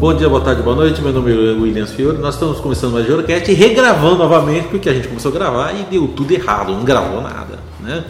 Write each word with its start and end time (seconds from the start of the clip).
Bom 0.00 0.14
dia, 0.14 0.30
boa 0.30 0.40
tarde, 0.40 0.62
boa 0.62 0.74
noite. 0.74 1.02
Meu 1.02 1.12
nome 1.12 1.30
é 1.30 1.52
Williams 1.52 1.90
Fiore. 1.90 2.16
Nós 2.16 2.32
estamos 2.32 2.58
começando 2.58 2.94
mais 2.94 3.06
Jorocast 3.06 3.50
e 3.50 3.52
regravando 3.52 4.16
novamente 4.16 4.68
porque 4.68 4.88
a 4.88 4.94
gente 4.94 5.06
começou 5.06 5.30
a 5.30 5.34
gravar 5.34 5.74
e 5.74 5.82
deu 5.90 6.08
tudo 6.08 6.32
errado, 6.32 6.72
não 6.72 6.84
gravou 6.84 7.20
nada, 7.20 7.58
né? 7.80 8.02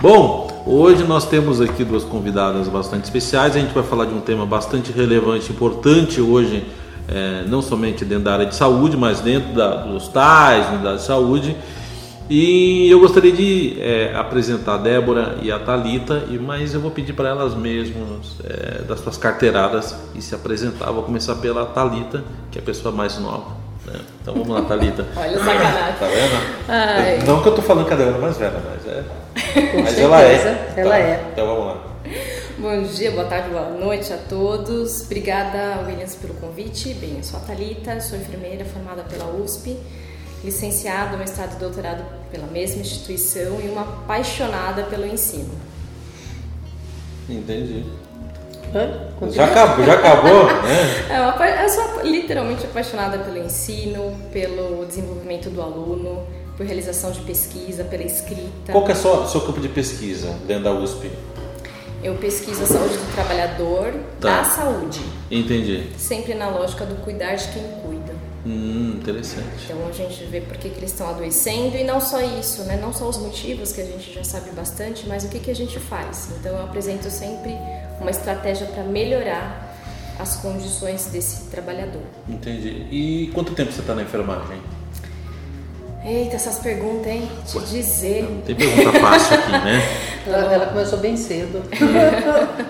Bom, 0.00 0.62
hoje 0.64 1.02
nós 1.02 1.28
temos 1.28 1.60
aqui 1.60 1.82
duas 1.82 2.04
convidadas 2.04 2.68
bastante 2.68 3.06
especiais. 3.06 3.56
A 3.56 3.58
gente 3.58 3.74
vai 3.74 3.82
falar 3.82 4.04
de 4.04 4.14
um 4.14 4.20
tema 4.20 4.46
bastante 4.46 4.92
relevante, 4.92 5.50
importante 5.50 6.20
hoje, 6.20 6.64
é, 7.08 7.42
não 7.48 7.60
somente 7.60 8.04
dentro 8.04 8.22
da 8.22 8.34
área 8.34 8.46
de 8.46 8.54
saúde, 8.54 8.96
mas 8.96 9.18
dentro 9.18 9.52
da, 9.52 9.78
dos 9.78 10.06
tais, 10.06 10.80
da 10.80 10.96
saúde 10.96 11.56
e 12.30 12.90
eu 12.90 13.00
gostaria 13.00 13.32
de 13.32 13.76
é, 13.80 14.14
apresentar 14.14 14.74
a 14.74 14.78
Débora 14.78 15.38
e 15.42 15.50
a 15.50 15.58
Talita, 15.58 16.24
mas 16.40 16.74
eu 16.74 16.80
vou 16.80 16.90
pedir 16.90 17.12
para 17.12 17.28
elas 17.28 17.54
mesmas 17.54 18.36
é, 18.44 18.82
das 18.82 19.00
suas 19.00 19.16
carteiradas 19.16 19.94
e 20.14 20.22
se 20.22 20.34
apresentar. 20.34 20.90
Vou 20.92 21.02
começar 21.02 21.34
pela 21.36 21.66
Talita, 21.66 22.24
que 22.50 22.58
é 22.58 22.62
a 22.62 22.64
pessoa 22.64 22.94
mais 22.94 23.18
nova. 23.18 23.56
Né? 23.86 24.00
Então 24.20 24.34
vamos 24.34 24.48
lá, 24.48 24.62
Talita. 24.62 25.06
Olha 25.16 25.36
o 25.36 25.44
sacanagem. 25.44 25.98
Tá 25.98 26.06
vendo? 26.06 26.42
Ai. 26.68 27.18
Não 27.26 27.42
que 27.42 27.48
eu 27.48 27.54
estou 27.54 27.64
falando 27.64 27.86
que 27.86 27.92
a 27.92 27.96
Débora 27.96 28.16
é 28.16 28.20
mais 28.20 28.36
velha, 28.36 28.62
mas 28.64 28.86
é. 28.86 29.04
Com 29.72 29.82
mas 29.82 29.94
certeza, 29.94 30.00
ela 30.02 30.22
é. 30.22 30.72
Ela 30.76 30.90
tá, 30.90 30.98
é. 30.98 31.28
Então 31.32 31.46
vamos 31.46 31.66
lá. 31.66 31.92
Bom 32.58 32.82
dia, 32.82 33.10
boa 33.10 33.24
tarde, 33.24 33.48
boa 33.50 33.70
noite 33.70 34.12
a 34.12 34.18
todos. 34.18 35.02
Obrigada, 35.02 35.84
Williams, 35.86 36.14
pelo 36.14 36.34
convite. 36.34 36.94
Bem, 36.94 37.16
eu 37.16 37.24
sou 37.24 37.40
a 37.40 37.42
Thalita, 37.42 38.00
sou 38.00 38.16
enfermeira 38.18 38.64
formada 38.64 39.02
pela 39.02 39.26
USP 39.32 39.76
licenciado, 40.44 41.16
mestrado 41.16 41.54
e 41.56 41.58
doutorado 41.58 42.04
pela 42.30 42.46
mesma 42.46 42.80
instituição 42.80 43.60
e 43.60 43.68
uma 43.68 43.82
apaixonada 43.82 44.84
pelo 44.84 45.06
ensino. 45.06 45.50
Entendi. 47.28 47.84
Já 49.30 49.44
acabou, 49.44 49.84
já 49.84 49.94
acabou? 49.94 50.46
É, 51.10 51.64
eu 51.64 51.68
sou 51.68 52.02
literalmente 52.02 52.64
apaixonada 52.64 53.18
pelo 53.18 53.38
ensino, 53.38 54.16
pelo 54.32 54.86
desenvolvimento 54.86 55.50
do 55.50 55.60
aluno, 55.60 56.26
por 56.56 56.64
realização 56.64 57.10
de 57.10 57.20
pesquisa, 57.20 57.84
pela 57.84 58.02
escrita. 58.02 58.72
Qual 58.72 58.84
que 58.84 58.92
é 58.92 58.94
o 58.94 58.96
seu, 58.96 59.26
seu 59.26 59.40
campo 59.42 59.60
de 59.60 59.68
pesquisa 59.68 60.34
dentro 60.46 60.64
da 60.64 60.72
USP? 60.72 61.10
Eu 62.02 62.14
pesquiso 62.16 62.64
a 62.64 62.66
saúde 62.66 62.96
do 62.96 63.14
trabalhador, 63.14 63.92
tá. 64.20 64.38
da 64.38 64.44
saúde. 64.44 65.00
Entendi. 65.30 65.88
Sempre 65.96 66.34
na 66.34 66.48
lógica 66.48 66.84
do 66.84 66.96
cuidar 66.96 67.36
de 67.36 67.46
quem 67.48 67.62
cuida. 67.84 68.01
Hum, 68.44 68.96
interessante. 68.96 69.64
Então 69.64 69.86
a 69.86 69.92
gente 69.92 70.24
vê 70.24 70.40
por 70.40 70.56
que, 70.56 70.68
que 70.68 70.78
eles 70.78 70.90
estão 70.90 71.08
adoecendo 71.08 71.76
e 71.76 71.84
não 71.84 72.00
só 72.00 72.20
isso, 72.20 72.64
né? 72.64 72.76
Não 72.76 72.92
só 72.92 73.08
os 73.08 73.16
motivos 73.18 73.72
que 73.72 73.80
a 73.80 73.84
gente 73.84 74.12
já 74.12 74.24
sabe 74.24 74.50
bastante, 74.50 75.06
mas 75.06 75.24
o 75.24 75.28
que, 75.28 75.38
que 75.38 75.50
a 75.50 75.54
gente 75.54 75.78
faz. 75.78 76.30
Então 76.38 76.52
eu 76.56 76.64
apresento 76.64 77.08
sempre 77.08 77.52
uma 78.00 78.10
estratégia 78.10 78.66
para 78.66 78.82
melhorar 78.82 79.76
as 80.18 80.36
condições 80.36 81.06
desse 81.06 81.44
trabalhador. 81.50 82.02
Entendi. 82.28 82.86
E 82.90 83.30
quanto 83.32 83.54
tempo 83.54 83.72
você 83.72 83.80
está 83.80 83.94
na 83.94 84.02
enfermagem? 84.02 84.60
Eita, 86.04 86.34
essas 86.34 86.58
perguntas, 86.58 87.06
hein? 87.06 87.30
Te 87.46 87.60
dizer. 87.60 88.24
Não 88.24 88.40
tem 88.40 88.56
pergunta 88.56 88.98
fácil 88.98 89.36
aqui, 89.36 89.52
né? 89.52 89.80
ela, 90.26 90.52
ela 90.52 90.66
começou 90.66 90.98
bem 90.98 91.16
cedo. 91.16 91.62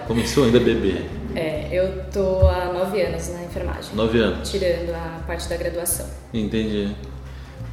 Começou 0.07 0.45
ainda 0.45 0.61
bebê. 0.61 1.22
É, 1.35 1.69
eu 1.73 2.05
tô 2.13 2.47
há 2.47 2.73
nove 2.73 3.01
anos 3.01 3.29
na 3.33 3.43
enfermagem. 3.45 3.95
Nove 3.95 4.19
anos. 4.19 4.51
Tirando 4.51 4.91
a 4.95 5.21
parte 5.27 5.49
da 5.49 5.57
graduação. 5.57 6.07
Entendi. 6.33 6.95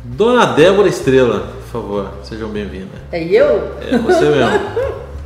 Dona 0.03 0.45
Débora 0.53 0.87
Estrela, 0.87 1.39
por 1.39 1.63
favor, 1.63 2.13
sejam 2.23 2.49
bem-vindas. 2.49 3.01
É 3.11 3.21
eu? 3.21 3.77
É 3.81 3.97
você 3.97 4.29
mesmo. 4.29 4.59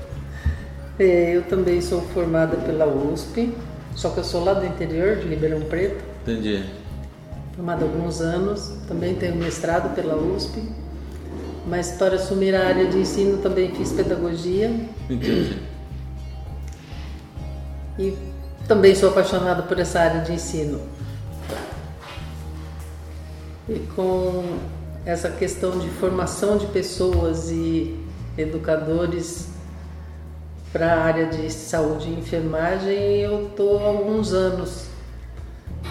é, 1.00 1.36
eu 1.36 1.44
também 1.44 1.80
sou 1.80 2.02
formada 2.02 2.58
pela 2.58 2.88
USP, 2.88 3.54
só 3.96 4.10
que 4.10 4.18
eu 4.18 4.24
sou 4.24 4.44
lá 4.44 4.54
do 4.54 4.66
interior, 4.66 5.18
de 5.18 5.28
Ribeirão 5.28 5.62
Preto. 5.62 6.04
Entendi. 6.24 6.64
Formada 7.56 7.86
há 7.86 7.88
alguns 7.88 8.20
anos, 8.20 8.74
também 8.88 9.14
tenho 9.14 9.36
mestrado 9.36 9.94
pela 9.94 10.16
USP. 10.16 10.64
Mas 11.68 11.92
para 11.92 12.16
assumir 12.16 12.56
a 12.56 12.68
área 12.68 12.88
de 12.88 12.98
ensino 12.98 13.38
também 13.38 13.72
fiz 13.74 13.92
pedagogia. 13.94 14.70
Entendi. 15.10 15.60
E 17.98 18.18
também 18.68 18.96
sou 18.96 19.10
apaixonada 19.10 19.64
por 19.64 19.80
essa 19.80 20.00
área 20.00 20.22
de 20.22 20.34
ensino. 20.34 20.82
E 23.70 23.80
com 23.96 24.58
essa 25.06 25.30
questão 25.30 25.78
de 25.78 25.90
formação 25.90 26.58
de 26.58 26.66
pessoas 26.68 27.50
e 27.50 27.98
educadores 28.38 29.50
para 30.72 30.94
a 30.94 31.04
área 31.04 31.26
de 31.28 31.52
saúde 31.52 32.10
e 32.10 32.14
enfermagem, 32.20 33.20
eu 33.22 33.48
estou 33.48 33.80
há 33.80 33.88
alguns 33.90 34.34
anos. 34.34 34.86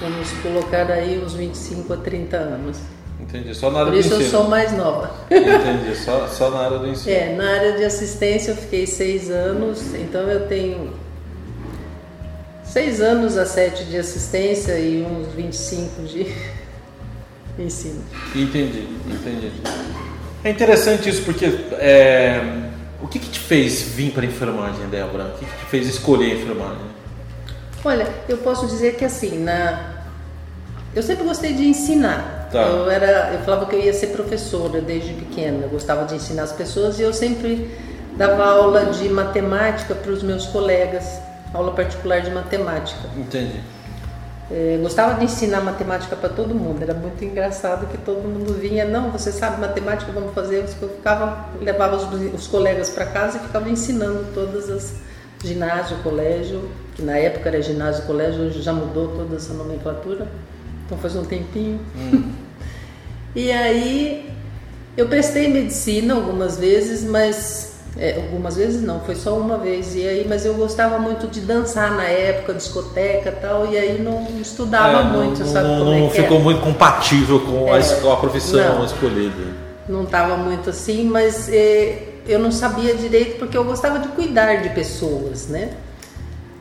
Vamos 0.01 0.33
colocar 0.43 0.91
aí 0.91 1.23
uns 1.25 1.35
25 1.35 1.93
a 1.93 1.97
30 1.99 2.37
anos. 2.37 2.79
Entendi, 3.21 3.55
só 3.55 3.71
na 3.71 3.81
área 3.81 3.93
Por 3.93 3.99
isso 3.99 4.09
do 4.09 4.17
ensino. 4.17 4.27
eu 4.27 4.41
sou 4.41 4.49
mais 4.51 4.73
nova. 4.73 5.15
Entendi, 5.31 5.95
só, 5.97 6.27
só 6.27 6.51
na 6.51 6.59
área 6.65 6.79
do 6.79 6.89
ensino. 6.91 7.15
É, 7.15 7.37
na 7.37 7.49
área 7.49 7.77
de 7.77 7.85
assistência 7.85 8.51
eu 8.51 8.57
fiquei 8.57 8.87
seis 8.87 9.31
anos, 9.31 9.95
então 9.95 10.23
eu 10.23 10.49
tenho 10.49 10.93
seis 12.73 13.03
anos 13.03 13.37
a 13.37 13.45
sete 13.45 13.85
de 13.85 13.99
assistência 13.99 14.79
e 14.79 15.05
uns 15.05 15.31
25 15.35 16.03
de 16.05 16.35
ensino. 17.63 18.03
Entendi, 18.35 18.89
entendi. 19.07 19.53
É 20.43 20.49
interessante 20.49 21.07
isso 21.07 21.23
porque 21.23 21.45
é, 21.73 22.41
o 23.03 23.07
que, 23.07 23.19
que 23.19 23.29
te 23.29 23.41
fez 23.41 23.83
vir 23.83 24.13
para 24.13 24.23
a 24.23 24.25
enfermagem, 24.25 24.89
Débora? 24.89 25.25
O 25.25 25.39
que, 25.39 25.45
que 25.45 25.57
te 25.59 25.65
fez 25.67 25.87
escolher 25.87 26.33
a 26.33 26.35
enfermagem? 26.35 26.93
Olha, 27.85 28.09
eu 28.27 28.39
posso 28.39 28.67
dizer 28.67 28.95
que 28.95 29.05
assim, 29.05 29.39
na... 29.39 30.07
eu 30.95 31.03
sempre 31.03 31.25
gostei 31.25 31.53
de 31.53 31.69
ensinar. 31.69 32.49
Tá. 32.51 32.63
Eu, 32.63 32.91
era, 32.91 33.35
eu 33.35 33.41
falava 33.41 33.67
que 33.67 33.77
eu 33.77 33.81
ia 33.81 33.93
ser 33.93 34.09
professora 34.09 34.81
desde 34.81 35.13
pequena, 35.13 35.65
eu 35.65 35.69
gostava 35.69 36.07
de 36.07 36.15
ensinar 36.15 36.45
as 36.45 36.53
pessoas 36.53 36.99
e 36.99 37.03
eu 37.03 37.13
sempre 37.13 37.71
dava 38.17 38.47
aula 38.47 38.87
de 38.87 39.11
matemática 39.11 39.95
para 39.95 40.11
os 40.11 40.23
meus 40.23 40.47
colegas 40.47 41.05
aula 41.53 41.73
particular 41.73 42.21
de 42.21 42.31
matemática. 42.31 43.09
Entendi. 43.17 43.61
É, 44.51 44.79
gostava 44.83 45.19
de 45.19 45.25
ensinar 45.25 45.63
matemática 45.63 46.15
para 46.15 46.29
todo 46.29 46.55
mundo. 46.55 46.83
Era 46.83 46.93
muito 46.93 47.25
engraçado 47.25 47.87
que 47.87 47.97
todo 47.99 48.29
mundo 48.29 48.53
vinha, 48.61 48.85
não, 48.85 49.11
você 49.11 49.33
sabe 49.33 49.61
matemática, 49.61 50.13
vamos 50.13 50.35
fazer. 50.35 50.65
Eu 50.81 50.89
ficava, 50.89 51.49
levava 51.61 51.97
os, 51.97 52.35
os 52.35 52.47
colegas 52.47 52.91
para 52.91 53.07
casa 53.07 53.39
e 53.39 53.41
ficava 53.41 53.69
ensinando 53.71 54.27
todas 54.35 54.69
as 54.69 54.95
ginásio, 55.45 55.97
colégio, 56.03 56.69
que 56.95 57.03
na 57.03 57.17
época 57.17 57.49
era 57.49 57.61
ginásio, 57.61 58.05
colégio, 58.05 58.43
hoje 58.43 58.63
já 58.63 58.73
mudou 58.73 59.09
toda 59.09 59.37
essa 59.37 59.53
nomenclatura. 59.55 60.29
Então 60.87 60.99
faz 60.99 61.17
um 61.17 61.25
tempinho. 61.25 61.81
Hum. 61.97 62.33
e 63.35 63.51
aí 63.51 64.31
eu 64.97 65.09
prestei 65.09 65.49
medicina 65.49 66.15
algumas 66.15 66.59
vezes, 66.59 67.03
mas 67.03 67.72
é, 67.99 68.17
algumas 68.17 68.57
vezes 68.57 68.83
não, 68.83 69.01
foi 69.01 69.15
só 69.15 69.37
uma 69.37 69.59
vez. 69.59 69.95
E 69.95 70.07
aí, 70.07 70.27
mas 70.29 70.47
eu 70.47 70.55
gostava 70.55 70.99
muito 70.99 71.27
de 71.27 71.41
dançar 71.41 71.95
na 71.95 72.05
época, 72.05 72.55
discoteca 72.55 73.29
e 73.29 73.41
tal, 73.41 73.67
e 73.67 73.77
aí 73.77 74.01
não 74.01 74.27
estudava 74.41 75.01
é, 75.01 75.05
muito, 75.05 75.41
não, 75.41 75.47
sabe? 75.47 75.69
Não, 75.69 75.79
como 75.79 75.91
não 75.91 76.07
é 76.07 76.11
ficou 76.11 76.39
é? 76.39 76.41
muito 76.41 76.61
compatível 76.61 77.41
com 77.41 77.73
a, 77.73 77.79
é. 77.79 78.13
a 78.13 78.17
profissão 78.17 78.79
não, 78.79 78.85
escolhida. 78.85 79.63
Não 79.89 80.05
estava 80.05 80.37
muito 80.37 80.71
assim, 80.71 81.05
mas 81.05 81.49
é, 81.51 82.03
eu 82.27 82.39
não 82.39 82.51
sabia 82.51 82.95
direito 82.95 83.39
porque 83.39 83.57
eu 83.57 83.65
gostava 83.65 83.99
de 83.99 84.09
cuidar 84.09 84.63
de 84.63 84.71
pessoas, 84.71 85.49
né? 85.49 85.73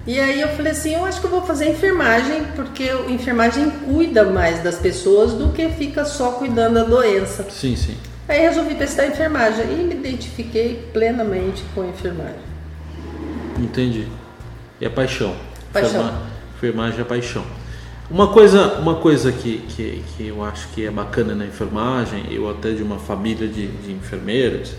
E 0.05 0.19
aí 0.19 0.41
eu 0.41 0.47
falei 0.49 0.71
assim, 0.71 0.95
eu 0.95 1.05
acho 1.05 1.19
que 1.21 1.27
eu 1.27 1.31
vou 1.31 1.43
fazer 1.43 1.69
enfermagem, 1.69 2.43
porque 2.55 2.89
a 2.89 3.11
enfermagem 3.11 3.69
cuida 3.69 4.25
mais 4.25 4.61
das 4.63 4.75
pessoas 4.75 5.33
do 5.33 5.49
que 5.49 5.69
fica 5.69 6.05
só 6.05 6.31
cuidando 6.31 6.73
da 6.73 6.83
doença. 6.83 7.45
Sim, 7.51 7.75
sim. 7.75 7.95
Aí 8.27 8.39
resolvi 8.41 8.75
prestar 8.75 9.07
enfermagem 9.07 9.65
e 9.71 9.83
me 9.83 9.95
identifiquei 9.95 10.87
plenamente 10.93 11.63
com 11.73 11.81
a 11.81 11.87
enfermagem. 11.87 12.51
Entendi. 13.59 14.07
É 14.79 14.89
paixão. 14.89 15.35
Paixão. 15.73 16.13
Enfermagem 16.57 17.01
é 17.01 17.03
paixão. 17.03 17.43
Uma 18.09 18.27
coisa, 18.27 18.73
uma 18.79 18.95
coisa 18.95 19.31
que, 19.31 19.59
que, 19.69 20.03
que 20.15 20.27
eu 20.27 20.43
acho 20.43 20.67
que 20.69 20.85
é 20.85 20.91
bacana 20.91 21.33
na 21.33 21.45
enfermagem, 21.45 22.25
eu 22.29 22.49
até 22.49 22.71
de 22.71 22.83
uma 22.83 22.99
família 22.99 23.47
de, 23.47 23.67
de 23.67 23.91
enfermeiros, 23.91 24.73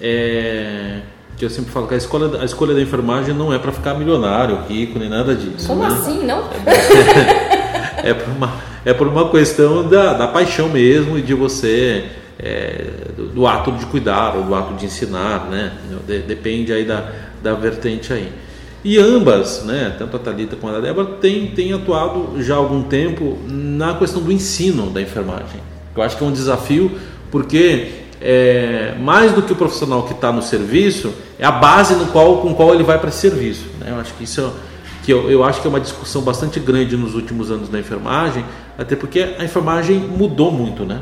é 0.00 1.02
que 1.36 1.44
eu 1.44 1.50
sempre 1.50 1.70
falo 1.70 1.86
que 1.86 1.94
a 1.94 1.96
escolha, 1.96 2.40
a 2.40 2.44
escolha 2.44 2.74
da 2.74 2.80
enfermagem 2.80 3.34
não 3.34 3.52
é 3.52 3.58
para 3.58 3.70
ficar 3.70 3.94
milionário, 3.94 4.58
rico, 4.68 4.98
nem 4.98 5.08
nada 5.08 5.34
disso. 5.34 5.66
Como 5.66 5.82
né? 5.82 5.88
assim, 5.88 6.24
não? 6.24 6.48
É, 8.02 8.08
é, 8.10 8.14
por 8.14 8.30
uma, 8.30 8.52
é 8.84 8.94
por 8.94 9.06
uma 9.06 9.30
questão 9.30 9.86
da, 9.86 10.14
da 10.14 10.28
paixão 10.28 10.68
mesmo 10.68 11.18
e 11.18 11.22
de 11.22 11.34
você 11.34 12.06
é, 12.38 12.90
do, 13.16 13.28
do, 13.28 13.46
ato 13.46 13.72
de 13.72 13.86
cuidar 13.86 14.36
ou 14.36 14.44
do 14.44 14.54
ato 14.54 14.74
de 14.74 14.86
ensinar, 14.86 15.46
né? 15.50 15.72
De, 16.06 16.20
depende 16.20 16.72
aí 16.72 16.84
da, 16.84 17.10
da 17.42 17.54
vertente 17.54 18.12
aí. 18.12 18.32
E 18.84 18.98
ambas, 18.98 19.64
né, 19.64 19.96
tanto 19.98 20.16
a 20.16 20.20
Thalita 20.20 20.54
quanto 20.54 20.76
a 20.76 20.80
Débora, 20.80 21.16
têm, 21.20 21.72
atuado 21.72 22.40
já 22.40 22.54
há 22.54 22.58
algum 22.58 22.84
tempo 22.84 23.36
na 23.48 23.94
questão 23.94 24.22
do 24.22 24.30
ensino 24.30 24.90
da 24.90 25.02
enfermagem. 25.02 25.60
Eu 25.96 26.02
acho 26.02 26.16
que 26.16 26.22
é 26.22 26.26
um 26.26 26.32
desafio 26.32 26.92
porque 27.30 28.06
é, 28.20 28.94
mais 29.00 29.32
do 29.32 29.42
que 29.42 29.52
o 29.52 29.56
profissional 29.56 30.04
que 30.04 30.12
está 30.12 30.32
no 30.32 30.42
serviço, 30.42 31.12
é 31.38 31.44
a 31.44 31.50
base 31.50 31.94
no 31.94 32.06
qual, 32.06 32.38
com 32.38 32.54
qual 32.54 32.74
ele 32.74 32.84
vai 32.84 32.98
para 32.98 33.08
esse 33.08 33.18
serviço. 33.18 33.66
Né? 33.80 33.90
Eu 33.90 34.00
acho 34.00 34.14
que 34.14 34.24
isso, 34.24 34.52
que 35.04 35.12
eu, 35.12 35.30
eu 35.30 35.42
acho 35.42 35.60
que 35.60 35.66
é 35.66 35.70
uma 35.70 35.80
discussão 35.80 36.22
bastante 36.22 36.60
grande 36.60 36.96
nos 36.96 37.14
últimos 37.14 37.50
anos 37.50 37.68
da 37.68 37.78
enfermagem, 37.78 38.44
até 38.78 38.94
porque 38.94 39.34
a 39.38 39.44
enfermagem 39.44 39.98
mudou 39.98 40.50
muito, 40.50 40.84
né? 40.84 41.00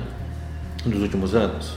Nos 0.87 1.01
últimos 1.01 1.35
anos. 1.35 1.73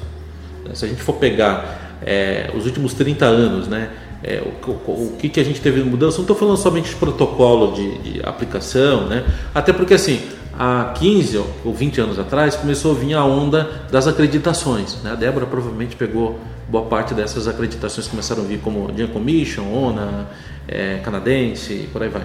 Se 0.74 0.86
a 0.86 0.88
gente 0.88 1.02
for 1.02 1.14
pegar 1.14 1.98
é, 2.06 2.52
os 2.56 2.66
últimos 2.66 2.94
30 2.94 3.26
anos, 3.26 3.68
né? 3.68 3.90
É, 4.24 4.42
o, 4.42 4.72
o, 4.72 5.14
o, 5.14 5.18
que, 5.18 5.30
que 5.30 5.40
a 5.40 5.44
gente 5.44 5.62
teve 5.62 5.82
de 5.82 5.90
mudança? 5.90 6.18
Não 6.18 6.24
estou 6.24 6.36
falando 6.36 6.58
somente 6.58 6.90
de 6.90 6.96
protocolo 6.96 7.74
de, 7.74 7.98
de, 8.00 8.22
aplicação, 8.26 9.08
né? 9.08 9.24
Até 9.54 9.72
porque 9.72 9.94
assim, 9.94 10.20
há 10.58 10.92
15 10.96 11.38
ou 11.64 11.74
20 11.74 12.02
anos 12.02 12.20
atrás 12.20 12.56
começou 12.56 12.92
a 12.92 12.96
vir 12.96 13.14
a 13.14 13.24
onda 13.24 13.70
das 13.92 14.08
acreditações. 14.08 14.98
Né? 15.04 15.12
A 15.12 15.16
Débora 15.16 15.46
provavelmente 15.46 15.96
pegou 15.96 16.40
boa 16.68 16.86
parte 16.86 17.14
dessas 17.14 17.48
acreditações 17.48 18.06
que 18.06 18.12
começaram 18.12 18.44
a 18.44 18.46
vir 18.46 18.60
como 18.60 18.92
Dean 18.92 19.08
Commission, 19.08 19.72
ONA, 19.72 20.28
é, 20.68 21.00
canadense 21.04 21.74
e 21.74 21.90
por 21.94 22.02
aí 22.02 22.10
vai. 22.10 22.24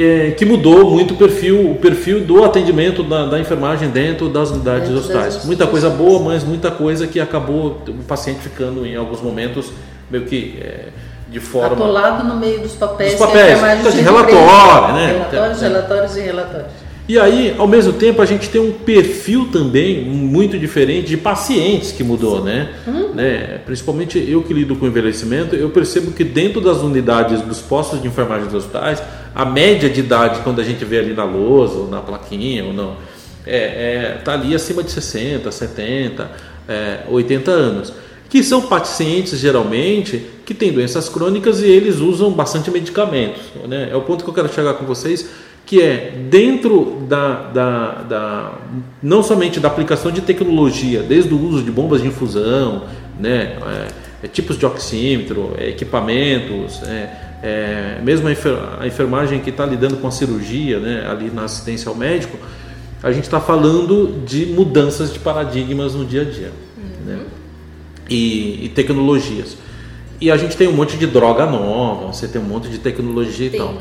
É, 0.00 0.30
que 0.30 0.44
mudou 0.44 0.92
muito 0.92 1.14
o 1.14 1.16
perfil, 1.16 1.72
o 1.72 1.74
perfil 1.74 2.20
do 2.20 2.44
atendimento 2.44 3.02
da, 3.02 3.26
da 3.26 3.40
enfermagem 3.40 3.88
dentro 3.88 4.28
das 4.28 4.50
unidades 4.50 4.88
dentro 4.88 5.00
hospitais. 5.00 5.44
Muita 5.44 5.66
coisa 5.66 5.90
boa, 5.90 6.22
mas 6.22 6.44
muita 6.44 6.70
coisa 6.70 7.08
que 7.08 7.18
acabou 7.18 7.82
o 7.88 8.04
paciente 8.04 8.38
ficando 8.38 8.86
em 8.86 8.94
alguns 8.94 9.20
momentos 9.20 9.72
meio 10.08 10.24
que 10.24 10.56
é, 10.62 10.88
de 11.28 11.40
forma. 11.40 11.72
Atolado 11.74 12.28
no 12.28 12.36
meio 12.36 12.60
dos 12.60 12.74
papéis. 12.74 13.12
Dos 13.12 13.26
papéis, 13.26 13.58
então, 13.58 13.90
de 13.90 14.00
relatório, 14.00 14.94
né? 14.94 15.06
Relatórios, 15.12 15.60
relatórios 15.60 16.16
e 16.16 16.20
relatórios. 16.20 16.88
E 17.08 17.18
aí, 17.18 17.54
ao 17.56 17.66
mesmo 17.66 17.94
tempo, 17.94 18.20
a 18.20 18.26
gente 18.26 18.50
tem 18.50 18.60
um 18.60 18.70
perfil 18.70 19.48
também 19.50 20.04
muito 20.04 20.58
diferente 20.58 21.08
de 21.08 21.16
pacientes 21.16 21.90
que 21.90 22.04
mudou, 22.04 22.44
né? 22.44 22.68
Hum. 22.86 23.14
né? 23.14 23.60
Principalmente 23.64 24.18
eu 24.30 24.42
que 24.42 24.52
lido 24.52 24.76
com 24.76 24.86
envelhecimento, 24.86 25.56
eu 25.56 25.70
percebo 25.70 26.12
que 26.12 26.22
dentro 26.22 26.60
das 26.60 26.78
unidades 26.82 27.40
dos 27.40 27.60
postos 27.60 28.02
de 28.02 28.08
enfermagem 28.08 28.44
dos 28.44 28.56
hospitais, 28.56 29.02
a 29.34 29.44
média 29.44 29.88
de 29.88 30.00
idade, 30.00 30.40
quando 30.42 30.60
a 30.60 30.64
gente 30.64 30.84
vê 30.84 30.98
ali 30.98 31.14
na 31.14 31.24
lousa, 31.24 31.78
ou 31.78 31.88
na 31.88 32.00
plaquinha, 32.00 32.64
ou 32.64 32.72
não, 32.72 32.96
é, 33.46 33.56
é, 33.56 34.20
tá 34.24 34.34
ali 34.34 34.54
acima 34.54 34.82
de 34.82 34.90
60, 34.90 35.50
70, 35.50 36.30
é, 36.68 37.00
80 37.08 37.50
anos. 37.50 37.92
Que 38.28 38.42
são 38.42 38.62
pacientes, 38.62 39.38
geralmente, 39.38 40.22
que 40.44 40.52
têm 40.52 40.70
doenças 40.70 41.08
crônicas 41.08 41.62
e 41.62 41.66
eles 41.66 41.96
usam 41.96 42.30
bastante 42.30 42.70
medicamentos. 42.70 43.42
Né? 43.66 43.88
É 43.90 43.96
o 43.96 44.02
ponto 44.02 44.22
que 44.22 44.28
eu 44.28 44.34
quero 44.34 44.52
chegar 44.52 44.74
com 44.74 44.84
vocês 44.84 45.28
que 45.68 45.82
é 45.82 46.14
dentro 46.30 47.04
da, 47.06 47.42
da, 47.50 47.90
da, 48.02 48.52
não 49.02 49.22
somente 49.22 49.60
da 49.60 49.68
aplicação 49.68 50.10
de 50.10 50.22
tecnologia, 50.22 51.02
desde 51.02 51.34
o 51.34 51.38
uso 51.38 51.62
de 51.62 51.70
bombas 51.70 52.00
de 52.00 52.08
infusão, 52.08 52.84
né, 53.20 53.58
é, 53.66 53.88
é, 54.22 54.28
tipos 54.28 54.58
de 54.58 54.64
oxímetro, 54.64 55.52
é, 55.58 55.68
equipamentos, 55.68 56.80
é, 57.42 58.00
mesmo 58.02 58.28
a, 58.28 58.86
enfermagem 58.86 59.40
que 59.40 59.50
está 59.50 59.64
lidando 59.64 59.96
com 59.96 60.08
a 60.08 60.10
cirurgia, 60.10 60.78
né, 60.80 61.06
ali 61.08 61.30
na 61.30 61.44
assistência 61.44 61.88
ao 61.88 61.94
médico, 61.94 62.36
a 63.02 63.12
gente 63.12 63.24
está 63.24 63.40
falando 63.40 64.24
de 64.24 64.46
mudanças 64.46 65.12
de 65.12 65.20
paradigmas 65.20 65.94
no 65.94 66.04
dia 66.04 66.22
a 66.22 66.24
dia 66.24 66.52
uhum. 66.76 67.06
né, 67.06 67.20
e, 68.10 68.64
e, 68.64 68.68
tecnologias. 68.70 69.56
E 70.20 70.32
a 70.32 70.36
gente 70.36 70.56
tem 70.56 70.66
um 70.66 70.72
monte 70.72 70.96
de 70.96 71.06
droga 71.06 71.46
nova, 71.46 72.12
você 72.12 72.26
tem 72.26 72.40
um 72.40 72.44
monte 72.44 72.68
de 72.68 72.78
tecnologia 72.78 73.46
e 73.46 73.56
tal. 73.56 73.74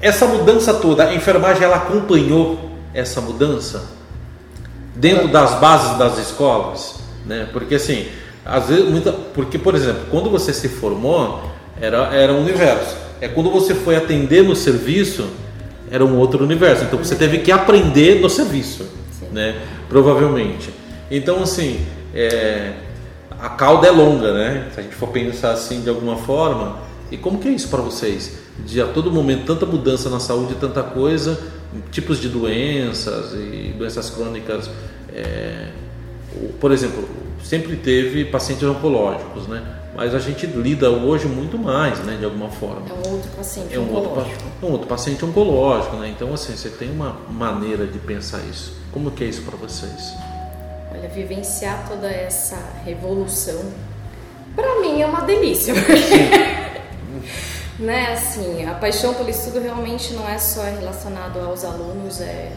Essa 0.00 0.26
mudança 0.26 0.74
toda, 0.74 1.04
a 1.04 1.14
enfermagem 1.14 1.62
ela 1.62 1.76
acompanhou 1.76 2.70
essa 2.92 3.20
mudança 3.20 3.96
dentro 4.94 5.28
das 5.28 5.60
bases 5.60 5.96
das 5.98 6.18
escolas, 6.18 6.96
né? 7.24 7.48
Porque 7.52 7.76
assim, 7.76 8.06
às 8.44 8.68
vezes 8.68 8.90
muita, 8.90 9.12
porque 9.12 9.58
por 9.58 9.74
exemplo, 9.74 10.02
quando 10.10 10.28
você 10.30 10.52
se 10.52 10.68
formou, 10.68 11.42
era 11.80 12.14
era 12.14 12.32
um 12.32 12.40
universo. 12.40 12.96
É 13.20 13.28
quando 13.28 13.50
você 13.50 13.74
foi 13.74 13.96
atender 13.96 14.42
no 14.42 14.54
serviço, 14.54 15.28
era 15.90 16.04
um 16.04 16.16
outro 16.16 16.44
universo. 16.44 16.84
Então 16.84 16.98
você 16.98 17.14
teve 17.14 17.38
que 17.38 17.50
aprender 17.50 18.20
no 18.20 18.28
serviço, 18.28 18.84
Sim. 19.18 19.28
né? 19.32 19.56
Provavelmente. 19.88 20.70
Então 21.10 21.42
assim, 21.42 21.80
é, 22.14 22.72
a 23.40 23.48
cauda 23.50 23.86
é 23.86 23.90
longa, 23.90 24.32
né? 24.32 24.68
Se 24.74 24.80
a 24.80 24.82
gente 24.82 24.94
for 24.94 25.08
pensar 25.08 25.52
assim 25.52 25.80
de 25.80 25.88
alguma 25.88 26.16
forma, 26.16 26.78
e 27.10 27.16
como 27.16 27.38
que 27.38 27.48
é 27.48 27.52
isso 27.52 27.68
para 27.68 27.80
vocês? 27.80 28.46
de 28.64 28.80
a 28.80 28.86
todo 28.86 29.10
momento 29.10 29.44
tanta 29.44 29.66
mudança 29.66 30.08
na 30.08 30.20
saúde, 30.20 30.54
tanta 30.54 30.82
coisa, 30.82 31.38
tipos 31.90 32.20
de 32.20 32.28
doenças 32.28 33.34
e 33.34 33.74
doenças 33.76 34.08
crônicas. 34.10 34.70
É, 35.12 35.68
por 36.60 36.72
exemplo, 36.72 37.08
sempre 37.42 37.76
teve 37.76 38.24
pacientes 38.24 38.64
oncológicos, 38.64 39.46
né? 39.46 39.62
Mas 39.96 40.14
a 40.14 40.18
gente 40.18 40.46
lida 40.46 40.90
hoje 40.90 41.26
muito 41.26 41.56
mais, 41.56 41.98
né? 42.00 42.16
De 42.18 42.24
alguma 42.26 42.50
forma. 42.50 42.82
É 42.88 43.08
um 43.08 43.12
outro 43.12 43.30
paciente 43.30 43.74
é 43.74 43.78
um 43.78 43.84
oncológico. 43.84 44.20
Outro, 44.20 44.46
é 44.62 44.66
um 44.66 44.72
outro 44.72 44.86
paciente 44.86 45.24
oncológico, 45.24 45.96
né? 45.96 46.08
Então, 46.14 46.34
assim, 46.34 46.54
você 46.54 46.68
tem 46.68 46.90
uma 46.90 47.16
maneira 47.30 47.86
de 47.86 47.98
pensar 47.98 48.40
isso. 48.40 48.76
Como 48.92 49.10
que 49.10 49.24
é 49.24 49.26
isso 49.26 49.42
para 49.42 49.56
vocês? 49.56 50.14
Olha, 50.92 51.08
vivenciar 51.08 51.88
toda 51.88 52.08
essa 52.08 52.58
revolução, 52.84 53.72
para 54.54 54.80
mim 54.80 55.00
é 55.00 55.06
uma 55.06 55.22
delícia. 55.22 55.74
Né, 57.78 58.12
assim, 58.14 58.64
a 58.64 58.72
paixão 58.72 59.12
pelo 59.12 59.28
estudo 59.28 59.60
realmente 59.60 60.14
não 60.14 60.26
é 60.26 60.38
só 60.38 60.62
relacionado 60.62 61.38
aos 61.40 61.62
alunos, 61.62 62.22
é, 62.22 62.50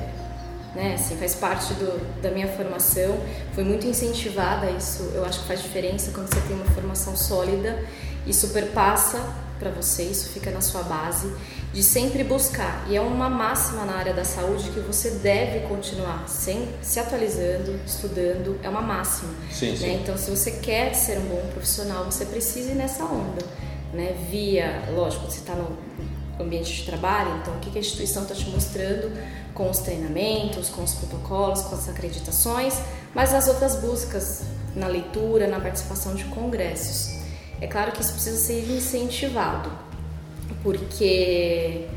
né, 0.75 0.93
assim, 0.95 1.17
faz 1.17 1.35
parte 1.35 1.73
do, 1.73 2.21
da 2.21 2.31
minha 2.31 2.47
formação, 2.47 3.19
foi 3.53 3.63
muito 3.63 3.87
incentivada 3.87 4.69
isso, 4.71 5.11
eu 5.13 5.25
acho 5.25 5.41
que 5.41 5.47
faz 5.47 5.61
diferença 5.61 6.11
quando 6.11 6.27
você 6.33 6.41
tem 6.41 6.55
uma 6.55 6.65
formação 6.65 7.15
sólida, 7.15 7.83
isso 8.27 8.49
perpassa 8.49 9.19
para 9.57 9.71
você, 9.71 10.03
isso 10.03 10.29
fica 10.29 10.51
na 10.51 10.61
sua 10.61 10.83
base, 10.83 11.31
de 11.73 11.83
sempre 11.83 12.23
buscar, 12.23 12.85
e 12.87 12.95
é 12.95 13.01
uma 13.01 13.29
máxima 13.29 13.83
na 13.83 13.93
área 13.93 14.13
da 14.13 14.23
saúde 14.23 14.69
que 14.69 14.79
você 14.79 15.11
deve 15.11 15.67
continuar 15.67 16.27
sem, 16.27 16.69
se 16.81 16.99
atualizando, 16.99 17.79
estudando, 17.85 18.59
é 18.63 18.69
uma 18.69 18.81
máxima. 18.81 19.33
Sim, 19.51 19.71
né? 19.71 19.77
sim. 19.77 19.93
Então, 19.95 20.17
se 20.17 20.31
você 20.31 20.51
quer 20.51 20.93
ser 20.93 21.17
um 21.19 21.25
bom 21.25 21.49
profissional, 21.51 22.05
você 22.05 22.25
precisa 22.25 22.71
ir 22.71 22.75
nessa 22.75 23.03
onda 23.03 23.45
né, 23.93 24.15
via, 24.29 24.83
lógico, 24.93 25.29
você 25.29 25.39
está 25.39 25.53
no 25.53 25.77
ambiente 26.39 26.73
de 26.73 26.83
trabalho, 26.83 27.37
então 27.41 27.53
o 27.55 27.59
que 27.59 27.77
a 27.77 27.81
instituição 27.81 28.23
está 28.23 28.33
te 28.33 28.49
mostrando 28.49 29.11
com 29.59 29.69
os 29.69 29.79
treinamentos, 29.79 30.69
com 30.69 30.81
os 30.83 30.93
protocolos, 30.93 31.63
com 31.63 31.75
as 31.75 31.89
acreditações, 31.89 32.79
mas 33.13 33.33
as 33.33 33.49
outras 33.49 33.75
buscas 33.75 34.43
na 34.73 34.87
leitura, 34.87 35.47
na 35.47 35.59
participação 35.59 36.15
de 36.15 36.23
congressos. 36.23 37.19
É 37.59 37.67
claro 37.67 37.91
que 37.91 37.99
isso 37.99 38.13
precisa 38.13 38.37
ser 38.37 38.71
incentivado, 38.71 39.69
porque 40.63 41.89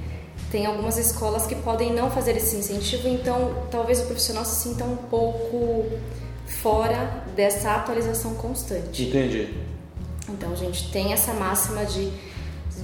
tem 0.51 0.67
algumas 0.67 0.99
escolas 0.99 1.47
que 1.47 1.55
podem 1.55 1.93
não 1.93 2.11
fazer 2.11 2.37
esse 2.37 2.57
incentivo, 2.57 3.07
então 3.07 3.55
talvez 3.71 4.01
o 4.01 4.07
profissional 4.07 4.45
se 4.45 4.69
sinta 4.69 4.83
um 4.83 4.97
pouco 4.97 5.89
fora 6.45 7.23
dessa 7.37 7.77
atualização 7.77 8.35
constante. 8.35 9.05
Entendi. 9.05 9.55
Então 10.29 10.51
a 10.51 10.57
gente 10.57 10.91
tem 10.91 11.13
essa 11.13 11.33
máxima 11.33 11.85
de, 11.85 12.13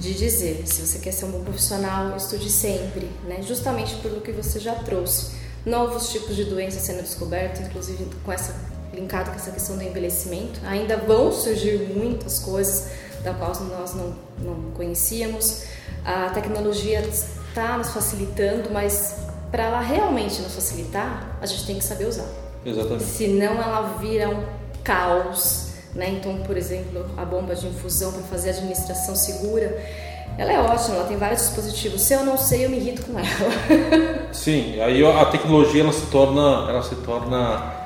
de 0.00 0.14
dizer, 0.14 0.62
se 0.66 0.86
você 0.86 0.98
quer 0.98 1.12
ser 1.12 1.24
um 1.24 1.30
bom 1.30 1.44
profissional, 1.44 2.16
estude 2.16 2.50
sempre, 2.50 3.10
né? 3.24 3.42
Justamente 3.42 3.96
pelo 3.96 4.20
que 4.20 4.32
você 4.32 4.60
já 4.60 4.74
trouxe. 4.74 5.32
Novos 5.66 6.10
tipos 6.10 6.36
de 6.36 6.44
doenças 6.44 6.82
sendo 6.82 7.02
descobertos, 7.02 7.60
inclusive 7.60 8.06
com 8.24 8.32
essa 8.32 8.54
linkado 8.92 9.30
com 9.30 9.36
essa 9.36 9.50
questão 9.50 9.76
do 9.76 9.82
envelhecimento. 9.82 10.60
Ainda 10.64 10.96
vão 10.96 11.32
surgir 11.32 11.78
muitas 11.94 12.38
coisas 12.38 12.88
da 13.22 13.32
qual 13.34 13.52
nós 13.64 13.94
não, 13.94 14.14
não 14.38 14.70
conhecíamos. 14.72 15.64
A 16.04 16.30
tecnologia 16.30 17.00
está 17.00 17.76
nos 17.76 17.88
facilitando, 17.90 18.70
mas 18.70 19.16
para 19.50 19.64
ela 19.64 19.80
realmente 19.80 20.40
nos 20.40 20.54
facilitar, 20.54 21.38
a 21.40 21.46
gente 21.46 21.66
tem 21.66 21.78
que 21.78 21.84
saber 21.84 22.06
usar. 22.06 22.26
Exatamente. 22.64 23.04
Senão 23.04 23.54
ela 23.54 23.98
vira 23.98 24.28
um 24.28 24.44
caos 24.82 25.67
né? 25.94 26.10
Então, 26.10 26.38
por 26.38 26.56
exemplo, 26.56 27.06
a 27.16 27.24
bomba 27.24 27.54
de 27.54 27.66
infusão 27.66 28.12
para 28.12 28.22
fazer 28.22 28.50
administração 28.50 29.14
segura, 29.16 29.78
ela 30.36 30.52
é 30.52 30.60
ótima, 30.60 30.96
ela 30.96 31.06
tem 31.06 31.16
vários 31.16 31.40
dispositivos. 31.40 32.02
Se 32.02 32.14
eu 32.14 32.24
não 32.24 32.38
sei, 32.38 32.64
eu 32.64 32.70
me 32.70 32.76
irrito 32.76 33.02
com 33.02 33.18
ela. 33.18 34.28
Sim, 34.32 34.80
aí 34.80 35.04
a 35.04 35.24
tecnologia 35.26 35.82
ela 35.82 35.92
se 35.92 36.06
torna, 36.06 36.70
ela 36.70 36.82
se 36.82 36.94
torna 36.96 37.78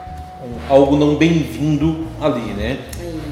algo 0.68 0.96
não 0.96 1.16
bem-vindo 1.16 2.06
ali, 2.20 2.52
né? 2.54 2.78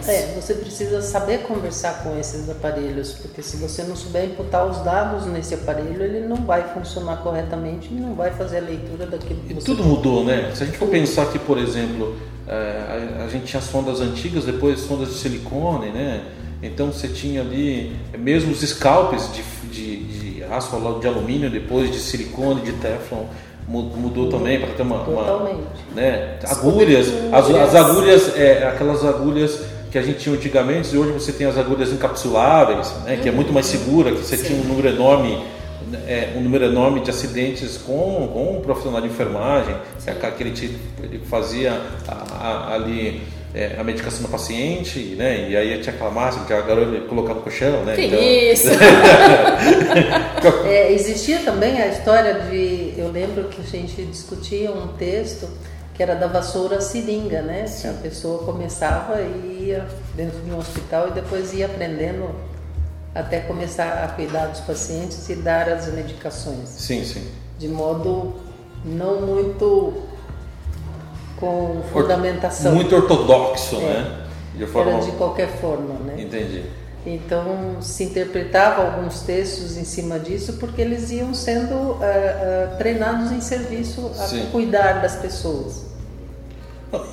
É, 0.09 0.35
você 0.35 0.55
precisa 0.55 1.03
saber 1.03 1.39
conversar 1.43 2.03
com 2.03 2.19
esses 2.19 2.49
aparelhos, 2.49 3.13
porque 3.13 3.43
se 3.43 3.57
você 3.57 3.83
não 3.83 3.97
souber 3.97 4.25
imputar 4.25 4.67
os 4.67 4.79
dados 4.79 5.27
nesse 5.27 5.55
aparelho, 5.55 6.03
ele 6.03 6.21
não 6.21 6.37
vai 6.37 6.63
funcionar 6.75 7.19
corretamente 7.19 7.89
e 7.91 7.95
não 7.95 8.15
vai 8.15 8.31
fazer 8.31 8.59
a 8.59 8.63
leitura 8.63 9.07
daquilo 9.07 9.41
que 9.41 9.53
e 9.53 9.55
você 9.55 9.67
tudo 9.67 9.85
mudou, 9.85 10.25
né? 10.25 10.53
Se 10.55 10.63
a 10.63 10.67
gente 10.67 10.79
for 10.79 10.89
pensar 10.89 11.27
que, 11.27 11.39
por 11.39 11.59
exemplo, 11.59 12.17
é, 12.49 13.23
a, 13.25 13.29
gente 13.29 13.47
tinha 13.47 13.63
sondas 13.63 14.01
antigas, 14.01 14.45
depois 14.45 14.81
sondas 14.81 15.09
de 15.09 15.15
silicone, 15.15 15.91
né? 15.91 16.25
Então 16.63 16.93
você 16.93 17.09
tinha 17.09 17.41
ali 17.41 17.97
mesmo 18.19 18.53
os 18.53 18.61
scalpes 18.61 19.31
de, 19.33 19.43
de, 19.71 20.05
de 20.05 20.45
aço 20.45 20.77
de 21.01 21.07
alumínio, 21.07 21.51
depois 21.51 21.91
de 21.91 21.99
silicone, 21.99 22.61
de 22.63 22.73
teflon 22.73 23.27
mudou 23.71 24.29
também 24.29 24.59
para 24.59 24.71
ter 24.71 24.83
uma, 24.83 25.05
Totalmente. 25.05 25.59
uma 25.93 25.95
né? 25.95 26.39
agulhas, 26.45 27.09
as, 27.33 27.51
as 27.51 27.75
agulhas, 27.75 28.37
é, 28.37 28.67
aquelas 28.67 29.05
agulhas 29.05 29.61
que 29.91 29.99
a 29.99 30.03
gente 30.03 30.21
tinha 30.21 30.35
antigamente 30.35 30.95
e 30.95 30.99
hoje 30.99 31.13
você 31.13 31.33
tem 31.33 31.47
as 31.47 31.59
agulhas 31.59 31.93
encapsuláveis, 31.93 32.93
né? 33.05 33.19
Que 33.21 33.29
é 33.29 33.33
muito 33.33 33.53
mais 33.53 33.67
segura, 33.67 34.13
que 34.13 34.19
você 34.19 34.37
Sim. 34.37 34.45
tinha 34.45 34.61
um 34.61 34.65
número 34.65 34.89
enorme 34.89 35.43
é, 36.07 36.35
um 36.37 36.41
número 36.41 36.65
enorme 36.65 37.01
de 37.01 37.11
acidentes 37.11 37.77
com, 37.77 38.29
com 38.33 38.59
um 38.59 38.61
profissional 38.61 39.01
de 39.01 39.09
enfermagem, 39.09 39.75
é 40.07 40.11
aquele 40.11 40.53
tipo, 40.53 40.79
ele 41.03 41.21
fazia 41.29 41.81
a, 42.07 42.13
a, 42.13 42.75
ali 42.75 43.23
é, 43.55 43.77
a 43.79 43.85
medicação 43.85 44.23
do 44.23 44.29
paciente, 44.29 45.17
né? 45.17 45.49
E 45.49 45.57
aí 45.57 45.81
tinha 45.81 45.95
aquela 45.95 46.11
máxima 46.11 46.45
que 46.45 46.53
a 46.53 46.61
garota 46.61 47.01
colocava 47.09 47.41
no 47.41 47.51
chão, 47.51 47.85
né? 47.85 47.97
Que 47.97 48.05
então... 48.05 48.23
isso! 48.23 48.69
é, 50.67 50.93
existia 50.93 51.41
também 51.41 51.81
a 51.81 51.89
história 51.89 52.35
de, 52.49 52.95
eu 52.97 53.11
lembro 53.11 53.45
que 53.45 53.61
a 53.61 53.65
gente 53.65 54.03
discutia 54.05 54.71
um 54.71 54.89
texto 54.89 55.49
que 56.01 56.05
era 56.05 56.15
da 56.15 56.29
vassoura 56.29 56.81
seringa, 56.81 57.43
né? 57.43 57.67
Que 57.79 57.87
a 57.87 57.93
pessoa 57.93 58.43
começava 58.43 59.21
e 59.21 59.67
ia 59.67 59.87
dentro 60.15 60.41
de 60.41 60.51
um 60.51 60.57
hospital 60.57 61.09
e 61.09 61.11
depois 61.11 61.53
ia 61.53 61.67
aprendendo 61.67 62.35
até 63.15 63.41
começar 63.41 64.03
a 64.03 64.09
cuidar 64.09 64.47
dos 64.47 64.61
pacientes 64.61 65.29
e 65.29 65.35
dar 65.35 65.69
as 65.69 65.93
medicações. 65.93 66.71
Sim, 66.71 67.05
sim. 67.05 67.29
De 67.59 67.69
modo 67.69 68.33
não 68.83 69.21
muito 69.21 69.93
com 71.39 71.83
fundamentação. 71.93 72.75
Muito 72.75 72.97
ortodoxo, 72.97 73.77
é. 73.77 73.81
né? 73.81 74.27
De 74.55 74.67
forma... 74.67 74.93
Era 74.93 75.03
de 75.03 75.13
qualquer 75.13 75.49
forma, 75.49 75.99
né? 75.99 76.15
Entendi. 76.19 76.65
Então 77.05 77.77
se 77.83 78.05
interpretava 78.05 78.87
alguns 78.87 79.21
textos 79.21 79.77
em 79.77 79.85
cima 79.85 80.19
disso 80.19 80.55
porque 80.55 80.81
eles 80.81 81.11
iam 81.11 81.35
sendo 81.35 81.75
uh, 81.75 81.93
uh, 81.93 82.79
treinados 82.79 83.33
em 83.33 83.43
serviço 83.43 84.11
a 84.19 84.29
Sim. 84.29 84.49
cuidar 84.51 85.03
das 85.03 85.17
pessoas. 85.17 85.90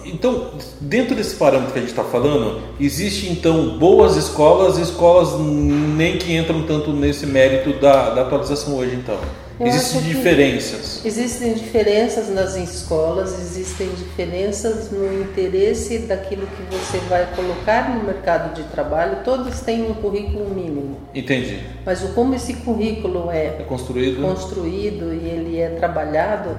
Então, 0.06 0.52
dentro 0.82 1.16
desse 1.16 1.36
parâmetro 1.36 1.74
que 1.74 1.80
a 1.80 1.82
gente 1.82 1.92
está 1.92 2.04
falando, 2.04 2.62
existe 2.80 3.30
então 3.30 3.78
boas 3.78 4.16
escolas 4.16 4.78
e 4.78 4.82
escolas 4.82 5.40
nem 5.40 6.18
que 6.18 6.36
entram 6.36 6.64
tanto 6.64 6.92
nesse 6.92 7.26
mérito 7.26 7.80
da, 7.80 8.12
da 8.12 8.22
atualização 8.22 8.76
hoje, 8.76 8.96
então. 8.96 9.18
Eu 9.60 9.66
existem 9.68 10.02
diferenças. 10.02 11.02
Existem 11.04 11.54
diferenças 11.56 12.30
nas 12.30 12.56
escolas, 12.56 13.40
existem 13.40 13.90
diferenças 13.90 14.92
no 14.92 15.22
interesse 15.22 16.00
daquilo 16.00 16.46
que 16.46 16.76
você 16.76 17.00
vai 17.10 17.28
colocar 17.36 17.96
no 17.96 18.04
mercado 18.04 18.54
de 18.54 18.64
trabalho. 18.70 19.24
Todos 19.24 19.62
têm 19.62 19.82
um 19.82 19.96
currículo 19.96 20.48
mínimo. 20.54 20.98
Entendi. 21.14 21.60
Mas 21.84 22.04
o 22.04 22.10
como 22.10 22.36
esse 22.36 22.54
currículo 22.54 23.32
é, 23.32 23.46
é 23.60 23.66
construído, 23.68 24.22
construído 24.22 25.12
e 25.12 25.28
ele 25.28 25.60
é 25.60 25.70
trabalhado 25.70 26.56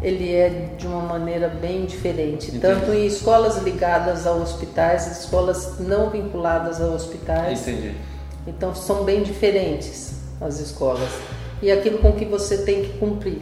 ele 0.00 0.32
é 0.32 0.70
de 0.78 0.86
uma 0.86 1.02
maneira 1.02 1.48
bem 1.48 1.84
diferente, 1.84 2.48
Entendi. 2.48 2.60
tanto 2.60 2.92
em 2.92 3.06
escolas 3.06 3.58
ligadas 3.62 4.26
a 4.26 4.32
hospitais, 4.32 5.06
escolas 5.20 5.78
não 5.80 6.10
vinculadas 6.10 6.80
a 6.80 6.86
hospitais. 6.86 7.66
Entendi. 7.66 7.94
Então 8.46 8.74
são 8.74 9.04
bem 9.04 9.22
diferentes 9.22 10.14
as 10.40 10.60
escolas 10.60 11.10
e 11.60 11.70
aquilo 11.70 11.98
com 11.98 12.12
que 12.12 12.24
você 12.24 12.58
tem 12.58 12.82
que 12.84 12.98
cumprir. 12.98 13.40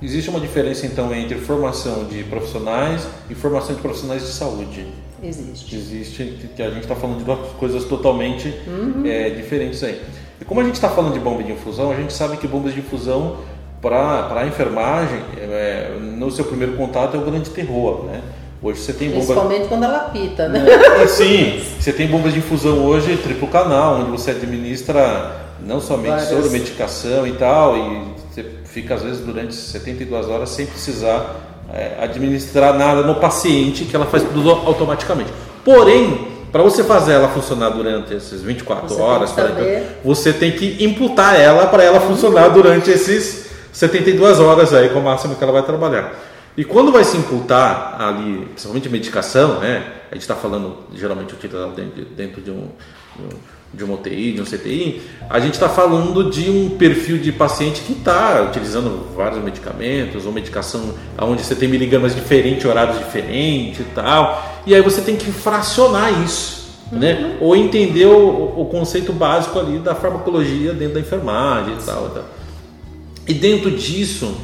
Existe 0.00 0.30
uma 0.30 0.38
diferença 0.38 0.86
então 0.86 1.12
entre 1.12 1.36
formação 1.38 2.04
de 2.04 2.22
profissionais 2.24 3.06
e 3.28 3.34
formação 3.34 3.74
de 3.74 3.82
profissionais 3.82 4.22
de 4.22 4.28
saúde? 4.28 4.86
Existe. 5.20 5.74
Existe, 5.74 6.50
que 6.54 6.62
a 6.62 6.70
gente 6.70 6.82
está 6.82 6.94
falando 6.94 7.18
de 7.18 7.24
duas 7.24 7.50
coisas 7.58 7.84
totalmente 7.84 8.54
uhum. 8.68 9.02
é, 9.04 9.30
diferentes 9.30 9.82
aí. 9.82 10.00
E 10.40 10.44
como 10.44 10.60
a 10.60 10.64
gente 10.64 10.76
está 10.76 10.88
falando 10.88 11.12
de 11.12 11.18
bomba 11.18 11.42
de 11.42 11.50
infusão, 11.50 11.90
a 11.90 11.96
gente 11.96 12.12
sabe 12.12 12.36
que 12.36 12.46
bombas 12.46 12.72
de 12.72 12.78
infusão 12.78 13.38
para 13.80 14.40
a 14.40 14.46
enfermagem, 14.46 15.20
é, 15.38 15.92
no 16.00 16.30
seu 16.30 16.44
primeiro 16.44 16.74
contato 16.74 17.16
é 17.16 17.20
o 17.20 17.22
grande 17.22 17.50
terror, 17.50 18.04
né? 18.04 18.20
Hoje 18.60 18.80
você 18.80 18.92
tem 18.92 19.08
bombas... 19.08 19.26
Principalmente 19.26 19.68
quando 19.68 19.84
ela 19.84 20.00
pita, 20.10 20.48
né? 20.48 20.66
É, 21.00 21.06
sim, 21.06 21.62
você 21.78 21.92
tem 21.92 22.08
bombas 22.08 22.32
de 22.32 22.40
infusão 22.40 22.84
hoje 22.84 23.16
triplo 23.18 23.46
canal, 23.46 24.00
onde 24.00 24.10
você 24.10 24.32
administra 24.32 25.36
não 25.64 25.80
somente 25.80 26.10
Várias... 26.10 26.28
soro, 26.28 26.50
medicação 26.50 27.26
e 27.26 27.32
tal, 27.32 27.76
e 27.76 28.02
você 28.30 28.44
fica 28.64 28.94
às 28.94 29.02
vezes 29.02 29.20
durante 29.20 29.54
72 29.54 30.28
horas 30.28 30.48
sem 30.48 30.66
precisar 30.66 31.36
é, 31.72 32.02
administrar 32.02 32.76
nada 32.76 33.02
no 33.02 33.16
paciente, 33.16 33.84
que 33.84 33.94
ela 33.94 34.06
faz 34.06 34.24
tudo 34.24 34.50
automaticamente. 34.50 35.30
Porém, 35.64 36.26
para 36.50 36.62
você 36.62 36.82
fazer 36.82 37.12
ela 37.12 37.28
funcionar 37.28 37.70
durante 37.70 38.14
essas 38.14 38.42
24 38.42 38.88
você 38.88 39.00
horas, 39.00 39.34
você 40.02 40.32
tem 40.32 40.50
que 40.50 40.82
imputar 40.84 41.38
ela 41.38 41.66
para 41.66 41.84
ela 41.84 42.00
funcionar 42.00 42.48
durante 42.48 42.90
esses 42.90 43.47
72 43.72 44.40
horas 44.40 44.72
aí 44.72 44.88
com 44.88 44.98
o 44.98 45.02
máximo 45.02 45.36
que 45.36 45.42
ela 45.42 45.52
vai 45.52 45.62
trabalhar. 45.62 46.12
E 46.56 46.64
quando 46.64 46.90
vai 46.90 47.04
se 47.04 47.16
imputar 47.16 47.96
ali, 48.00 48.46
principalmente 48.46 48.88
medicação, 48.88 49.60
né? 49.60 49.92
A 50.10 50.14
gente 50.14 50.22
está 50.22 50.34
falando 50.34 50.78
geralmente 50.94 51.32
utilizado 51.32 51.72
dentro, 51.72 52.04
dentro 52.04 52.40
de 52.40 52.50
um, 52.50 52.68
de 53.72 53.84
uma 53.84 53.94
UTI, 53.94 54.32
de 54.32 54.40
um 54.40 54.44
CTI, 54.44 55.02
a 55.28 55.38
gente 55.38 55.54
está 55.54 55.68
falando 55.68 56.30
de 56.30 56.50
um 56.50 56.70
perfil 56.70 57.18
de 57.18 57.30
paciente 57.30 57.82
que 57.82 57.92
está 57.92 58.42
utilizando 58.42 59.14
vários 59.14 59.42
medicamentos 59.44 60.24
ou 60.24 60.32
medicação 60.32 60.94
onde 61.20 61.44
você 61.44 61.54
tem 61.54 61.68
miligramas 61.68 62.14
diferentes, 62.14 62.64
horários 62.64 62.98
diferentes 62.98 63.80
e 63.80 63.84
tal. 63.94 64.62
E 64.66 64.74
aí 64.74 64.80
você 64.80 65.00
tem 65.02 65.16
que 65.16 65.30
fracionar 65.30 66.24
isso. 66.24 66.58
Né? 66.90 67.36
Uhum. 67.40 67.48
Ou 67.48 67.56
entender 67.56 68.06
o, 68.06 68.62
o, 68.62 68.64
conceito 68.64 69.12
básico 69.12 69.58
ali 69.58 69.78
da 69.78 69.94
farmacologia 69.94 70.72
dentro 70.72 70.94
da 70.94 71.00
enfermagem 71.00 71.74
e 71.74 71.84
tal. 71.84 72.06
E 72.06 72.10
tal. 72.14 72.24
E 73.28 73.34
dentro 73.34 73.70
disso, 73.70 74.34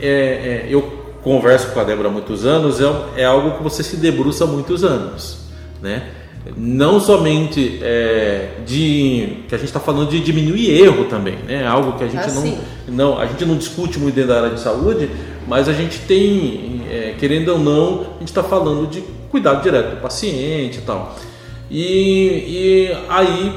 é, 0.00 0.08
é, 0.08 0.66
eu 0.70 0.82
converso 1.22 1.72
com 1.72 1.80
a 1.80 1.84
Débora 1.84 2.08
há 2.08 2.10
muitos 2.10 2.46
anos, 2.46 2.80
é, 2.80 3.22
é, 3.22 3.24
algo 3.24 3.56
que 3.56 3.62
você 3.62 3.82
se 3.82 3.96
debruça 3.96 4.44
há 4.44 4.46
muitos 4.46 4.84
anos, 4.84 5.38
né? 5.82 6.10
Não 6.56 7.00
somente 7.00 7.80
é, 7.82 8.50
de 8.64 9.40
que 9.48 9.54
a 9.54 9.58
gente 9.58 9.66
está 9.66 9.80
falando 9.80 10.08
de 10.08 10.20
diminuir 10.20 10.70
erro 10.70 11.06
também, 11.06 11.36
né? 11.46 11.66
Algo 11.66 11.98
que 11.98 12.04
a 12.04 12.06
gente 12.06 12.30
ah, 12.30 12.32
não, 12.32 12.58
não 12.94 13.18
a 13.18 13.26
gente 13.26 13.44
não 13.44 13.56
discute 13.56 13.98
muito 13.98 14.14
dentro 14.14 14.30
da 14.30 14.42
área 14.42 14.54
de 14.54 14.60
saúde, 14.60 15.10
mas 15.46 15.68
a 15.68 15.72
gente 15.72 15.98
tem, 16.00 16.82
é, 16.88 17.14
querendo 17.18 17.48
ou 17.48 17.58
não, 17.58 18.00
a 18.00 18.18
gente 18.20 18.28
está 18.28 18.44
falando 18.44 18.88
de 18.88 19.02
cuidado 19.30 19.62
direto 19.62 19.96
do 19.96 20.00
paciente 20.00 20.78
e 20.78 20.82
tal. 20.82 21.16
E, 21.70 21.82
e 22.46 22.96
aí 23.08 23.52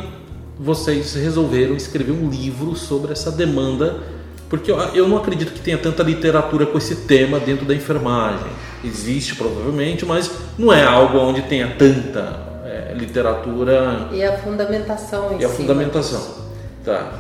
vocês 0.60 1.14
resolveram 1.14 1.76
escrever 1.76 2.12
um 2.12 2.30
livro 2.30 2.76
sobre 2.76 3.12
essa 3.14 3.32
demanda 3.32 4.21
porque 4.52 4.70
eu 4.70 5.08
não 5.08 5.16
acredito 5.16 5.54
que 5.54 5.62
tenha 5.62 5.78
tanta 5.78 6.04
literatura 6.04 6.66
com 6.66 6.78
esse 6.78 7.08
tema 7.08 7.40
dentro 7.40 7.66
da 7.66 7.74
enfermagem. 7.74 8.52
Existe 8.84 9.34
provavelmente, 9.34 10.06
mas 10.06 10.30
não 10.58 10.74
é 10.74 10.84
algo 10.84 11.18
onde 11.20 11.44
tenha 11.44 11.74
tanta 11.78 12.62
é, 12.66 12.94
literatura. 12.94 14.10
E 14.12 14.22
a 14.22 14.38
fundamentação 14.40 15.32
em 15.32 15.40
E 15.40 15.46
a 15.46 15.50
fundamentação. 15.50 16.36
Tá. 16.84 17.14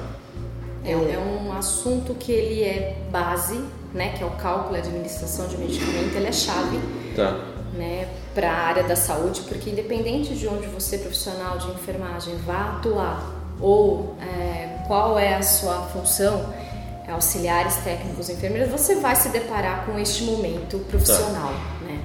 É, 0.83 0.91
é, 0.91 1.17
um 1.17 1.53
assunto 1.53 2.13
que 2.15 2.33
ele 2.33 2.63
é 2.63 2.97
base, 3.09 3.61
né, 3.93 4.09
que 4.09 4.21
é 4.21 4.25
o 4.25 4.31
cálculo 4.31 4.75
e 4.75 4.79
administração 4.79 5.47
de 5.47 5.57
medicamento, 5.57 6.13
ele 6.13 6.27
é 6.27 6.33
chave. 6.33 6.79
Tá. 7.15 7.39
Né, 7.77 8.09
para 8.35 8.51
a 8.51 8.57
área 8.57 8.83
da 8.83 8.97
saúde, 8.97 9.39
porque 9.47 9.69
independente 9.69 10.35
de 10.35 10.45
onde 10.49 10.67
você, 10.67 10.97
profissional 10.97 11.57
de 11.57 11.71
enfermagem, 11.71 12.35
vá 12.45 12.75
atuar 12.75 13.37
ou 13.61 14.17
é, 14.19 14.83
qual 14.85 15.17
é 15.17 15.35
a 15.35 15.41
sua 15.41 15.83
função, 15.83 16.53
auxiliares 17.07 17.75
técnicos, 17.77 18.29
enfermeiras, 18.29 18.69
você 18.69 18.95
vai 18.95 19.15
se 19.15 19.29
deparar 19.29 19.85
com 19.85 19.97
este 19.99 20.23
momento 20.23 20.79
profissional, 20.89 21.53
tá. 21.53 21.85
né? 21.85 21.99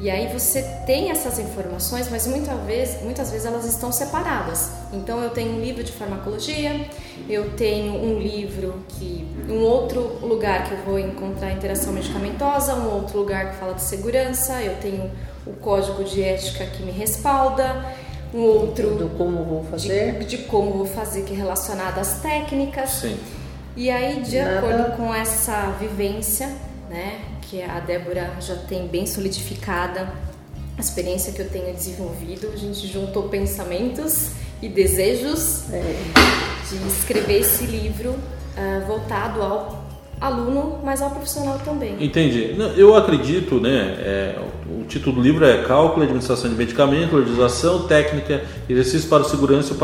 E 0.00 0.08
aí 0.08 0.32
você 0.32 0.62
tem 0.86 1.10
essas 1.10 1.40
informações, 1.40 2.08
mas 2.08 2.24
muitas 2.24 2.60
vezes, 2.60 3.02
muitas 3.02 3.32
vezes 3.32 3.44
elas 3.44 3.64
estão 3.64 3.90
separadas. 3.90 4.70
Então 4.92 5.20
eu 5.20 5.30
tenho 5.30 5.54
um 5.54 5.60
livro 5.60 5.82
de 5.82 5.90
farmacologia, 5.90 6.86
eu 7.28 7.50
tenho 7.56 7.94
um 7.94 8.16
livro 8.16 8.74
que 8.88 9.26
um 9.48 9.60
outro 9.60 10.00
lugar 10.24 10.68
que 10.68 10.72
eu 10.72 10.78
vou 10.84 11.00
encontrar 11.00 11.52
interação 11.52 11.92
medicamentosa, 11.92 12.74
um 12.74 12.94
outro 12.94 13.18
lugar 13.18 13.50
que 13.50 13.56
fala 13.56 13.74
de 13.74 13.82
segurança, 13.82 14.62
eu 14.62 14.76
tenho 14.76 15.10
o 15.44 15.54
código 15.54 16.04
de 16.04 16.22
ética 16.22 16.64
que 16.66 16.82
me 16.84 16.92
respalda, 16.92 17.84
um 18.32 18.40
outro 18.40 18.94
do 18.94 19.08
como 19.16 19.42
vou 19.42 19.64
fazer, 19.64 20.18
de, 20.18 20.24
de 20.26 20.38
como 20.44 20.70
vou 20.74 20.86
fazer 20.86 21.22
que 21.22 21.32
é 21.32 21.36
relacionado 21.36 21.98
às 21.98 22.20
técnicas. 22.20 22.90
Sim. 22.90 23.18
E 23.76 23.90
aí, 23.90 24.20
de 24.22 24.38
Nada. 24.38 24.58
acordo 24.58 24.96
com 24.96 25.14
essa 25.14 25.76
vivência, 25.78 26.48
né, 26.90 27.20
que 27.42 27.62
a 27.62 27.80
Débora 27.80 28.32
já 28.40 28.56
tem 28.56 28.86
bem 28.86 29.06
solidificada, 29.06 30.12
a 30.76 30.80
experiência 30.80 31.32
que 31.32 31.42
eu 31.42 31.48
tenho 31.48 31.72
desenvolvido, 31.74 32.50
a 32.52 32.56
gente 32.56 32.86
juntou 32.86 33.24
pensamentos 33.24 34.32
e 34.62 34.68
desejos 34.68 35.72
é. 35.72 35.96
de 36.68 36.88
escrever 36.88 37.40
esse 37.40 37.64
livro 37.64 38.10
uh, 38.10 38.86
voltado 38.86 39.42
ao 39.42 39.88
aluno, 40.20 40.80
mas 40.84 41.00
ao 41.00 41.10
profissional 41.10 41.60
também. 41.64 41.96
Entendi. 42.00 42.56
Eu 42.76 42.96
acredito, 42.96 43.60
né? 43.60 43.96
É, 44.00 44.38
o 44.68 44.84
título 44.84 45.16
do 45.16 45.22
livro 45.22 45.44
é 45.44 45.62
Cálculo, 45.62 46.02
Administração 46.02 46.50
de 46.50 46.56
Medicamento, 46.56 47.16
Legislação, 47.16 47.86
Técnica, 47.86 48.42
Exercício 48.68 49.08
para 49.08 49.22
a 49.22 49.28
Segurança 49.28 49.74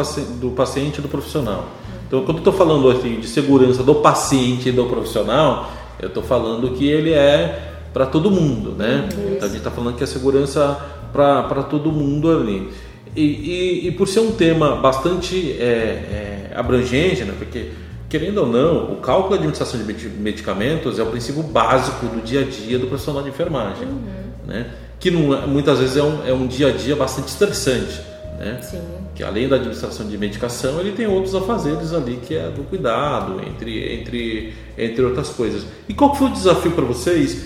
do 0.40 0.50
Paciente 0.50 0.98
e 0.98 1.02
do 1.02 1.08
Profissional. 1.08 1.68
Então, 2.06 2.24
quando 2.24 2.38
eu 2.38 2.38
estou 2.38 2.52
falando 2.52 2.90
assim, 2.90 3.18
de 3.20 3.26
segurança 3.26 3.82
do 3.82 3.96
paciente 3.96 4.68
e 4.68 4.72
do 4.72 4.86
profissional, 4.86 5.70
eu 6.00 6.08
estou 6.08 6.22
falando 6.22 6.70
que 6.70 6.86
ele 6.86 7.12
é 7.12 7.72
para 7.92 8.06
todo 8.06 8.30
mundo, 8.30 8.72
né? 8.72 9.08
Então, 9.12 9.46
a 9.46 9.48
gente 9.48 9.58
está 9.58 9.70
falando 9.70 9.96
que 9.96 10.04
é 10.04 10.06
segurança 10.06 10.78
para 11.12 11.62
todo 11.62 11.90
mundo 11.92 12.30
ali. 12.30 12.70
E, 13.16 13.22
e, 13.22 13.88
e, 13.88 13.90
por 13.92 14.08
ser 14.08 14.20
um 14.20 14.32
tema 14.32 14.76
bastante 14.76 15.52
é, 15.52 16.50
é, 16.50 16.52
abrangente, 16.54 17.22
né? 17.22 17.32
Porque 17.38 17.70
querendo 18.08 18.38
ou 18.38 18.46
não, 18.46 18.92
o 18.92 18.96
cálculo 18.96 19.30
de 19.30 19.36
administração 19.36 19.80
de 19.80 20.08
medicamentos 20.08 20.98
é 20.98 21.02
o 21.02 21.06
princípio 21.06 21.42
básico 21.42 22.06
do 22.06 22.22
dia 22.22 22.40
a 22.40 22.44
dia 22.44 22.78
do 22.78 22.86
profissional 22.86 23.22
de 23.22 23.28
enfermagem, 23.28 23.88
uhum. 23.88 24.02
né? 24.46 24.70
que 25.04 25.10
não, 25.10 25.34
é, 25.34 25.46
muitas 25.46 25.78
vezes 25.80 25.96
é 25.96 26.02
um, 26.02 26.26
é 26.26 26.32
um 26.32 26.46
dia 26.46 26.68
a 26.68 26.70
dia 26.70 26.96
bastante 26.96 27.28
estressante. 27.28 28.00
Né? 28.38 28.58
Sim. 28.62 28.82
Que 29.14 29.22
além 29.22 29.48
da 29.48 29.56
administração 29.56 30.06
de 30.06 30.18
medicação, 30.18 30.80
ele 30.80 30.92
tem 30.92 31.06
outros 31.06 31.34
afazeres 31.34 31.92
ali 31.92 32.16
que 32.16 32.36
é 32.36 32.50
do 32.50 32.64
cuidado, 32.64 33.40
entre, 33.40 34.00
entre, 34.00 34.54
entre 34.76 35.04
outras 35.04 35.30
coisas. 35.30 35.64
E 35.88 35.94
qual 35.94 36.14
foi 36.14 36.28
o 36.28 36.30
desafio 36.32 36.72
para 36.72 36.84
vocês 36.84 37.44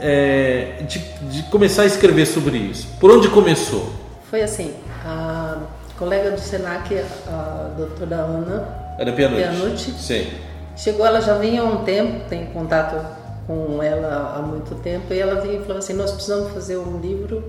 é, 0.00 0.82
de, 0.88 0.98
de 1.30 1.42
começar 1.44 1.82
a 1.82 1.86
escrever 1.86 2.26
sobre 2.26 2.58
isso? 2.58 2.88
Por 2.98 3.10
onde 3.10 3.28
começou? 3.28 3.92
Foi 4.28 4.42
assim, 4.42 4.74
a 5.04 5.58
colega 5.96 6.32
do 6.32 6.40
Senac, 6.40 6.92
a 7.28 7.70
doutora 7.76 8.16
Ana 8.16 8.80
Ana 8.98 9.12
Pianucci. 9.12 9.42
Pianucci 9.42 9.90
Sim. 9.92 10.26
Chegou, 10.76 11.06
ela 11.06 11.20
já 11.20 11.36
vinha 11.38 11.62
há 11.62 11.64
um 11.64 11.84
tempo, 11.84 12.28
tem 12.28 12.46
contato 12.46 12.96
com 13.46 13.82
ela 13.82 14.34
há 14.36 14.42
muito 14.42 14.74
tempo, 14.76 15.12
e 15.12 15.18
ela 15.18 15.40
vinha 15.40 15.56
e 15.56 15.60
falou 15.60 15.78
assim, 15.78 15.94
nós 15.94 16.10
precisamos 16.12 16.52
fazer 16.52 16.76
um 16.78 17.00
livro 17.00 17.44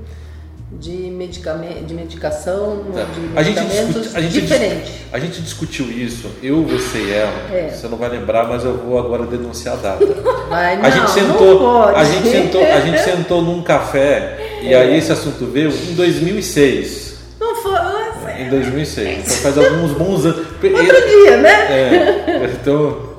de, 0.79 0.91
medicamento, 0.91 1.85
de 1.85 1.93
medicação, 1.93 2.85
tá. 2.93 3.03
de 3.03 3.37
a 3.37 3.43
medicamentos 3.43 3.75
gente 3.77 3.93
discute, 3.93 4.17
a 4.17 4.21
gente 4.21 4.41
diferente. 4.41 4.91
a 5.11 5.19
gente 5.19 5.41
discutiu 5.41 5.91
isso, 5.91 6.31
eu, 6.41 6.63
você 6.63 6.97
e 6.97 7.11
ela. 7.11 7.33
É. 7.53 7.69
Você 7.69 7.87
não 7.87 7.97
vai 7.97 8.09
lembrar, 8.09 8.47
mas 8.47 8.63
eu 8.63 8.77
vou 8.77 8.97
agora 8.97 9.25
denunciar 9.25 9.75
a 9.75 9.77
data. 9.77 10.05
Vai, 10.49 10.77
não, 10.77 10.85
a 10.85 10.89
gente 10.89 11.11
sentou, 11.11 11.83
a 11.83 12.03
gente 12.03 12.29
sentou, 12.29 12.63
a 12.63 12.79
gente 12.79 12.99
sentou 13.01 13.41
num 13.41 13.61
café 13.61 14.59
e 14.61 14.73
é. 14.73 14.81
aí 14.81 14.97
esse 14.97 15.11
assunto 15.11 15.45
veio 15.45 15.69
em 15.69 15.93
2006. 15.93 17.15
Não 17.39 17.55
foi? 17.55 18.41
Em 18.41 18.49
2006. 18.49 19.19
Então 19.19 19.37
faz 19.37 19.57
alguns 19.57 19.91
bons 19.91 20.25
anos. 20.25 20.37
Outro 20.39 21.07
dia, 21.07 21.37
né? 21.37 21.51
É. 21.69 22.51
Então. 22.53 23.11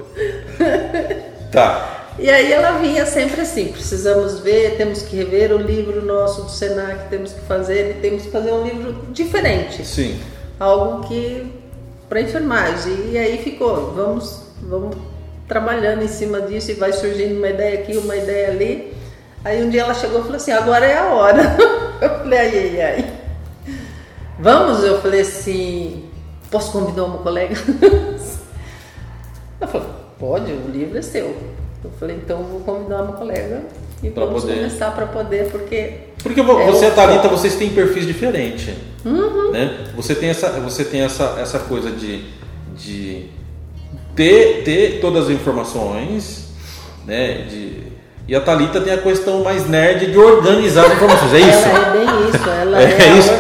Tá. 1.53 1.92
E 2.23 2.31
aí 2.31 2.53
ela 2.53 2.79
vinha 2.79 3.05
sempre 3.05 3.41
assim, 3.41 3.73
precisamos 3.73 4.39
ver, 4.39 4.77
temos 4.77 5.03
que 5.03 5.17
rever 5.17 5.53
o 5.53 5.57
livro 5.57 6.05
nosso 6.05 6.43
do 6.43 6.51
Senac, 6.51 7.09
temos 7.11 7.33
que 7.33 7.41
fazer, 7.41 7.99
temos 8.01 8.23
que 8.23 8.31
fazer 8.31 8.53
um 8.53 8.63
livro 8.63 8.93
diferente. 9.11 9.85
Sim. 9.85 10.21
Algo 10.61 11.09
que 11.09 11.53
para 12.09 12.21
enfermagem. 12.21 13.11
E 13.11 13.19
aí 13.19 13.39
ficou, 13.39 13.93
vamos, 13.93 14.41
vamos 14.63 14.97
trabalhando 15.49 16.05
em 16.05 16.09
cima 16.09 16.41
disso 16.43 16.71
e 16.71 16.75
vai 16.75 16.93
surgindo 16.93 17.39
uma 17.39 17.49
ideia 17.49 17.81
aqui, 17.81 17.97
uma 17.97 18.15
ideia 18.15 18.51
ali. 18.51 18.95
Aí 19.45 19.61
um 19.65 19.69
dia 19.69 19.81
ela 19.81 19.95
chegou 19.95 20.21
e 20.21 20.23
falou 20.23 20.37
assim, 20.37 20.53
agora 20.53 20.87
é 20.87 20.99
a 20.99 21.07
hora. 21.07 21.57
Eu 22.01 22.19
falei, 22.19 22.39
ai, 22.39 22.59
ai, 22.59 22.83
ai. 22.83 23.13
Vamos? 24.39 24.85
Eu 24.85 25.03
falei 25.03 25.23
assim, 25.23 26.09
posso 26.53 26.71
convidar 26.71 27.05
uma 27.05 27.19
colega? 27.19 27.57
Ela 29.61 29.71
falou, 29.71 29.89
pode, 30.19 30.53
o 30.53 30.69
livro 30.69 30.99
é 30.99 31.03
seu. 31.03 31.62
Eu 31.85 31.91
falei, 31.99 32.17
então 32.17 32.43
vou 32.45 32.61
convidar 32.61 33.03
uma 33.03 33.13
colega 33.13 33.63
e 34.03 34.11
pra 34.11 34.25
vamos 34.25 34.43
poder. 34.43 34.57
começar 34.57 34.91
para 34.93 35.07
poder, 35.07 35.51
porque. 35.51 35.95
Porque 36.23 36.41
é 36.41 36.43
você 36.43 36.85
e 36.85 36.89
a 36.89 36.91
Thalita, 36.93 37.29
vocês 37.29 37.57
têm 37.57 37.71
perfis 37.71 38.07
diferentes. 38.07 38.75
Uhum. 39.05 39.51
Né? 39.51 39.87
Você 39.97 40.15
tem, 40.15 40.29
essa, 40.29 40.49
você 40.61 40.85
tem 40.85 41.01
essa, 41.01 41.37
essa 41.41 41.59
coisa 41.59 41.91
de, 41.91 42.25
de 42.77 43.27
ter, 44.15 44.63
ter 44.63 45.01
todas 45.01 45.25
as 45.25 45.31
informações, 45.31 46.49
né? 47.05 47.43
De, 47.43 47.82
e 48.29 48.37
a 48.37 48.41
Thalita 48.41 48.81
tem 48.81 48.93
a 48.93 48.99
questão 48.99 49.43
mais 49.43 49.69
nerd 49.69 50.07
de 50.07 50.19
organizar 50.19 50.87
as 50.87 50.93
informações. 50.93 51.35
É 51.35 51.41
isso? 51.41 51.69
Ela 51.69 51.87
é 51.87 51.91
bem 51.91 52.29
isso. 52.29 52.49
Ela 52.49 52.81
é, 52.81 52.85
é 52.85 53.19
isso? 53.19 53.33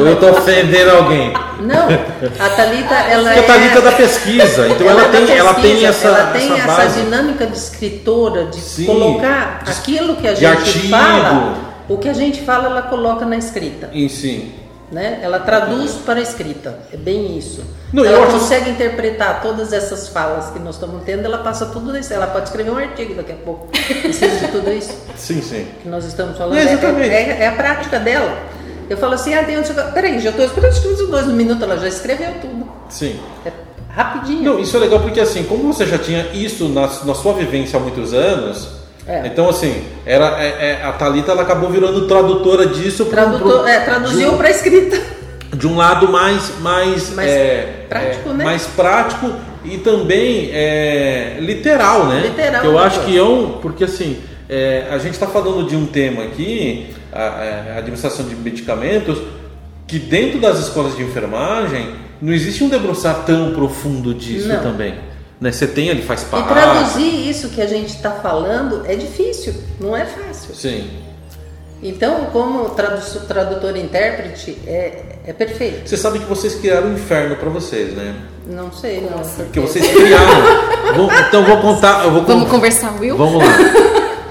Ou 0.00 0.06
eu 0.06 0.14
estou 0.14 0.30
ofendendo 0.30 0.90
alguém? 0.90 1.32
Não, 1.60 1.84
a 1.84 2.48
Thalita, 2.48 2.94
ela 2.94 3.32
Porque 3.32 3.38
é... 3.38 3.42
a 3.42 3.46
Thalita 3.46 3.78
é 3.78 3.82
da 3.82 3.92
pesquisa, 3.92 4.68
então 4.68 4.90
ela, 4.90 5.02
ela 5.02 5.10
tem, 5.10 5.20
pesquisa, 5.20 5.38
ela 5.38 5.54
tem 5.54 5.86
essa 5.86 6.08
Ela 6.08 6.26
tem 6.32 6.52
essa, 6.52 6.82
essa 6.82 7.00
dinâmica 7.00 7.46
de 7.46 7.56
escritora, 7.56 8.46
de 8.46 8.56
Sim, 8.60 8.86
colocar 8.86 9.62
aquilo 9.66 10.16
que 10.16 10.26
a 10.26 10.34
gente 10.34 10.46
artigo. 10.46 10.88
fala, 10.88 11.54
o 11.88 11.98
que 11.98 12.08
a 12.08 12.12
gente 12.12 12.40
fala, 12.40 12.66
ela 12.66 12.82
coloca 12.82 13.24
na 13.24 13.36
escrita. 13.36 13.90
E 13.92 14.08
sim. 14.08 14.52
Né? 14.92 15.20
Ela 15.22 15.40
traduz 15.40 15.92
para 16.04 16.18
a 16.18 16.22
escrita, 16.22 16.78
é 16.92 16.98
bem 16.98 17.38
isso. 17.38 17.64
Não, 17.90 18.04
ela 18.04 18.26
consegue 18.26 18.64
acho... 18.64 18.70
interpretar 18.72 19.40
todas 19.40 19.72
essas 19.72 20.08
falas 20.08 20.50
que 20.50 20.58
nós 20.58 20.74
estamos 20.74 21.02
tendo, 21.02 21.24
ela 21.24 21.38
passa 21.38 21.64
tudo 21.64 21.96
isso. 21.96 22.12
Ela 22.12 22.26
pode 22.26 22.48
escrever 22.48 22.70
um 22.70 22.76
artigo 22.76 23.14
daqui 23.14 23.32
a 23.32 23.36
pouco, 23.36 23.68
cima 24.12 24.36
de 24.36 24.48
tudo 24.48 24.70
isso. 24.70 24.92
Sim, 25.16 25.40
sim. 25.40 25.66
Que 25.82 25.88
nós 25.88 26.04
estamos 26.04 26.36
falando. 26.36 26.58
É, 26.58 26.64
é, 26.64 27.38
é, 27.40 27.48
a 27.48 27.52
prática 27.52 27.98
dela. 27.98 28.36
Eu 28.90 28.98
falo 28.98 29.14
assim, 29.14 29.32
ah, 29.32 29.44
chegar. 29.64 29.92
Peraí, 29.92 30.20
já 30.20 30.28
estou 30.28 30.44
esperando 30.44 30.72
os 30.72 31.08
dois 31.08 31.26
minutos, 31.28 31.62
ela 31.62 31.78
já 31.78 31.88
escreveu 31.88 32.34
tudo. 32.42 32.70
Sim. 32.90 33.18
É 33.46 33.52
rapidinho. 33.88 34.42
Não, 34.42 34.58
isso 34.58 34.76
é 34.76 34.80
legal 34.80 35.00
porque 35.00 35.20
assim, 35.20 35.44
como 35.44 35.72
você 35.72 35.86
já 35.86 35.98
tinha 35.98 36.28
isso 36.32 36.68
na, 36.68 36.82
na 36.82 37.14
sua 37.14 37.32
vivência 37.34 37.78
há 37.78 37.80
muitos 37.80 38.12
anos, 38.12 38.68
é. 39.06 39.26
Então, 39.26 39.48
assim, 39.48 39.84
era, 40.06 40.42
é, 40.42 40.46
é, 40.46 40.84
a 40.84 40.92
Thalita 40.92 41.32
ela 41.32 41.42
acabou 41.42 41.70
virando 41.70 42.06
tradutora 42.06 42.66
disso. 42.66 43.06
Tradutor, 43.06 43.60
pro, 43.60 43.66
é, 43.66 43.80
traduziu 43.80 44.34
para 44.34 44.50
escrita. 44.50 45.00
De 45.54 45.66
um 45.66 45.76
lado 45.76 46.10
mais, 46.10 46.58
mais, 46.60 47.10
mais 47.10 47.30
é, 47.30 47.86
prático, 47.88 48.30
é, 48.30 48.32
né? 48.32 48.44
Mais 48.44 48.66
prático 48.66 49.32
e 49.64 49.78
também 49.78 50.50
é, 50.52 51.36
literal, 51.40 52.06
né? 52.06 52.22
Literal. 52.28 52.64
eu 52.64 52.78
acho 52.78 53.00
que 53.00 53.16
é 53.16 53.22
um. 53.22 53.58
Porque 53.60 53.84
assim, 53.84 54.18
a 54.90 54.98
gente 54.98 55.12
está 55.12 55.26
falando 55.26 55.66
de 55.68 55.76
um 55.76 55.84
tema 55.84 56.24
aqui, 56.24 56.94
a, 57.12 57.74
a 57.74 57.78
administração 57.78 58.26
de 58.26 58.34
medicamentos, 58.34 59.18
que 59.86 59.98
dentro 59.98 60.40
das 60.40 60.58
escolas 60.58 60.96
de 60.96 61.02
enfermagem 61.02 61.90
não 62.20 62.32
existe 62.32 62.64
um 62.64 62.68
debruçar 62.68 63.24
tão 63.26 63.52
profundo 63.52 64.14
disso 64.14 64.48
não. 64.48 64.62
também. 64.62 64.94
Né? 65.42 65.50
Você 65.50 65.66
tem 65.66 65.90
ali, 65.90 66.02
faz 66.02 66.22
parte. 66.22 66.44
E 66.44 66.54
traduzir 66.54 67.28
isso 67.28 67.48
que 67.48 67.60
a 67.60 67.66
gente 67.66 67.88
está 67.88 68.12
falando 68.12 68.84
é 68.86 68.94
difícil, 68.94 69.52
não 69.80 69.96
é 69.96 70.04
fácil. 70.04 70.54
Sim. 70.54 70.88
Então, 71.82 72.26
como 72.26 72.68
tradutor, 72.70 73.22
tradutor 73.22 73.76
e 73.76 73.80
intérprete, 73.80 74.56
é, 74.64 75.18
é 75.26 75.32
perfeito. 75.32 75.88
Você 75.88 75.96
sabe 75.96 76.20
que 76.20 76.26
vocês 76.26 76.54
criaram 76.54 76.90
um 76.90 76.94
inferno 76.94 77.34
para 77.34 77.50
vocês, 77.50 77.92
né? 77.92 78.14
Não 78.46 78.70
sei, 78.70 79.00
não. 79.00 79.18
Porque 79.18 79.58
vocês 79.58 79.84
criaram. 79.90 80.94
vou, 80.94 81.12
então, 81.12 81.44
vou 81.44 81.56
contar. 81.60 82.04
Eu 82.04 82.12
vou 82.12 82.22
Vamos 82.22 82.48
conversar, 82.48 82.94
Will? 83.00 83.16
Vamos 83.16 83.42
lá. 83.42 83.52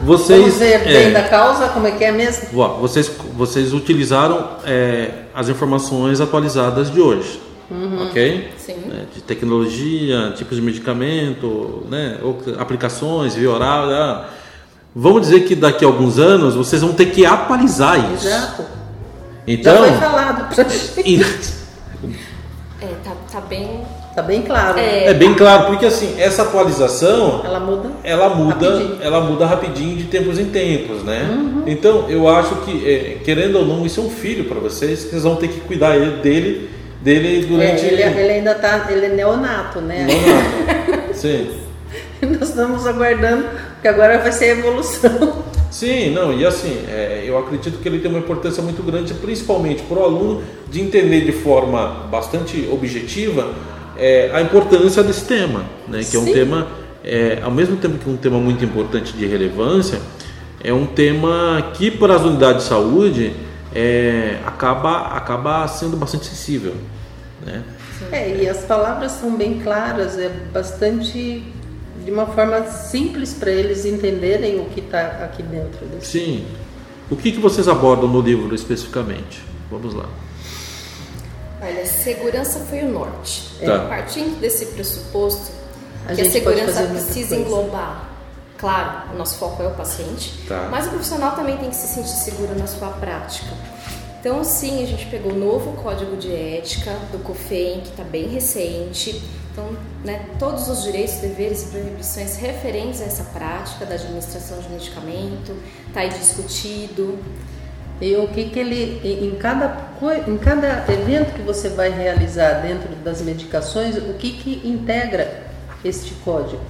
Vocês, 0.04 0.39
Vamos 0.39 0.58
ver 0.58 0.80
bem 0.86 1.08
é, 1.08 1.12
da 1.12 1.24
causa, 1.24 1.67
como 1.67 1.88
é 1.88 1.91
que 1.91 2.06
é 2.06 2.12
mesmo? 2.13 2.47
Vocês, 2.80 3.12
vocês 3.36 3.74
utilizaram 3.74 4.47
é, 4.65 5.10
as 5.36 5.50
informações 5.50 6.21
atualizadas 6.21 6.89
de 6.89 7.02
hoje 7.02 7.51
uhum. 7.71 8.07
ok? 8.07 8.49
Sim. 8.57 8.75
Né, 8.88 9.05
de 9.13 9.21
tecnologia, 9.21 10.34
tipos 10.36 10.57
de 10.57 10.62
medicamento, 10.62 11.86
né? 11.89 12.19
aplicações, 12.60 13.36
via 13.36 13.49
oral. 13.49 13.89
Ah. 13.89 14.29
Vamos 14.95 15.21
dizer 15.21 15.41
que 15.41 15.55
daqui 15.55 15.86
a 15.86 15.88
alguns 15.88 16.19
anos 16.19 16.55
vocês 16.55 16.81
vão 16.81 16.93
ter 16.93 17.07
que 17.07 17.25
atualizar 17.25 18.13
isso. 18.13 18.27
Exato. 18.27 18.65
Então, 19.47 19.86
Já 19.86 19.91
foi 19.91 19.97
falado 19.97 20.53
pra 20.53 20.63
gente. 20.63 21.62
É, 22.81 22.88
tá, 23.03 23.15
tá 23.31 23.41
bem 23.41 23.84
Tá 24.15 24.21
bem 24.21 24.41
claro. 24.41 24.77
É, 24.77 25.05
é, 25.05 25.13
bem 25.13 25.34
claro, 25.34 25.67
porque 25.67 25.86
assim, 25.86 26.19
essa 26.19 26.41
atualização, 26.41 27.41
ela 27.45 27.62
muda, 27.62 27.91
ela 28.03 28.29
muda, 28.29 28.69
rapidinho. 28.69 28.97
ela 29.01 29.21
muda 29.21 29.45
rapidinho 29.45 29.95
de 29.95 30.03
tempos 30.05 30.38
em 30.38 30.45
tempos, 30.45 31.01
né? 31.03 31.29
Uhum. 31.31 31.63
Então, 31.65 32.10
eu 32.10 32.27
acho 32.27 32.55
que 32.57 32.86
é, 32.86 33.17
querendo 33.23 33.60
ou 33.60 33.65
não, 33.65 33.86
isso 33.86 34.01
é 34.01 34.03
um 34.03 34.10
filho 34.10 34.45
para 34.45 34.60
vocês, 34.60 35.05
que 35.05 35.12
vocês 35.12 35.23
vão 35.23 35.38
ter 35.38 35.47
que 35.47 35.62
cuidar 35.62 35.97
dele 36.21 36.69
dele 37.02 37.46
durante. 37.46 37.86
É, 37.86 37.88
ele, 37.88 38.02
ele, 38.02 38.32
ainda 38.32 38.56
tá, 38.56 38.88
ele 38.90 39.08
é 39.08 39.10
neonato, 39.10 39.82
né? 39.82 40.06
Neonato. 40.06 41.14
Sim. 41.18 41.50
Nós 42.22 42.50
estamos 42.50 42.86
aguardando, 42.86 43.46
porque 43.74 43.88
agora 43.88 44.20
vai 44.20 44.32
ser 44.32 44.46
a 44.46 44.48
evolução. 44.50 45.44
Sim, 45.72 46.12
não, 46.12 46.34
e 46.34 46.46
assim, 46.46 46.84
é, 46.90 47.24
eu 47.26 47.38
acredito 47.38 47.80
que 47.80 47.88
ele 47.88 48.00
tem 48.00 48.12
uma 48.12 48.20
importância 48.20 48.62
muito 48.62 48.84
grande, 48.84 49.14
principalmente 49.14 49.82
para 49.84 50.00
o 50.00 50.04
aluno, 50.04 50.44
de 50.70 50.82
entender 50.82 51.22
de 51.22 51.32
forma 51.32 52.08
bastante 52.12 52.68
objetiva 52.72 53.54
é, 53.98 54.30
a 54.34 54.42
importância 54.42 55.02
desse 55.02 55.26
tema, 55.26 55.64
né? 55.88 56.00
Que 56.00 56.06
Sim. 56.06 56.18
é 56.18 56.20
um 56.20 56.34
tema, 56.34 56.68
é, 57.04 57.40
ao 57.42 57.52
mesmo 57.52 57.78
tempo 57.78 57.98
que 57.98 58.10
um 58.10 58.18
tema 58.18 58.38
muito 58.38 58.64
importante 58.64 59.14
de 59.14 59.26
relevância, 59.26 60.00
é 60.64 60.74
um 60.74 60.86
tema 60.86 61.72
que 61.74 61.90
para 61.90 62.16
as 62.16 62.22
unidades 62.22 62.64
de 62.64 62.70
saúde 62.70 63.34
é, 63.73 64.39
acaba, 64.45 65.07
acaba 65.15 65.67
sendo 65.67 65.97
bastante 65.97 66.25
sensível. 66.25 66.75
Né? 67.45 67.63
É, 68.12 68.36
e 68.36 68.49
as 68.49 68.60
palavras 68.65 69.13
são 69.13 69.36
bem 69.36 69.60
claras, 69.60 70.17
é 70.17 70.29
bastante 70.29 71.43
de 72.03 72.12
uma 72.12 72.25
forma 72.25 72.65
simples 72.65 73.34
para 73.34 73.51
eles 73.51 73.86
entenderem 73.86 74.60
o 74.60 74.65
que 74.65 74.79
está 74.79 75.23
aqui 75.23 75.43
dentro. 75.43 75.86
Desse. 75.86 76.19
Sim. 76.19 76.47
O 77.10 77.15
que, 77.15 77.31
que 77.31 77.39
vocês 77.39 77.67
abordam 77.67 78.07
no 78.07 78.21
livro 78.21 78.53
especificamente? 78.55 79.43
Vamos 79.69 79.93
lá. 79.93 80.10
Olha, 81.62 81.86
segurança 81.86 82.60
foi 82.62 82.79
o 82.79 82.89
norte. 82.89 83.51
Tá. 83.63 83.86
Partindo 83.88 84.39
desse 84.39 84.67
pressuposto 84.67 85.51
a 86.07 86.15
que 86.15 86.21
a 86.21 86.31
segurança 86.31 86.84
precisa 86.84 87.36
englobar 87.36 88.11
Claro, 88.62 89.12
o 89.12 89.17
nosso 89.17 89.39
foco 89.39 89.63
é 89.63 89.67
o 89.67 89.71
paciente, 89.71 90.45
tá. 90.47 90.67
mas 90.69 90.86
o 90.86 90.91
profissional 90.91 91.36
também 91.36 91.58
tem 91.58 91.71
que 91.71 91.76
se 91.76 91.88
sentir 91.88 92.10
seguro 92.10 92.56
na 92.56 92.67
sua 92.67 92.89
prática. 92.89 93.50
Então, 94.19 94.43
sim, 94.43 94.84
a 94.84 94.86
gente 94.86 95.08
pegou 95.08 95.32
o 95.32 95.36
novo 95.36 95.74
código 95.82 96.15
de 96.15 96.32
ética 96.32 96.91
do 97.12 97.17
COFEM, 97.24 97.82
que 97.82 97.89
está 97.89 98.04
bem 98.04 98.28
recente. 98.28 99.19
Então, 99.52 99.76
né, 100.06 100.28
todos 100.38 100.69
os 100.69 100.84
direitos, 100.84 101.15
deveres 101.15 101.63
e 101.63 101.65
proibições 101.69 102.38
referentes 102.38 103.02
a 103.02 103.06
essa 103.06 103.24
prática 103.24 103.84
da 103.84 103.95
administração 103.95 104.60
de 104.60 104.69
medicamento 104.69 105.58
está 105.88 106.02
aí 106.02 106.10
discutido. 106.10 107.17
E 108.00 108.15
o 108.15 108.28
que, 108.28 108.52
que 108.52 108.60
ele, 108.60 109.02
em 109.04 109.36
cada, 109.39 109.89
em 110.28 110.38
cada 110.38 110.86
evento 110.88 111.34
que 111.34 111.41
você 111.41 111.69
vai 111.69 111.89
realizar 111.89 112.62
dentro 112.62 112.95
das 112.97 113.24
medicações, 113.24 113.97
o 113.97 114.13
que, 114.13 114.34
que 114.34 114.67
integra 114.67 115.47
este 115.84 116.13
código? 116.24 116.62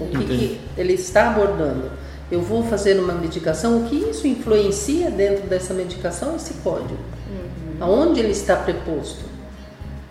O 0.00 0.08
que, 0.08 0.24
que 0.24 0.60
ele 0.76 0.94
está 0.94 1.30
abordando? 1.30 1.90
Eu 2.30 2.40
vou 2.40 2.62
fazer 2.62 2.98
uma 2.98 3.12
medicação, 3.12 3.82
o 3.82 3.88
que 3.88 3.96
isso 3.96 4.26
influencia 4.26 5.10
dentro 5.10 5.46
dessa 5.48 5.74
medicação, 5.74 6.36
esse 6.36 6.54
código? 6.54 6.96
Uhum. 7.28 7.76
Aonde 7.80 8.20
ele 8.20 8.30
está 8.30 8.56
preposto? 8.56 9.24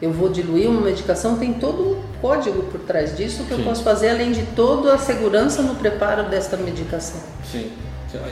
Eu 0.02 0.12
vou 0.12 0.30
diluir 0.30 0.70
uma 0.70 0.82
medicação, 0.82 1.38
tem 1.38 1.54
todo 1.54 1.82
um 1.82 2.02
código 2.22 2.64
por 2.64 2.80
trás 2.82 3.16
disso 3.16 3.44
que 3.44 3.54
Sim. 3.54 3.62
eu 3.62 3.66
posso 3.66 3.84
fazer, 3.84 4.10
além 4.10 4.32
de 4.32 4.44
toda 4.56 4.94
a 4.94 4.98
segurança 4.98 5.62
no 5.62 5.76
preparo 5.76 6.30
desta 6.30 6.56
medicação. 6.58 7.22
Sim. 7.50 7.72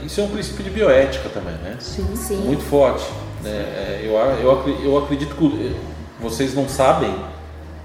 Isso 0.06 0.22
é 0.22 0.24
um 0.24 0.30
princípio 0.30 0.64
de 0.64 0.70
bioética 0.70 1.30
também, 1.30 1.54
né? 1.56 1.76
Sim. 1.80 2.08
Sim. 2.16 2.38
Muito 2.38 2.64
forte. 2.64 3.06
Né? 3.44 3.52
É, 3.52 4.02
eu, 4.04 4.14
eu, 4.16 4.84
eu 4.84 4.98
acredito 4.98 5.36
que 5.36 5.76
vocês 6.20 6.54
não 6.54 6.68
sabem, 6.68 7.14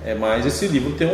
é, 0.04 0.14
mas 0.14 0.46
esse 0.46 0.66
livro 0.66 0.92
tem 0.92 1.08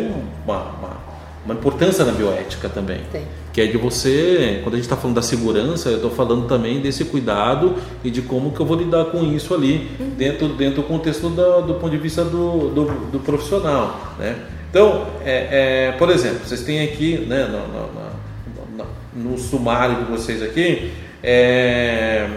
uma, 0.46 0.62
uma, 0.62 1.00
uma 1.44 1.54
importância 1.54 2.04
na 2.04 2.12
bioética 2.12 2.68
também. 2.68 3.00
Tem. 3.10 3.22
Que 3.52 3.62
é 3.62 3.66
de 3.66 3.76
você, 3.76 4.60
quando 4.62 4.74
a 4.74 4.76
gente 4.76 4.84
está 4.84 4.96
falando 4.96 5.16
da 5.16 5.22
segurança, 5.22 5.88
eu 5.88 5.96
estou 5.96 6.10
falando 6.10 6.46
também 6.46 6.80
desse 6.80 7.04
cuidado 7.04 7.76
e 8.04 8.10
de 8.10 8.22
como 8.22 8.52
que 8.52 8.60
eu 8.60 8.66
vou 8.66 8.76
lidar 8.76 9.06
com 9.06 9.24
isso 9.24 9.54
ali 9.54 9.88
uhum. 9.98 10.10
dentro, 10.10 10.48
dentro 10.48 10.82
do 10.82 10.88
contexto 10.88 11.28
do, 11.28 11.62
do 11.62 11.74
ponto 11.74 11.90
de 11.90 11.98
vista 11.98 12.24
do, 12.24 12.68
do, 12.68 12.84
do 13.10 13.20
profissional. 13.20 14.14
Né? 14.18 14.36
Então, 14.70 15.06
é, 15.24 15.88
é, 15.88 15.92
por 15.92 16.10
exemplo, 16.10 16.40
vocês 16.44 16.62
têm 16.62 16.82
aqui 16.82 17.18
né, 17.26 17.46
no, 17.46 17.66
no, 17.68 18.84
no, 19.14 19.30
no 19.30 19.38
sumário 19.38 19.96
de 19.96 20.04
vocês 20.04 20.42
aqui 20.42 20.92
é, 21.22 22.28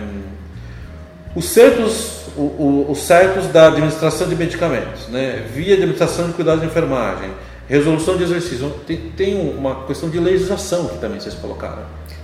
os 1.36 1.46
certos 1.46 2.22
o, 2.36 2.42
o, 2.42 2.88
os 2.90 3.00
certos 3.00 3.48
da 3.48 3.68
administração 3.68 4.28
de 4.28 4.36
medicamentos, 4.36 5.08
né? 5.10 5.46
via 5.54 5.74
administração 5.74 6.28
de 6.28 6.34
cuidados 6.34 6.62
de 6.62 6.68
enfermagem, 6.68 7.30
resolução 7.72 8.18
de 8.18 8.24
exercício. 8.24 8.70
Tem, 8.86 8.98
tem 9.16 9.56
uma 9.58 9.86
questão 9.86 10.10
de 10.10 10.20
legislação 10.20 10.88
que 10.88 10.98
também 10.98 11.20
vocês 11.20 11.36
colocaram. 11.36 11.84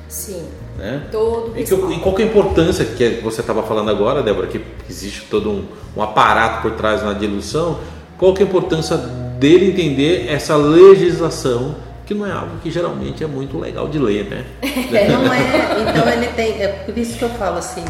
Sim. 0.10 0.44
Né? 0.78 1.08
Todo 1.12 1.58
e, 1.58 1.64
que, 1.64 1.74
e 1.74 2.00
qual 2.00 2.14
que 2.14 2.22
é 2.22 2.26
a 2.26 2.28
importância 2.28 2.86
que 2.86 3.22
você 3.24 3.42
estava 3.42 3.64
falando 3.64 3.90
agora, 3.90 4.22
Débora, 4.22 4.48
que 4.48 4.62
existe 4.90 5.26
todo 5.30 5.50
um, 5.50 5.66
um 5.96 6.04
aparato 6.04 6.62
por 6.62 6.72
trás 6.72 7.02
na 7.02 7.14
diluição, 7.14 7.80
qual 8.18 8.34
que 8.34 8.44
é 8.44 8.46
a 8.46 8.50
importância 8.50 8.98
dele 8.98 9.72
entender 9.72 10.28
essa 10.30 10.56
legislação 10.56 11.76
que 12.06 12.14
não 12.14 12.26
é 12.26 12.32
algo 12.32 12.58
que 12.62 12.70
geralmente 12.70 13.24
é 13.24 13.28
muito 13.28 13.58
legal 13.58 13.88
de 13.88 14.00
ler, 14.00 14.26
né? 14.26 14.46
É, 14.94 15.10
não 15.10 15.34
é. 15.34 15.90
Então 15.90 16.10
ele 16.10 16.28
tem, 16.28 16.62
é 16.62 16.68
por 16.68 16.98
isso 16.98 17.18
que 17.18 17.24
eu 17.24 17.30
falo 17.30 17.58
assim, 17.58 17.84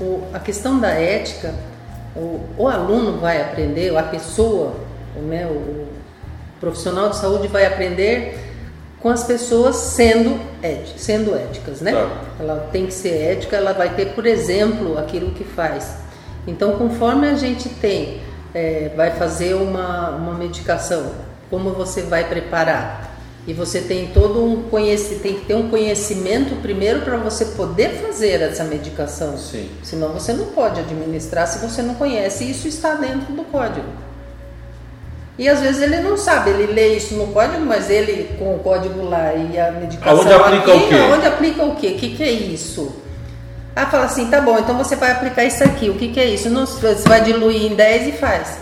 o, 0.00 0.22
a 0.32 0.38
questão 0.38 0.78
da 0.78 0.90
ética, 0.90 1.54
o, 2.14 2.40
o 2.58 2.68
aluno 2.68 3.18
vai 3.18 3.40
aprender, 3.40 3.96
a 3.96 4.02
pessoa, 4.02 4.74
né, 5.16 5.46
o, 5.46 5.88
profissional 6.62 7.10
de 7.10 7.16
saúde 7.16 7.48
vai 7.48 7.66
aprender 7.66 8.38
com 9.00 9.08
as 9.08 9.24
pessoas 9.24 9.74
sendo, 9.74 10.40
éticas, 10.62 11.00
sendo 11.00 11.34
éticas, 11.34 11.80
né? 11.80 11.90
Tá. 11.90 12.08
Ela 12.38 12.68
tem 12.70 12.86
que 12.86 12.94
ser 12.94 13.20
ética, 13.20 13.56
ela 13.56 13.72
vai 13.72 13.96
ter, 13.96 14.14
por 14.14 14.24
exemplo, 14.24 14.96
aquilo 14.96 15.32
que 15.32 15.42
faz. 15.42 15.96
Então, 16.46 16.78
conforme 16.78 17.28
a 17.28 17.34
gente 17.34 17.68
tem, 17.68 18.20
é, 18.54 18.92
vai 18.96 19.10
fazer 19.10 19.54
uma, 19.54 20.10
uma 20.10 20.34
medicação, 20.34 21.10
como 21.50 21.72
você 21.72 22.02
vai 22.02 22.28
preparar? 22.28 23.10
E 23.44 23.52
você 23.52 23.80
tem 23.80 24.12
todo 24.14 24.44
um 24.44 24.62
conhecimento, 24.62 25.20
tem 25.20 25.34
que 25.34 25.46
ter 25.46 25.56
um 25.56 25.68
conhecimento 25.68 26.54
primeiro 26.62 27.00
para 27.00 27.16
você 27.16 27.44
poder 27.44 27.88
fazer 28.00 28.40
essa 28.40 28.62
medicação. 28.62 29.36
Sim. 29.36 29.68
Senão 29.82 30.12
você 30.12 30.32
não 30.32 30.46
pode 30.46 30.78
administrar 30.78 31.48
se 31.48 31.58
você 31.58 31.82
não 31.82 31.96
conhece. 31.96 32.48
Isso 32.48 32.68
está 32.68 32.94
dentro 32.94 33.32
do 33.32 33.42
código. 33.42 34.11
E 35.42 35.48
às 35.48 35.58
vezes 35.58 35.82
ele 35.82 35.96
não 35.96 36.16
sabe, 36.16 36.50
ele 36.50 36.72
lê 36.72 36.94
isso 36.94 37.16
no 37.16 37.26
código, 37.26 37.66
mas 37.66 37.90
ele 37.90 38.30
com 38.38 38.54
o 38.54 38.60
código 38.60 39.02
lá 39.02 39.34
e 39.34 39.58
a 39.58 39.72
medicação 39.72 40.20
Aonde 40.20 40.32
aplica 40.32 40.72
aqui, 40.72 40.84
o 40.84 40.88
quê? 40.88 40.94
Aonde 40.94 41.26
aplica 41.26 41.64
o 41.64 41.74
quê? 41.74 41.86
O 41.88 41.94
que, 41.96 42.10
que 42.10 42.22
é 42.22 42.30
isso? 42.30 42.94
Ah, 43.74 43.86
fala 43.86 44.04
assim, 44.04 44.30
tá 44.30 44.40
bom, 44.40 44.56
então 44.56 44.78
você 44.78 44.94
vai 44.94 45.10
aplicar 45.10 45.42
isso 45.42 45.64
aqui. 45.64 45.90
O 45.90 45.94
que, 45.94 46.12
que 46.12 46.20
é 46.20 46.26
isso? 46.26 46.48
Não, 46.48 46.64
você 46.64 47.08
vai 47.08 47.24
diluir 47.24 47.72
em 47.72 47.74
10 47.74 48.06
e 48.06 48.12
faz. 48.12 48.56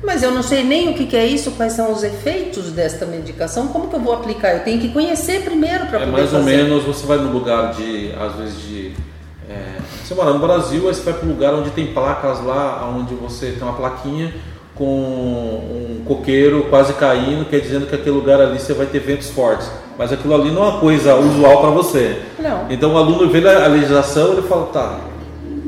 Mas 0.00 0.22
eu 0.22 0.30
não 0.30 0.44
sei 0.44 0.62
nem 0.62 0.90
o 0.90 0.94
que, 0.94 1.06
que 1.06 1.16
é 1.16 1.26
isso, 1.26 1.50
quais 1.52 1.72
são 1.72 1.90
os 1.90 2.04
efeitos 2.04 2.70
desta 2.70 3.04
medicação, 3.04 3.66
como 3.66 3.88
que 3.88 3.96
eu 3.96 4.00
vou 4.00 4.14
aplicar? 4.14 4.52
Eu 4.52 4.60
tenho 4.60 4.80
que 4.80 4.90
conhecer 4.90 5.42
primeiro 5.42 5.86
para 5.86 5.96
é 5.96 6.00
poder 6.02 6.12
mais 6.12 6.30
fazer. 6.30 6.36
ou 6.36 6.44
menos, 6.44 6.84
você 6.84 7.04
vai 7.04 7.18
no 7.18 7.32
lugar 7.32 7.72
de, 7.72 8.12
às 8.16 8.36
vezes, 8.36 8.62
de... 8.62 8.92
É, 9.48 9.78
você 10.04 10.14
mora 10.14 10.32
no 10.32 10.38
Brasil, 10.38 10.86
aí 10.86 10.94
você 10.94 11.02
vai 11.02 11.14
para 11.14 11.26
um 11.26 11.30
lugar 11.32 11.52
onde 11.52 11.70
tem 11.70 11.92
placas 11.92 12.40
lá, 12.44 12.88
onde 12.96 13.12
você 13.16 13.50
tem 13.50 13.62
uma 13.64 13.72
plaquinha 13.72 14.32
com 14.80 14.86
um 14.86 16.02
coqueiro 16.06 16.66
quase 16.70 16.94
caindo, 16.94 17.44
quer 17.44 17.60
dizendo 17.60 17.84
que 17.84 17.94
aquele 17.94 18.12
lugar 18.12 18.40
ali 18.40 18.58
você 18.58 18.72
vai 18.72 18.86
ter 18.86 18.98
ventos 19.00 19.28
fortes. 19.28 19.70
Mas 19.98 20.10
aquilo 20.10 20.34
ali 20.34 20.50
não 20.50 20.64
é 20.64 20.68
uma 20.70 20.80
coisa 20.80 21.14
usual 21.16 21.60
para 21.60 21.68
você. 21.68 22.16
Não. 22.38 22.64
Então 22.70 22.94
o 22.94 22.96
aluno 22.96 23.28
vê 23.28 23.46
a 23.46 23.66
legislação 23.66 24.32
ele 24.32 24.42
fala, 24.42 24.66
tá. 24.72 25.00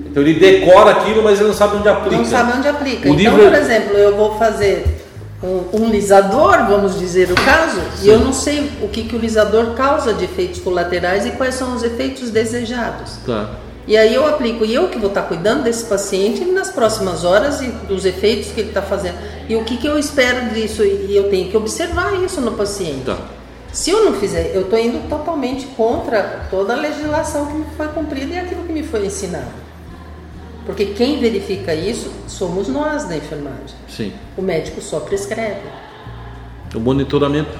Então 0.07 0.23
ele 0.23 0.41
decora 0.41 0.93
aquilo, 0.93 1.23
mas 1.23 1.39
ele 1.39 1.49
não 1.49 1.55
sabe 1.55 1.77
onde 1.77 1.89
aplica. 1.91 2.17
Não 2.17 2.25
sabe 2.25 2.57
onde 2.57 2.69
aplica. 2.69 3.11
O 3.11 3.13
então, 3.13 3.17
livro... 3.17 3.43
por 3.43 3.55
exemplo, 3.55 3.99
eu 3.99 4.17
vou 4.17 4.39
fazer 4.39 5.05
um, 5.43 5.83
um 5.83 5.91
lisador, 5.91 6.67
vamos 6.67 6.99
dizer 6.99 7.31
o 7.31 7.35
caso, 7.35 7.81
Sim. 7.97 8.07
e 8.07 8.09
eu 8.09 8.19
não 8.19 8.33
sei 8.33 8.71
o 8.81 8.89
que, 8.89 9.03
que 9.03 9.15
o 9.15 9.19
lisador 9.19 9.75
causa 9.75 10.15
de 10.15 10.25
efeitos 10.25 10.59
colaterais 10.61 11.27
e 11.27 11.33
quais 11.33 11.55
são 11.55 11.75
os 11.77 11.83
efeitos 11.83 12.31
desejados. 12.31 13.19
Tá. 13.27 13.51
E 13.87 13.97
aí 13.97 14.15
eu 14.15 14.25
aplico, 14.27 14.65
e 14.65 14.73
eu 14.73 14.89
que 14.89 14.99
vou 14.99 15.09
estar 15.09 15.23
cuidando 15.23 15.65
desse 15.65 15.85
paciente 15.87 16.45
nas 16.45 16.71
próximas 16.71 17.25
horas 17.25 17.61
e 17.61 17.69
dos 17.69 18.05
efeitos 18.05 18.53
que 18.53 18.61
ele 18.61 18.69
está 18.69 18.83
fazendo. 18.83 19.17
E 19.49 19.57
o 19.57 19.65
que, 19.65 19.77
que 19.77 19.87
eu 19.87 19.99
espero 19.99 20.55
disso? 20.55 20.85
E 20.85 21.17
eu 21.17 21.29
tenho 21.29 21.51
que 21.51 21.57
observar 21.57 22.15
isso 22.23 22.41
no 22.41 22.53
paciente. 22.53 23.07
Tá. 23.07 23.19
Se 23.73 23.91
eu 23.91 24.05
não 24.05 24.15
fizer, 24.15 24.53
eu 24.55 24.63
estou 24.63 24.79
indo 24.79 25.09
totalmente 25.09 25.67
contra 25.77 26.47
toda 26.51 26.75
a 26.75 26.77
legislação 26.77 27.47
que 27.47 27.55
me 27.55 27.65
foi 27.77 27.89
cumprida 27.89 28.35
e 28.35 28.39
aquilo 28.39 28.65
que 28.65 28.73
me 28.73 28.83
foi 28.83 29.07
ensinado. 29.07 29.51
Porque 30.65 30.87
quem 30.87 31.19
verifica 31.19 31.75
isso 31.75 32.13
somos 32.29 32.69
nós 32.69 33.05
da 33.05 33.17
enfermagem. 33.17 33.75
Sim. 33.89 34.13
O 34.37 34.43
médico 34.43 34.81
só 34.81 35.01
prescreve. 35.01 35.63
O 36.75 36.79
monitoramento. 36.79 37.59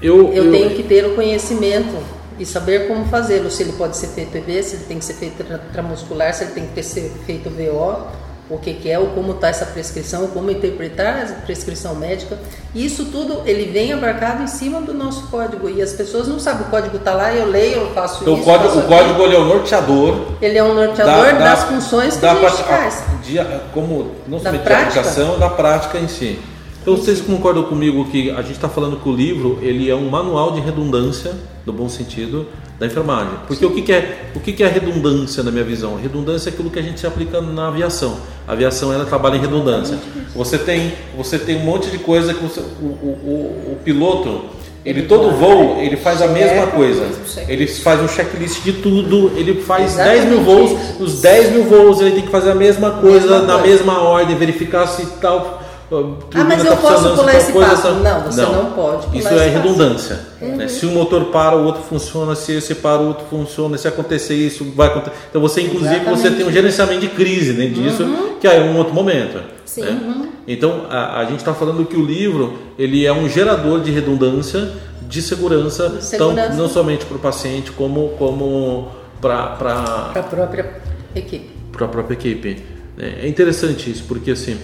Eu, 0.00 0.32
eu, 0.32 0.44
eu 0.44 0.52
tenho 0.52 0.70
que 0.70 0.82
ter 0.82 1.04
o 1.04 1.14
conhecimento 1.14 1.94
e 2.38 2.46
saber 2.46 2.88
como 2.88 3.04
fazê-lo. 3.06 3.50
Se 3.50 3.62
ele 3.62 3.72
pode 3.72 3.96
ser 3.96 4.08
feito 4.08 4.36
EV, 4.36 4.62
se 4.62 4.76
ele 4.76 4.84
tem 4.84 4.98
que 4.98 5.04
ser 5.04 5.14
feito 5.14 5.42
intramuscular, 5.42 6.32
se 6.34 6.44
ele 6.44 6.52
tem 6.52 6.66
que 6.66 6.82
ser 6.82 7.10
feito 7.26 7.50
VO, 7.50 8.06
o 8.50 8.56
que, 8.56 8.72
que 8.74 8.90
é, 8.90 8.98
ou 8.98 9.08
como 9.08 9.32
está 9.32 9.48
essa 9.48 9.66
prescrição, 9.66 10.26
como 10.28 10.50
interpretar 10.50 11.22
a 11.22 11.26
prescrição 11.44 11.94
médica. 11.94 12.38
Isso 12.74 13.06
tudo 13.06 13.42
ele 13.44 13.70
vem 13.70 13.92
abarcado 13.92 14.42
em 14.42 14.46
cima 14.46 14.80
do 14.80 14.94
nosso 14.94 15.26
código 15.28 15.68
e 15.68 15.82
as 15.82 15.92
pessoas 15.92 16.26
não 16.26 16.38
sabem 16.38 16.66
o 16.66 16.70
código 16.70 16.96
está 16.96 17.12
lá, 17.12 17.32
eu 17.32 17.46
leio, 17.46 17.80
eu 17.80 17.90
faço 17.92 18.22
então, 18.22 18.34
isso. 18.34 18.42
O 18.42 18.44
código, 18.44 18.78
o 18.78 18.82
código 18.82 19.22
ele 19.22 19.36
é 19.36 19.38
o 19.38 19.44
norteador. 19.44 20.14
Ele 20.40 20.58
é 20.58 20.64
um 20.64 20.74
norteador 20.74 21.24
da, 21.24 21.32
das 21.32 21.60
da, 21.60 21.66
funções 21.66 22.14
que 22.14 22.22
da, 22.22 22.32
a 22.32 22.48
gente 22.48 22.62
faz. 22.62 23.04
De, 23.22 23.38
como 23.74 24.12
não 24.26 24.38
somente 24.38 24.64
da 24.64 24.78
aplicação, 24.78 25.38
da 25.38 25.50
prática 25.50 25.98
em 25.98 26.08
si. 26.08 26.40
Então 26.88 26.96
vocês 26.96 27.20
concordam 27.20 27.64
comigo 27.64 28.02
que 28.06 28.30
a 28.30 28.40
gente 28.40 28.52
está 28.52 28.66
falando 28.66 28.96
que 28.96 29.06
o 29.06 29.14
livro 29.14 29.58
ele 29.60 29.90
é 29.90 29.94
um 29.94 30.08
manual 30.08 30.52
de 30.52 30.60
redundância, 30.60 31.34
no 31.66 31.70
bom 31.70 31.86
sentido, 31.86 32.46
da 32.80 32.86
enfermagem. 32.86 33.34
Porque 33.46 33.66
o 33.66 33.74
que, 33.74 33.82
que, 33.82 33.92
é 33.92 34.30
o 34.34 34.40
que, 34.40 34.54
que 34.54 34.62
é 34.62 34.68
redundância 34.68 35.42
na 35.42 35.50
minha 35.50 35.64
visão? 35.64 35.96
Redundância 35.96 36.48
é 36.48 36.50
aquilo 36.50 36.70
que 36.70 36.78
a 36.78 36.82
gente 36.82 37.06
aplica 37.06 37.42
na 37.42 37.68
aviação. 37.68 38.16
A 38.46 38.52
aviação 38.52 38.90
ela 38.90 39.04
trabalha 39.04 39.36
em 39.36 39.40
redundância. 39.40 39.98
Você 40.34 40.56
tem, 40.56 40.94
você 41.14 41.38
tem 41.38 41.56
um 41.56 41.64
monte 41.66 41.90
de 41.90 41.98
coisa 41.98 42.32
que 42.32 42.42
você, 42.42 42.60
o, 42.60 42.86
o, 42.86 43.72
o 43.72 43.78
piloto 43.84 44.46
ele 44.82 45.02
todo 45.02 45.32
voo 45.32 45.82
ele 45.82 45.98
faz 45.98 46.22
a 46.22 46.28
mesma 46.28 46.68
coisa. 46.68 47.06
Ele 47.48 47.66
faz 47.66 48.00
um 48.00 48.08
checklist 48.08 48.62
de 48.62 48.72
tudo. 48.72 49.32
Ele 49.36 49.60
faz 49.60 49.92
Exatamente 49.92 50.20
10 50.20 50.30
mil 50.30 50.40
voos. 50.40 50.70
Os 50.98 51.20
10 51.20 51.52
mil 51.52 51.64
voos 51.64 52.00
ele 52.00 52.12
tem 52.12 52.22
que 52.22 52.30
fazer 52.30 52.52
a 52.52 52.54
mesma 52.54 52.92
coisa 52.92 53.28
mesma 53.28 53.40
na 53.40 53.58
coisa. 53.58 53.66
mesma 53.66 54.00
ordem, 54.00 54.34
verificar 54.36 54.86
se 54.86 55.04
tal 55.20 55.67
ah, 55.90 56.44
mas 56.44 56.64
eu 56.64 56.72
tá 56.72 56.76
posso 56.76 57.14
pular 57.14 57.34
esse 57.34 57.52
coisa, 57.52 57.70
passo. 57.70 57.94
Não, 57.94 58.20
você 58.20 58.42
não, 58.42 58.64
não 58.64 58.72
pode 58.72 59.18
Isso 59.18 59.28
é 59.28 59.48
redundância. 59.48 60.20
Uhum. 60.40 60.56
Né? 60.56 60.68
Se 60.68 60.84
um 60.84 60.92
motor 60.92 61.26
para, 61.26 61.56
o 61.56 61.64
outro 61.64 61.82
funciona. 61.82 62.34
Se 62.34 62.52
esse 62.52 62.74
para, 62.74 63.00
o 63.00 63.08
outro 63.08 63.24
funciona. 63.30 63.78
Se 63.78 63.88
acontecer 63.88 64.34
isso, 64.34 64.64
vai 64.76 64.88
acontecer. 64.88 65.16
Então 65.30 65.40
você, 65.40 65.62
inclusive, 65.62 65.94
Exatamente. 65.94 66.20
você 66.20 66.30
tem 66.30 66.46
um 66.46 66.52
gerenciamento 66.52 67.00
de 67.00 67.08
crise 67.08 67.54
dentro 67.54 67.82
disso, 67.82 68.02
uhum. 68.02 68.34
que 68.38 68.46
é 68.46 68.60
um 68.60 68.76
outro 68.76 68.92
momento. 68.92 69.40
Sim. 69.64 69.82
Né? 69.82 69.90
Uhum. 69.90 70.28
Então 70.46 70.86
a, 70.90 71.20
a 71.20 71.24
gente 71.24 71.38
está 71.38 71.54
falando 71.54 71.84
que 71.86 71.96
o 71.96 72.04
livro 72.04 72.58
ele 72.78 73.06
é 73.06 73.12
um 73.12 73.28
gerador 73.28 73.80
de 73.80 73.90
redundância, 73.90 74.70
de 75.02 75.22
segurança, 75.22 75.88
de 75.88 76.04
segurança. 76.04 76.48
Tão, 76.48 76.56
não 76.56 76.68
somente 76.68 77.06
para 77.06 77.16
o 77.16 77.20
paciente, 77.20 77.70
como, 77.72 78.10
como 78.18 78.88
para 79.20 80.12
a 80.14 80.22
própria 80.22 80.70
equipe. 81.14 81.50
Para 81.72 81.86
a 81.86 81.88
própria 81.88 82.14
equipe. 82.14 82.62
É 82.98 83.28
interessante 83.28 83.90
isso, 83.90 84.04
porque 84.08 84.32
assim, 84.32 84.58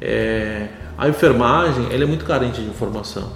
é, 0.00 0.66
a 0.96 1.08
enfermagem 1.08 1.86
ela 1.92 2.02
é 2.02 2.06
muito 2.06 2.24
carente 2.24 2.60
de 2.60 2.68
informação. 2.68 3.30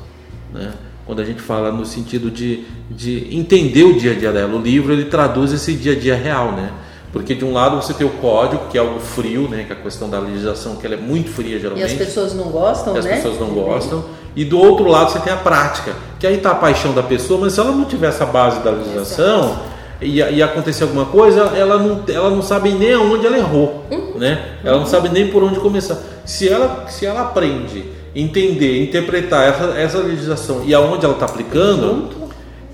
Né? 0.52 0.72
Quando 1.06 1.20
a 1.20 1.24
gente 1.24 1.40
fala 1.40 1.72
no 1.72 1.84
sentido 1.84 2.30
de, 2.30 2.64
de 2.90 3.36
entender 3.36 3.84
o 3.84 3.98
dia 3.98 4.12
a 4.12 4.14
dia 4.14 4.32
dela, 4.32 4.54
o 4.54 4.60
livro 4.60 4.92
ele 4.92 5.06
traduz 5.06 5.52
esse 5.52 5.74
dia 5.74 5.92
a 5.92 5.96
dia 5.96 6.14
real, 6.14 6.52
né? 6.52 6.70
Porque 7.12 7.34
de 7.34 7.44
um 7.44 7.52
lado 7.52 7.76
você 7.76 7.92
tem 7.92 8.06
o 8.06 8.10
código, 8.10 8.68
que 8.70 8.78
é 8.78 8.80
algo 8.80 8.98
frio, 8.98 9.46
né? 9.48 9.64
Que 9.64 9.72
é 9.72 9.76
a 9.76 9.78
questão 9.78 10.08
da 10.08 10.18
legislação, 10.18 10.76
que 10.76 10.86
ela 10.86 10.94
é 10.94 10.98
muito 10.98 11.28
fria 11.28 11.58
geralmente. 11.58 11.90
E 11.90 11.92
as 11.92 11.98
pessoas 11.98 12.34
não 12.34 12.44
gostam, 12.44 12.94
e 12.94 12.98
as 12.98 13.04
né? 13.04 13.12
As 13.14 13.16
pessoas 13.18 13.40
não 13.40 13.48
gostam. 13.48 14.04
E 14.34 14.44
do 14.44 14.58
outro 14.58 14.86
lado 14.86 15.10
você 15.10 15.18
tem 15.18 15.32
a 15.32 15.36
prática, 15.36 15.94
que 16.18 16.26
aí 16.26 16.36
está 16.36 16.52
a 16.52 16.54
paixão 16.54 16.94
da 16.94 17.02
pessoa, 17.02 17.38
mas 17.40 17.52
se 17.52 17.60
ela 17.60 17.72
não 17.72 17.84
tiver 17.84 18.06
essa 18.06 18.24
base 18.24 18.60
da 18.60 18.70
legislação 18.70 19.58
e, 20.00 20.20
e 20.20 20.42
acontecer 20.42 20.84
alguma 20.84 21.04
coisa, 21.04 21.52
ela 21.54 21.76
não, 21.78 22.02
ela 22.08 22.30
não 22.30 22.42
sabe 22.42 22.70
nem 22.70 22.94
aonde 22.94 23.26
ela 23.26 23.36
errou, 23.36 23.84
uhum. 23.90 24.18
né? 24.18 24.56
Ela 24.64 24.78
não 24.78 24.86
sabe 24.86 25.10
nem 25.10 25.28
por 25.28 25.42
onde 25.42 25.60
começar. 25.60 25.98
Se 26.24 26.48
ela, 26.48 26.86
se 26.88 27.04
ela 27.04 27.22
aprende, 27.22 27.84
entender, 28.14 28.82
interpretar 28.82 29.48
essa, 29.48 29.64
essa 29.78 29.98
legislação 29.98 30.62
e 30.64 30.74
aonde 30.74 31.04
ela 31.04 31.14
está 31.14 31.26
aplicando, 31.26 32.10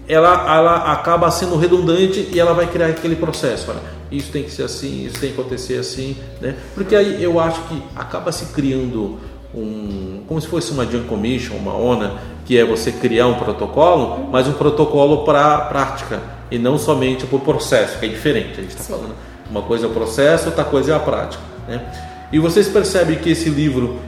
ela, 0.09 0.57
ela 0.57 0.93
acaba 0.93 1.31
sendo 1.31 1.57
redundante 1.57 2.29
e 2.33 2.41
ela 2.41 2.55
vai 2.55 2.67
criar 2.67 2.87
aquele 2.87 3.17
processo. 3.17 3.71
Olha, 3.71 3.81
isso 4.11 4.33
tem 4.33 4.43
que 4.43 4.51
ser 4.51 4.63
assim, 4.63 5.07
isso 5.07 5.21
tem 5.21 5.33
que 5.33 5.41
acontecer 5.41 5.79
assim, 5.79 6.17
né? 6.41 6.55
Porque 6.75 6.97
aí 6.97 7.23
eu 7.23 7.39
acho 7.39 7.61
que 7.63 7.83
acaba 7.95 8.33
se 8.33 8.47
criando 8.47 9.19
um, 9.55 10.23
como 10.27 10.41
se 10.41 10.47
fosse 10.47 10.73
uma 10.73 10.87
Joint 10.87 11.07
Commission, 11.07 11.57
uma 11.57 11.75
ONA, 11.75 12.15
que 12.45 12.57
é 12.57 12.65
você 12.65 12.91
criar 12.91 13.27
um 13.27 13.35
protocolo, 13.35 14.29
mas 14.31 14.49
um 14.49 14.53
protocolo 14.53 15.25
para 15.25 15.55
a 15.55 15.61
prática 15.61 16.21
e 16.51 16.59
não 16.59 16.79
somente 16.79 17.27
para 17.27 17.37
o 17.37 17.41
processo, 17.41 17.99
que 17.99 18.07
é 18.07 18.09
diferente. 18.09 18.53
A 18.53 18.63
gente 18.63 18.71
está 18.71 18.85
falando 18.85 19.15
uma 19.51 19.63
coisa 19.63 19.87
é 19.87 19.89
o 19.89 19.93
processo, 19.93 20.47
outra 20.47 20.65
coisa 20.65 20.93
é 20.93 20.97
a 20.97 21.01
prática. 21.01 21.43
Né? 21.67 22.08
E 22.33 22.39
vocês 22.39 22.69
percebem 22.69 23.19
que 23.19 23.31
esse 23.31 23.49
livro, 23.49 23.99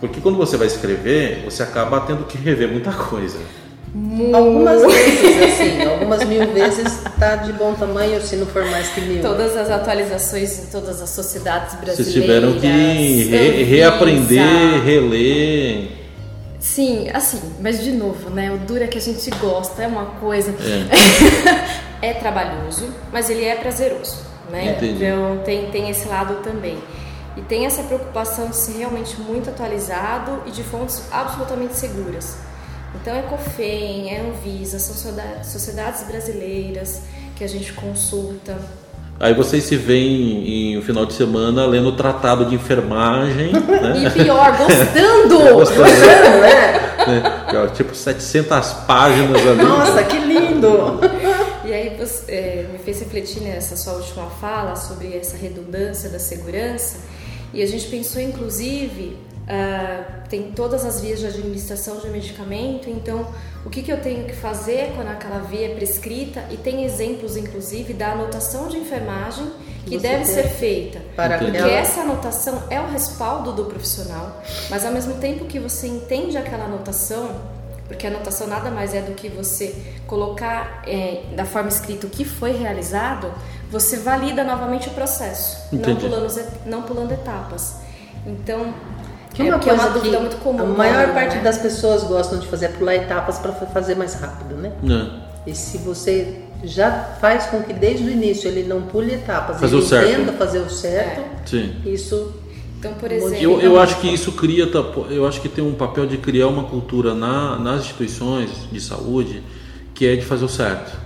porque 0.00 0.20
quando 0.20 0.36
você 0.36 0.56
vai 0.56 0.66
escrever, 0.66 1.42
você 1.44 1.62
acaba 1.62 2.00
tendo 2.00 2.24
que 2.24 2.38
rever 2.38 2.68
muita 2.68 2.92
coisa. 2.92 3.38
Algumas 4.34 4.82
vezes, 4.82 5.42
assim, 5.42 5.82
algumas 5.82 6.24
mil 6.24 6.52
vezes 6.52 7.02
está 7.06 7.36
de 7.36 7.52
bom 7.54 7.72
tamanho, 7.72 8.20
se 8.20 8.36
não 8.36 8.46
for 8.46 8.64
mais 8.66 8.88
que 8.88 9.00
mil. 9.00 9.22
Todas 9.22 9.56
as 9.56 9.70
atualizações 9.70 10.64
em 10.64 10.66
todas 10.66 11.00
as 11.00 11.10
sociedades 11.10 11.74
brasileiras. 11.76 11.96
Vocês 11.96 12.12
tiveram 12.12 12.52
que 12.60 12.66
re, 12.66 13.62
reaprender, 13.64 14.84
reler. 14.84 15.88
Sim, 16.60 17.08
assim, 17.14 17.40
mas 17.60 17.82
de 17.82 17.92
novo, 17.92 18.28
né? 18.28 18.52
O 18.52 18.58
duro 18.58 18.84
é 18.84 18.86
que 18.86 18.98
a 18.98 19.00
gente 19.00 19.30
gosta, 19.40 19.82
é 19.82 19.86
uma 19.86 20.06
coisa. 20.06 20.54
É, 22.02 22.08
é 22.10 22.12
trabalhoso, 22.12 22.88
mas 23.10 23.30
ele 23.30 23.44
é 23.44 23.54
prazeroso, 23.54 24.18
né? 24.50 24.76
Entendi. 24.76 25.04
Então 25.04 25.40
tem, 25.44 25.70
tem 25.70 25.88
esse 25.88 26.06
lado 26.06 26.42
também. 26.42 26.76
E 27.36 27.42
tem 27.42 27.66
essa 27.66 27.82
preocupação 27.82 28.48
de 28.48 28.56
ser 28.56 28.78
realmente 28.78 29.20
muito 29.20 29.50
atualizado 29.50 30.42
e 30.46 30.50
de 30.50 30.62
fontes 30.62 31.02
absolutamente 31.12 31.74
seguras. 31.74 32.38
Então 32.94 33.14
é 33.14 33.22
COFEM, 33.22 34.10
é 34.10 34.20
Anvisa, 34.20 34.78
são 34.78 35.12
sociedades 35.42 36.02
brasileiras 36.04 37.02
que 37.36 37.44
a 37.44 37.48
gente 37.48 37.72
consulta. 37.74 38.58
Aí 39.18 39.32
vocês 39.34 39.64
se 39.64 39.76
veem 39.76 40.72
em 40.72 40.78
um 40.78 40.82
final 40.82 41.06
de 41.06 41.14
semana 41.14 41.66
lendo 41.66 41.88
o 41.88 41.92
tratado 41.92 42.44
de 42.46 42.54
enfermagem. 42.54 43.52
Né? 43.76 44.04
E 44.06 44.10
pior, 44.10 44.56
gostando! 44.56 45.38
gostando, 45.54 46.40
né? 46.40 46.86
é, 47.52 47.66
tipo 47.76 47.94
700 47.94 48.72
páginas 48.86 49.46
ali. 49.46 49.62
Nossa, 49.62 50.02
que 50.02 50.18
lindo! 50.18 51.00
E 51.64 51.72
aí 51.72 51.96
você, 51.98 52.32
é, 52.32 52.68
me 52.72 52.78
fez 52.78 53.00
refletir 53.00 53.42
nessa 53.42 53.76
sua 53.76 53.94
última 53.94 54.26
fala 54.40 54.74
sobre 54.76 55.16
essa 55.16 55.36
redundância 55.36 56.08
da 56.08 56.18
segurança. 56.18 56.98
E 57.52 57.62
a 57.62 57.66
gente 57.66 57.86
pensou, 57.88 58.20
inclusive, 58.20 59.26
Uh, 59.46 60.28
tem 60.28 60.50
todas 60.50 60.84
as 60.84 61.00
vias 61.00 61.20
de 61.20 61.26
administração 61.26 62.00
de 62.00 62.08
medicamento, 62.08 62.90
então 62.90 63.28
o 63.64 63.70
que, 63.70 63.80
que 63.80 63.92
eu 63.92 64.00
tenho 64.00 64.24
que 64.24 64.34
fazer 64.34 64.92
quando 64.96 65.06
aquela 65.06 65.38
via 65.38 65.66
é 65.66 65.74
prescrita 65.76 66.42
e 66.50 66.56
tem 66.56 66.84
exemplos 66.84 67.36
inclusive 67.36 67.94
da 67.94 68.10
anotação 68.10 68.66
de 68.66 68.76
enfermagem 68.76 69.48
que 69.86 69.98
deve 69.98 70.24
ser 70.24 70.48
feita. 70.48 71.00
Para 71.14 71.38
porque 71.38 71.56
aquela... 71.56 71.70
essa 71.70 72.00
anotação 72.00 72.64
é 72.68 72.80
o 72.80 72.88
respaldo 72.88 73.52
do 73.52 73.66
profissional, 73.66 74.42
mas 74.68 74.84
ao 74.84 74.90
mesmo 74.90 75.14
tempo 75.14 75.44
que 75.44 75.60
você 75.60 75.86
entende 75.86 76.36
aquela 76.36 76.64
anotação, 76.64 77.40
porque 77.88 78.06
a 78.06 78.10
anotação 78.10 78.46
nada 78.46 78.70
mais 78.70 78.94
é 78.94 79.00
do 79.00 79.12
que 79.12 79.28
você 79.28 79.74
colocar 80.06 80.82
é, 80.86 81.22
da 81.34 81.44
forma 81.44 81.68
escrita 81.68 82.06
o 82.06 82.10
que 82.10 82.24
foi 82.24 82.52
realizado, 82.52 83.32
você 83.70 83.96
valida 83.98 84.44
novamente 84.44 84.88
o 84.88 84.92
processo, 84.92 85.68
não 85.72 85.96
pulando, 85.96 86.44
não 86.66 86.82
pulando 86.82 87.12
etapas. 87.12 87.76
Então, 88.26 88.74
que 89.32 89.42
é, 89.42 89.44
uma 89.44 89.58
coisa 89.58 89.82
é 89.82 89.86
uma 89.86 89.90
dúvida 89.90 90.20
muito 90.20 90.36
comum. 90.38 90.62
A 90.62 90.66
maior 90.66 91.12
parte 91.12 91.36
né? 91.36 91.42
das 91.42 91.58
pessoas 91.58 92.04
gostam 92.04 92.38
de 92.38 92.46
fazer 92.48 92.66
é 92.66 92.68
pular 92.68 92.94
etapas 92.94 93.38
para 93.38 93.52
fazer 93.52 93.94
mais 93.94 94.14
rápido, 94.14 94.56
né? 94.56 94.72
É. 94.84 95.50
E 95.50 95.54
se 95.54 95.78
você 95.78 96.40
já 96.64 97.16
faz 97.20 97.46
com 97.46 97.62
que 97.62 97.72
desde 97.72 98.04
o 98.04 98.10
início 98.10 98.48
ele 98.48 98.64
não 98.64 98.82
pule 98.82 99.14
etapas, 99.14 99.60
fazer 99.60 99.76
ele 99.76 99.84
o 99.84 99.86
certo. 99.86 100.08
entenda 100.08 100.32
fazer 100.32 100.58
o 100.58 100.70
certo, 100.70 101.20
é. 101.54 101.88
isso 101.88 102.34
então, 102.86 102.98
por 102.98 103.10
exemplo, 103.10 103.36
eu, 103.36 103.60
eu 103.60 103.80
acho 103.80 104.00
que 104.00 104.12
isso 104.12 104.32
cria, 104.32 104.68
eu 105.10 105.26
acho 105.26 105.40
que 105.40 105.48
tem 105.48 105.64
um 105.64 105.74
papel 105.74 106.06
de 106.06 106.16
criar 106.16 106.46
uma 106.48 106.64
cultura 106.64 107.14
na, 107.14 107.58
nas 107.58 107.82
instituições 107.82 108.50
de 108.70 108.80
saúde 108.80 109.42
que 109.94 110.06
é 110.06 110.14
de 110.14 110.24
fazer 110.24 110.44
o 110.44 110.48
certo. 110.48 110.96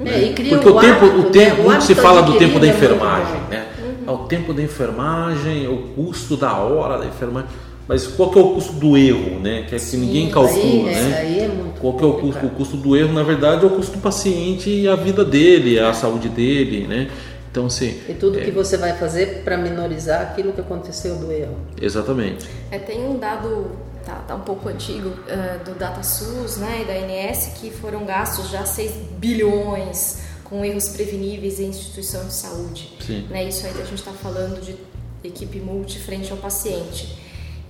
É, 0.00 0.32
Porque 0.32 0.54
o, 0.54 0.76
o 0.76 0.80
tempo, 0.80 1.06
hábito, 1.06 1.20
o 1.20 1.30
tempo, 1.30 1.68
né? 1.68 1.78
o 1.78 1.80
se 1.80 1.94
fala 1.94 2.22
do 2.22 2.36
tempo 2.36 2.58
da 2.58 2.66
é 2.66 2.70
enfermagem, 2.70 3.40
né? 3.48 3.66
Uhum. 4.06 4.14
O 4.14 4.18
tempo 4.26 4.52
da 4.52 4.62
enfermagem, 4.62 5.68
o 5.68 5.78
custo 5.94 6.36
da 6.36 6.54
hora 6.56 6.98
da 6.98 7.06
enfermagem. 7.06 7.48
Mas 7.86 8.06
qual 8.06 8.30
que 8.30 8.38
é 8.38 8.42
o 8.42 8.50
custo 8.50 8.72
do 8.72 8.96
erro, 8.96 9.38
né? 9.40 9.64
Que 9.68 9.74
é 9.74 9.78
que 9.78 9.84
Sim, 9.84 9.98
ninguém 9.98 10.30
calcula, 10.30 10.60
aí, 10.60 10.82
né? 10.82 11.18
Aí 11.18 11.40
é 11.40 11.48
muito 11.48 11.80
qual 11.80 11.94
que 11.94 12.04
é 12.04 12.06
o 12.06 12.14
custo? 12.14 12.46
O 12.46 12.50
custo 12.50 12.76
do 12.76 12.96
erro, 12.96 13.12
na 13.12 13.22
verdade, 13.22 13.64
é 13.64 13.66
o 13.66 13.70
custo 13.70 13.96
do 13.96 14.00
paciente 14.00 14.70
e 14.70 14.88
a 14.88 14.96
vida 14.96 15.24
dele, 15.24 15.78
a 15.78 15.92
saúde 15.92 16.28
dele, 16.28 16.86
né? 16.88 17.08
Então, 17.52 17.66
assim, 17.66 18.00
e 18.08 18.14
tudo 18.14 18.40
é... 18.40 18.44
que 18.44 18.50
você 18.50 18.78
vai 18.78 18.96
fazer 18.96 19.42
para 19.44 19.58
minorizar 19.58 20.22
aquilo 20.22 20.54
que 20.54 20.60
aconteceu 20.62 21.16
do 21.16 21.30
erro. 21.30 21.54
Exatamente. 21.78 22.48
É, 22.70 22.78
tem 22.78 23.06
um 23.06 23.18
dado, 23.18 23.72
tá, 24.02 24.14
tá 24.26 24.34
um 24.34 24.40
pouco 24.40 24.70
antigo, 24.70 25.10
uh, 25.10 25.62
do 25.62 25.74
DataSUS 25.74 26.56
né, 26.56 26.80
e 26.80 26.84
da 26.86 26.94
ANS, 26.94 27.58
que 27.60 27.70
foram 27.70 28.06
gastos 28.06 28.48
já 28.48 28.64
6 28.64 28.92
bilhões 29.18 30.22
com 30.44 30.64
erros 30.64 30.88
preveníveis 30.88 31.60
em 31.60 31.66
instituição 31.66 32.26
de 32.26 32.32
saúde. 32.32 32.96
Sim. 33.06 33.26
Né, 33.28 33.44
isso 33.44 33.66
aí 33.66 33.72
a 33.74 33.84
gente 33.84 33.96
está 33.96 34.12
falando 34.12 34.58
de 34.58 34.74
equipe 35.22 35.60
multi 35.60 35.98
frente 35.98 36.32
ao 36.32 36.38
paciente. 36.38 37.18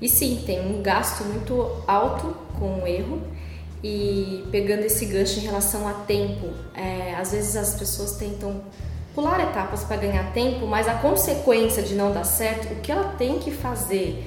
E 0.01 0.09
sim, 0.09 0.45
tem 0.47 0.65
um 0.65 0.81
gasto 0.81 1.25
muito 1.25 1.83
alto 1.89 2.37
com 2.57 2.85
o 2.85 2.87
erro. 2.87 3.21
E 3.83 4.45
pegando 4.53 4.85
esse 4.85 5.07
gancho 5.07 5.41
em 5.41 5.43
relação 5.43 5.89
a 5.89 5.93
tempo, 5.93 6.51
é, 6.73 7.17
às 7.17 7.33
vezes 7.33 7.57
as 7.57 7.75
pessoas 7.75 8.13
tentam 8.13 8.63
pular 9.15 9.41
etapas 9.41 9.85
para 9.85 9.97
ganhar 9.97 10.33
tempo, 10.33 10.67
mas 10.67 10.89
a 10.89 10.95
consequência 10.95 11.83
de 11.83 11.95
não 11.95 12.13
dar 12.13 12.25
certo, 12.25 12.73
o 12.73 12.77
que 12.77 12.91
ela 12.91 13.15
tem 13.19 13.39
que 13.39 13.51
fazer 13.51 14.27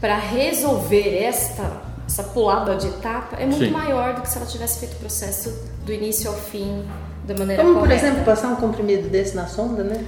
para 0.00 0.16
resolver 0.16 1.22
esta 1.22 1.82
essa 2.06 2.22
pulada 2.22 2.76
de 2.76 2.86
etapa 2.86 3.36
é 3.36 3.44
muito 3.44 3.64
Sim. 3.64 3.70
maior 3.70 4.14
do 4.14 4.22
que 4.22 4.30
se 4.30 4.38
ela 4.38 4.46
tivesse 4.46 4.78
feito 4.78 4.92
o 4.92 4.96
processo 4.96 5.52
do 5.84 5.92
início 5.92 6.30
ao 6.30 6.36
fim 6.36 6.84
da 7.26 7.34
maneira 7.36 7.62
Como, 7.62 7.80
correta. 7.80 8.00
por 8.00 8.06
exemplo, 8.06 8.24
passar 8.24 8.48
um 8.48 8.56
comprimido 8.56 9.08
desse 9.08 9.34
na 9.34 9.46
sonda, 9.46 9.82
né? 9.82 10.04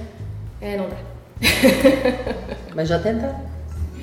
É, 0.61 0.77
não 0.77 0.87
dá. 0.87 0.95
mas 2.73 2.87
já 2.87 2.99
tentaram. 2.99 3.39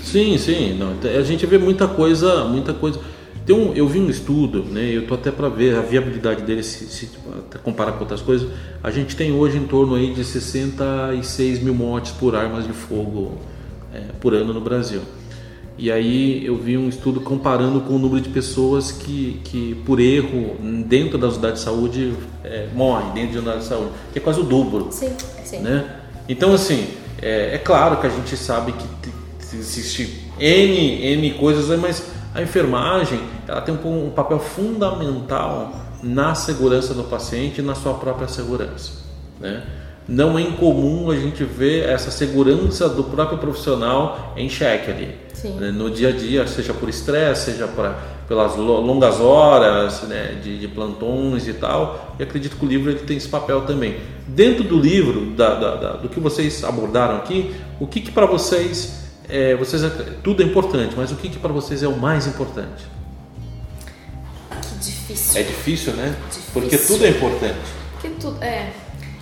Sim, 0.02 0.36
sim. 0.36 0.78
Não, 0.78 0.94
a 1.18 1.22
gente 1.22 1.46
vê 1.46 1.58
muita 1.58 1.88
coisa, 1.88 2.44
muita 2.44 2.74
coisa. 2.74 3.00
Tem 3.46 3.54
um, 3.54 3.72
eu 3.74 3.86
vi 3.86 4.00
um 4.00 4.10
estudo, 4.10 4.64
né? 4.64 4.82
Eu 4.82 5.06
tô 5.06 5.14
até 5.14 5.30
para 5.30 5.48
ver 5.48 5.76
a 5.76 5.80
viabilidade 5.80 6.42
dele 6.42 6.64
se, 6.64 6.86
se 6.86 7.08
comparar 7.62 7.92
com 7.92 8.00
outras 8.00 8.20
coisas. 8.20 8.50
A 8.82 8.90
gente 8.90 9.14
tem 9.14 9.32
hoje 9.32 9.56
em 9.56 9.68
torno 9.68 9.94
aí 9.94 10.12
de 10.12 10.24
66 10.24 11.60
mil 11.60 11.72
mortes 11.72 12.10
por 12.10 12.34
armas 12.34 12.66
de 12.66 12.72
fogo 12.72 13.38
é, 13.94 14.00
por 14.20 14.34
ano 14.34 14.52
no 14.52 14.60
Brasil. 14.60 15.00
E 15.78 15.92
aí 15.92 16.44
eu 16.44 16.56
vi 16.56 16.76
um 16.76 16.88
estudo 16.88 17.20
comparando 17.20 17.82
com 17.82 17.94
o 17.94 17.98
número 18.00 18.20
de 18.20 18.30
pessoas 18.30 18.90
que, 18.90 19.40
que 19.44 19.76
por 19.86 20.00
erro 20.00 20.56
dentro 20.84 21.16
das 21.16 21.34
unidades 21.34 21.60
de 21.60 21.64
saúde 21.66 22.14
é, 22.42 22.66
morrem 22.74 23.12
dentro 23.12 23.32
de 23.32 23.38
unidades 23.38 23.62
de 23.62 23.68
saúde, 23.68 23.90
que 24.12 24.18
é 24.18 24.22
quase 24.22 24.40
o 24.40 24.42
dobro. 24.42 24.88
Sim, 24.90 25.12
sim. 25.44 25.58
Né? 25.58 25.84
Então 26.28 26.52
assim, 26.52 26.88
é, 27.22 27.54
é 27.54 27.58
claro 27.58 28.00
que 28.00 28.06
a 28.06 28.10
gente 28.10 28.36
sabe 28.36 28.72
que 28.72 29.10
existe 29.54 30.24
N, 30.40 31.04
N 31.12 31.30
coisas, 31.34 31.78
mas 31.78 32.10
a 32.34 32.42
enfermagem 32.42 33.20
ela 33.48 33.60
tem 33.60 33.74
um, 33.74 34.06
um 34.06 34.10
papel 34.10 34.38
fundamental 34.38 35.72
na 36.02 36.34
segurança 36.34 36.94
do 36.94 37.04
paciente 37.04 37.60
e 37.60 37.64
na 37.64 37.74
sua 37.74 37.94
própria 37.94 38.28
segurança. 38.28 38.92
Né? 39.40 39.62
Não 40.08 40.38
é 40.38 40.42
incomum 40.42 41.10
a 41.10 41.16
gente 41.16 41.42
ver 41.44 41.88
essa 41.88 42.10
segurança 42.10 42.88
do 42.88 43.04
próprio 43.04 43.38
profissional 43.38 44.32
em 44.36 44.48
xeque 44.48 44.90
ali. 44.90 45.14
Né? 45.58 45.70
No 45.70 45.90
dia 45.90 46.08
a 46.08 46.12
dia, 46.12 46.46
seja 46.46 46.72
por 46.72 46.88
estresse, 46.88 47.52
seja 47.52 47.66
para 47.66 48.16
pelas 48.28 48.56
longas 48.56 49.20
horas 49.20 50.02
né, 50.02 50.38
de, 50.42 50.58
de, 50.58 50.66
plantões 50.66 51.46
e 51.46 51.52
tal, 51.52 52.16
e 52.18 52.24
acredito 52.24 52.56
que 52.56 52.64
o 52.64 52.68
livro 52.68 52.90
ele 52.90 53.00
tem 53.00 53.16
esse 53.16 53.28
papel 53.28 53.62
também. 53.62 53.98
Dentro 54.26 54.64
do 54.64 54.78
livro, 54.78 55.26
da, 55.26 55.54
da, 55.54 55.76
da, 55.76 55.92
do 55.92 56.08
que 56.08 56.18
vocês 56.18 56.64
abordaram 56.64 57.16
aqui, 57.16 57.54
o 57.78 57.86
que, 57.86 58.00
que 58.00 58.10
para 58.10 58.26
vocês, 58.26 59.10
é, 59.28 59.54
vocês 59.54 59.82
tudo 60.24 60.42
é 60.42 60.44
importante, 60.44 60.94
mas 60.96 61.12
o 61.12 61.14
que, 61.14 61.28
que 61.28 61.38
para 61.38 61.52
vocês 61.52 61.84
é 61.84 61.88
o 61.88 61.96
mais 61.96 62.26
importante? 62.26 62.95
Difícil. 65.06 65.40
É 65.40 65.44
difícil, 65.44 65.92
né? 65.92 66.16
Difícil. 66.28 66.52
Porque 66.52 66.78
tudo 66.78 67.04
é 67.04 67.10
importante. 67.10 67.72
Porque 67.92 68.08
tudo, 68.20 68.42
é, 68.42 68.72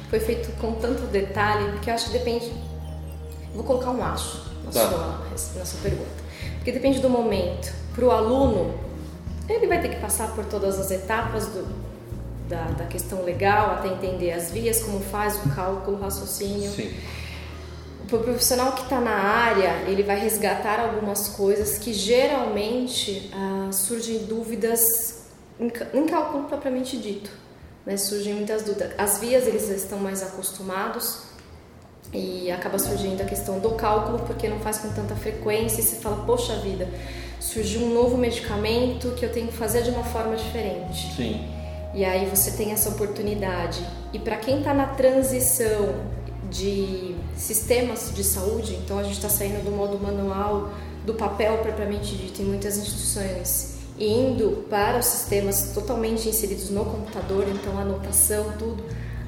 foi 0.08 0.18
feito 0.18 0.50
com 0.58 0.72
tanto 0.72 1.02
detalhe, 1.02 1.72
porque 1.72 1.90
eu 1.90 1.94
acho 1.94 2.06
que 2.06 2.12
depende. 2.12 2.50
Vou 3.54 3.64
colocar 3.64 3.90
um 3.90 4.02
acho 4.02 4.42
na, 4.64 4.70
tá. 4.70 4.88
sua, 4.88 5.58
na 5.58 5.64
sua 5.64 5.80
pergunta. 5.82 6.24
Porque 6.56 6.72
depende 6.72 7.00
do 7.00 7.10
momento. 7.10 7.72
Para 7.94 8.04
o 8.04 8.10
aluno, 8.10 8.74
ele 9.48 9.66
vai 9.66 9.80
ter 9.80 9.90
que 9.90 9.96
passar 9.96 10.34
por 10.34 10.46
todas 10.46 10.78
as 10.78 10.90
etapas 10.90 11.46
do, 11.48 11.66
da, 12.48 12.64
da, 12.68 12.86
questão 12.86 13.22
legal, 13.22 13.72
até 13.72 13.88
entender 13.88 14.32
as 14.32 14.50
vias, 14.50 14.80
como 14.80 15.00
faz 15.00 15.36
o 15.44 15.50
cálculo, 15.54 15.98
o 15.98 16.00
raciocínio. 16.00 16.70
Sim. 16.70 16.92
Para 18.08 18.18
o 18.18 18.22
profissional 18.22 18.72
que 18.72 18.82
está 18.82 19.00
na 19.00 19.14
área, 19.14 19.84
ele 19.86 20.02
vai 20.02 20.18
resgatar 20.18 20.80
algumas 20.80 21.28
coisas 21.28 21.78
que 21.78 21.92
geralmente 21.92 23.30
ah, 23.34 23.70
surgem 23.70 24.24
dúvidas 24.24 25.23
em, 25.58 26.06
cálculo 26.06 26.44
propriamente 26.44 26.96
dito. 26.96 27.30
Né? 27.84 27.96
Surgem 27.96 28.34
muitas 28.34 28.62
dúvidas. 28.62 28.92
As 28.98 29.18
vias 29.18 29.46
eles 29.46 29.68
estão 29.68 29.98
mais 29.98 30.22
acostumados 30.22 31.22
e 32.12 32.50
acaba 32.50 32.78
surgindo 32.78 33.20
a 33.20 33.24
questão 33.24 33.58
do 33.58 33.70
cálculo 33.72 34.20
porque 34.20 34.48
não 34.48 34.60
faz 34.60 34.78
com 34.78 34.88
tanta 34.92 35.14
frequência 35.16 35.80
e 35.80 35.84
você 35.84 35.96
fala, 35.96 36.24
poxa 36.24 36.56
vida, 36.56 36.88
surgiu 37.40 37.82
um 37.82 37.94
novo 37.94 38.16
medicamento 38.16 39.10
que 39.12 39.24
eu 39.24 39.32
tenho 39.32 39.48
que 39.48 39.54
fazer 39.54 39.82
de 39.82 39.90
uma 39.90 40.04
forma 40.04 40.36
diferente. 40.36 41.14
Sim. 41.14 41.48
E 41.92 42.04
aí 42.04 42.26
você 42.26 42.52
tem 42.52 42.72
essa 42.72 42.88
oportunidade. 42.88 43.84
E 44.12 44.18
para 44.18 44.36
quem 44.36 44.58
está 44.58 44.74
na 44.74 44.86
transição 44.86 45.94
de 46.50 47.16
sistemas 47.36 48.12
de 48.14 48.22
saúde, 48.22 48.74
então 48.74 48.98
a 48.98 49.02
gente 49.02 49.14
está 49.14 49.28
saindo 49.28 49.64
do 49.64 49.70
modo 49.70 49.98
manual, 49.98 50.70
do 51.04 51.14
papel 51.14 51.58
propriamente 51.58 52.16
dito 52.16 52.40
em 52.42 52.44
muitas 52.44 52.76
instituições, 52.78 53.73
indo 53.98 54.64
para 54.68 54.98
os 54.98 55.06
sistemas 55.06 55.72
totalmente 55.74 56.28
inseridos 56.28 56.70
no 56.70 56.84
computador, 56.84 57.44
então 57.48 57.78
anotação, 57.78 58.52
tudo 58.58 58.82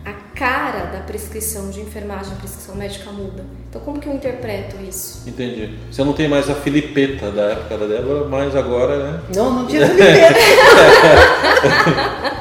a 0.06 0.12
cara 0.36 0.84
da 0.86 1.00
prescrição 1.00 1.68
de 1.68 1.80
enfermagem, 1.80 2.32
prescrição 2.36 2.76
médica 2.76 3.10
muda. 3.10 3.44
Então, 3.68 3.80
como 3.80 4.00
que 4.00 4.08
eu 4.08 4.14
interpreto 4.14 4.76
isso? 4.80 5.28
Entendi. 5.28 5.76
Você 5.90 6.04
não 6.04 6.12
tem 6.12 6.28
mais 6.28 6.48
a 6.48 6.54
Filipeta 6.54 7.32
da 7.32 7.42
época 7.50 7.76
da 7.76 7.86
Débora, 7.86 8.28
mas 8.28 8.54
agora, 8.54 9.12
né? 9.12 9.20
Não, 9.34 9.52
não 9.52 9.66
tinha 9.66 9.84
Filipeta. 9.84 10.36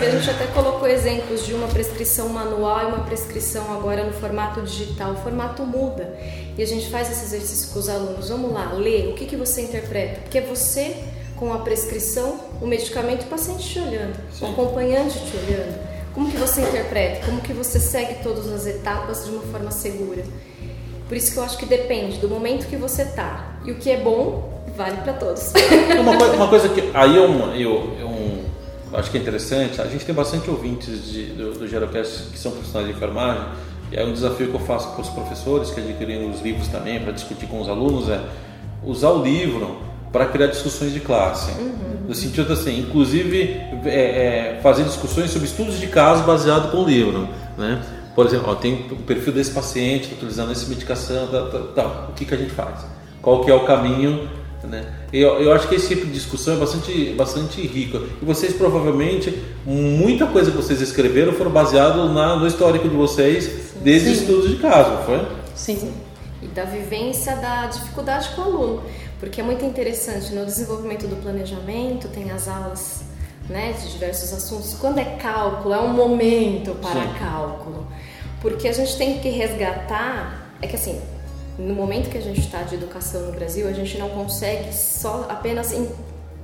você? 0.00 0.16
A 0.16 0.18
gente 0.18 0.30
até 0.30 0.46
colocou 0.46 0.88
exemplos 0.88 1.44
de 1.46 1.54
uma 1.54 1.68
prescrição 1.68 2.28
manual 2.28 2.82
e 2.82 2.86
uma 2.86 3.04
prescrição 3.04 3.72
agora 3.72 4.04
no 4.04 4.12
formato 4.12 4.62
digital. 4.62 5.12
O 5.12 5.16
formato 5.16 5.62
muda. 5.64 6.18
E 6.56 6.62
a 6.62 6.66
gente 6.66 6.90
faz 6.90 7.10
esse 7.10 7.24
exercício 7.24 7.72
com 7.72 7.78
os 7.78 7.88
alunos. 7.88 8.28
Vamos 8.28 8.52
lá, 8.52 8.72
lê. 8.72 9.08
O 9.08 9.14
que, 9.14 9.26
que 9.26 9.36
você 9.36 9.62
interpreta? 9.62 10.20
Porque 10.20 10.38
é 10.38 10.42
você 10.42 10.96
com 11.36 11.52
a 11.52 11.58
prescrição, 11.58 12.40
o 12.60 12.66
medicamento, 12.66 13.22
o 13.22 13.26
paciente 13.26 13.68
te 13.68 13.78
olhando, 13.78 14.16
Sim. 14.32 14.44
o 14.44 14.50
acompanhante 14.50 15.18
te 15.20 15.36
olhando. 15.36 15.78
Como 16.12 16.30
que 16.30 16.36
você 16.36 16.62
interpreta? 16.62 17.24
Como 17.26 17.40
que 17.40 17.52
você 17.52 17.78
segue 17.78 18.22
todas 18.24 18.50
as 18.52 18.66
etapas 18.66 19.24
de 19.24 19.30
uma 19.30 19.42
forma 19.42 19.70
segura? 19.70 20.24
Por 21.06 21.16
isso 21.16 21.32
que 21.32 21.38
eu 21.38 21.44
acho 21.44 21.56
que 21.56 21.64
depende 21.64 22.18
do 22.18 22.28
momento 22.28 22.66
que 22.66 22.76
você 22.76 23.04
tá. 23.04 23.60
E 23.64 23.70
o 23.70 23.76
que 23.76 23.90
é 23.90 23.96
bom 23.96 24.58
vale 24.76 24.96
para 24.98 25.12
todos. 25.12 25.52
Uma, 26.00 26.16
coisa, 26.16 26.32
uma 26.34 26.48
coisa 26.48 26.68
que 26.68 26.90
aí 26.92 27.16
eu, 27.16 27.30
eu, 27.54 27.98
acho 28.92 29.10
que 29.10 29.18
é 29.18 29.20
interessante, 29.20 29.80
a 29.80 29.86
gente 29.86 30.04
tem 30.04 30.14
bastante 30.14 30.50
ouvintes 30.50 31.10
de, 31.10 31.26
do, 31.26 31.58
do 31.58 31.68
Gerocast 31.68 32.30
que 32.30 32.38
são 32.38 32.52
profissionais 32.52 32.88
de 32.88 32.96
enfermagem, 32.96 33.44
e 33.90 33.96
é 33.96 34.04
um 34.04 34.12
desafio 34.12 34.48
que 34.48 34.54
eu 34.54 34.60
faço 34.60 34.92
para 34.92 35.02
os 35.02 35.08
professores 35.08 35.70
que 35.70 35.80
adquiriram 35.80 36.30
os 36.30 36.40
livros 36.40 36.68
também 36.68 37.00
para 37.00 37.12
discutir 37.12 37.46
com 37.46 37.60
os 37.60 37.68
alunos 37.68 38.08
é 38.08 38.20
usar 38.84 39.10
o 39.10 39.22
livro 39.22 39.78
para 40.12 40.26
criar 40.26 40.46
discussões 40.46 40.92
de 40.92 41.00
classe. 41.00 41.50
Uhum. 41.52 42.06
No 42.08 42.14
sentido 42.14 42.52
assim, 42.52 42.80
inclusive 42.80 43.60
é, 43.84 44.56
é, 44.56 44.60
fazer 44.62 44.84
discussões 44.84 45.30
sobre 45.30 45.46
estudos 45.46 45.78
de 45.78 45.86
caso 45.86 46.24
baseado 46.24 46.70
com 46.70 46.78
o 46.78 46.86
livro. 46.86 47.28
Né? 47.56 47.82
Por 48.14 48.26
exemplo, 48.26 48.50
ó, 48.50 48.54
tem 48.54 48.86
o 48.90 48.96
perfil 48.96 49.32
desse 49.32 49.50
paciente, 49.50 50.08
tá 50.08 50.16
utilizando 50.16 50.52
essa 50.52 50.66
medicação, 50.68 51.26
tá, 51.28 51.42
tá, 51.46 51.58
tá, 51.74 52.06
o 52.08 52.12
que, 52.14 52.24
que 52.24 52.34
a 52.34 52.36
gente 52.36 52.50
faz? 52.50 52.84
Qual 53.22 53.44
que 53.44 53.50
é 53.50 53.54
o 53.54 53.64
caminho? 53.64 54.28
Né? 54.64 54.84
Eu, 55.12 55.40
eu 55.40 55.52
acho 55.52 55.68
que 55.68 55.76
esse 55.76 55.88
tipo 55.88 56.06
de 56.06 56.12
discussão 56.12 56.54
é 56.54 56.56
bastante, 56.58 57.12
bastante 57.14 57.60
rica. 57.64 58.02
E 58.20 58.24
vocês 58.24 58.52
provavelmente, 58.54 59.42
muita 59.64 60.26
coisa 60.26 60.50
que 60.50 60.56
vocês 60.56 60.80
escreveram 60.80 61.32
foram 61.32 61.50
baseado 61.50 62.08
na, 62.12 62.36
no 62.36 62.46
histórico 62.46 62.88
de 62.88 62.94
vocês 62.94 63.44
Sim. 63.44 63.80
desde 63.82 64.12
estudos 64.12 64.50
de 64.50 64.56
caso, 64.56 65.04
foi? 65.04 65.26
Sim. 65.54 65.92
E 66.42 66.46
da 66.48 66.64
vivência 66.64 67.36
da 67.36 67.66
dificuldade 67.66 68.30
com 68.30 68.42
o 68.42 68.44
aluno. 68.44 68.82
Porque 69.20 69.40
é 69.40 69.44
muito 69.44 69.64
interessante 69.64 70.32
no 70.32 70.44
desenvolvimento 70.44 71.06
do 71.06 71.16
planejamento, 71.16 72.08
tem 72.08 72.30
as 72.30 72.48
aulas 72.48 73.02
né, 73.48 73.72
de 73.72 73.92
diversos 73.92 74.32
assuntos. 74.32 74.74
Quando 74.74 74.98
é 74.98 75.04
cálculo, 75.04 75.74
é 75.74 75.80
um 75.80 75.92
momento 75.92 76.74
para 76.76 77.02
Sim. 77.02 77.14
cálculo. 77.18 77.86
Porque 78.40 78.68
a 78.68 78.72
gente 78.72 78.96
tem 78.96 79.18
que 79.18 79.28
resgatar, 79.30 80.52
é 80.62 80.66
que 80.66 80.76
assim, 80.76 81.00
no 81.58 81.74
momento 81.74 82.08
que 82.08 82.18
a 82.18 82.22
gente 82.22 82.40
está 82.40 82.62
de 82.62 82.76
educação 82.76 83.22
no 83.22 83.32
Brasil, 83.32 83.68
a 83.68 83.72
gente 83.72 83.98
não 83.98 84.08
consegue 84.10 84.72
só 84.72 85.26
apenas 85.28 85.72
in, 85.72 85.88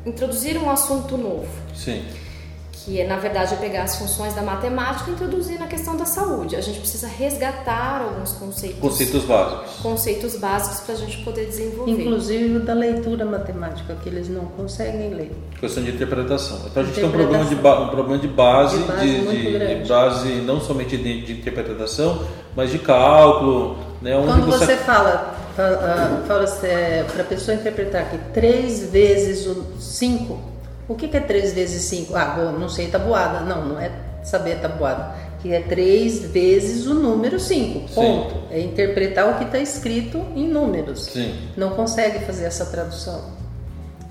introduzir 0.05 0.59
um 0.59 0.69
assunto 0.69 1.17
novo. 1.17 1.49
Sim 1.75 2.05
que 2.85 3.01
é, 3.01 3.07
na 3.07 3.17
verdade 3.17 3.55
é 3.55 3.57
pegar 3.57 3.85
as 3.85 3.97
funções 3.97 4.35
da 4.35 4.43
matemática 4.43 5.11
e 5.11 5.15
introduzir 5.15 5.59
na 5.59 5.67
questão 5.67 5.97
da 5.97 6.05
saúde. 6.05 6.55
A 6.55 6.61
gente 6.61 6.81
precisa 6.81 7.09
resgatar 7.09 8.03
alguns 8.03 8.33
conceitos. 8.33 8.79
Conceitos 8.79 9.25
básicos. 9.25 9.71
Conceitos 9.81 10.37
básicos 10.37 10.81
para 10.81 10.95
a 10.95 10.99
gente 10.99 11.17
poder 11.25 11.47
desenvolver. 11.47 11.93
Inclusive 11.93 12.57
o 12.57 12.61
da 12.61 12.75
leitura 12.75 13.25
matemática, 13.25 13.97
que 14.03 14.09
eles 14.09 14.29
não 14.29 14.45
conseguem 14.45 15.15
ler. 15.15 15.33
Questão 15.59 15.83
de 15.83 15.93
interpretação. 15.93 16.61
Então 16.67 16.83
a 16.83 16.87
gente 16.87 16.95
tem 16.97 17.05
um 17.05 17.11
problema 17.11 17.45
de, 17.47 17.55
um 17.55 17.89
problema 17.89 18.19
de 18.19 18.29
base, 18.29 18.79
de 18.79 18.85
base, 18.85 19.07
de, 19.07 19.59
de, 19.59 19.83
de 19.83 19.89
base 19.89 20.29
não 20.43 20.61
somente 20.61 20.97
de, 20.99 21.23
de, 21.23 21.33
interpretação, 21.33 22.23
mas 22.55 22.71
de 22.71 22.79
cálculo. 22.79 23.79
Né, 24.05 24.13
Quando 24.25 24.47
você, 24.47 24.67
você 24.67 24.77
fala, 24.77 25.35
fala, 25.57 26.23
fala 26.29 26.45
é, 26.69 27.05
para 27.05 27.23
a 27.23 27.27
pessoa 27.27 27.57
interpretar 27.57 28.11
que 28.11 28.19
3 28.33 28.91
vezes 28.91 29.47
o 29.47 29.81
5 29.81 30.55
o 30.87 30.95
que, 30.95 31.09
que 31.09 31.17
é 31.17 31.21
3 31.21 31.55
vezes 31.55 31.83
5? 31.85 32.15
Ah, 32.15 32.27
bom, 32.37 32.53
não 32.53 32.69
sei 32.69 32.89
tabuada. 32.89 33.41
Não, 33.41 33.65
não 33.65 33.81
é 33.81 33.91
saber 34.23 34.61
tabuada. 34.61 35.15
Que 35.41 35.53
é 35.53 35.61
3 35.61 36.27
vezes 36.27 36.87
o 36.87 36.95
número 36.95 37.41
5. 37.41 37.95
Ponto. 37.95 38.35
Sim. 38.35 38.47
É 38.51 38.61
interpretar 38.61 39.31
o 39.31 39.39
que 39.39 39.45
está 39.45 39.59
escrito 39.59 40.19
em 40.35 40.47
números. 40.47 41.07
Sim. 41.07 41.35
Não 41.57 41.71
consegue 41.71 42.25
fazer 42.25 42.45
essa 42.45 42.67
tradução. 42.67 43.33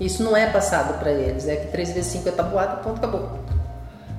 Isso 0.00 0.24
não 0.24 0.36
é 0.36 0.46
passado 0.46 0.98
para 0.98 1.12
eles. 1.12 1.46
É 1.46 1.56
que 1.56 1.68
3 1.68 1.92
vezes 1.92 2.12
5 2.12 2.28
é 2.28 2.32
tabuada, 2.32 2.76
ponto, 2.78 2.96
acabou. 2.96 3.43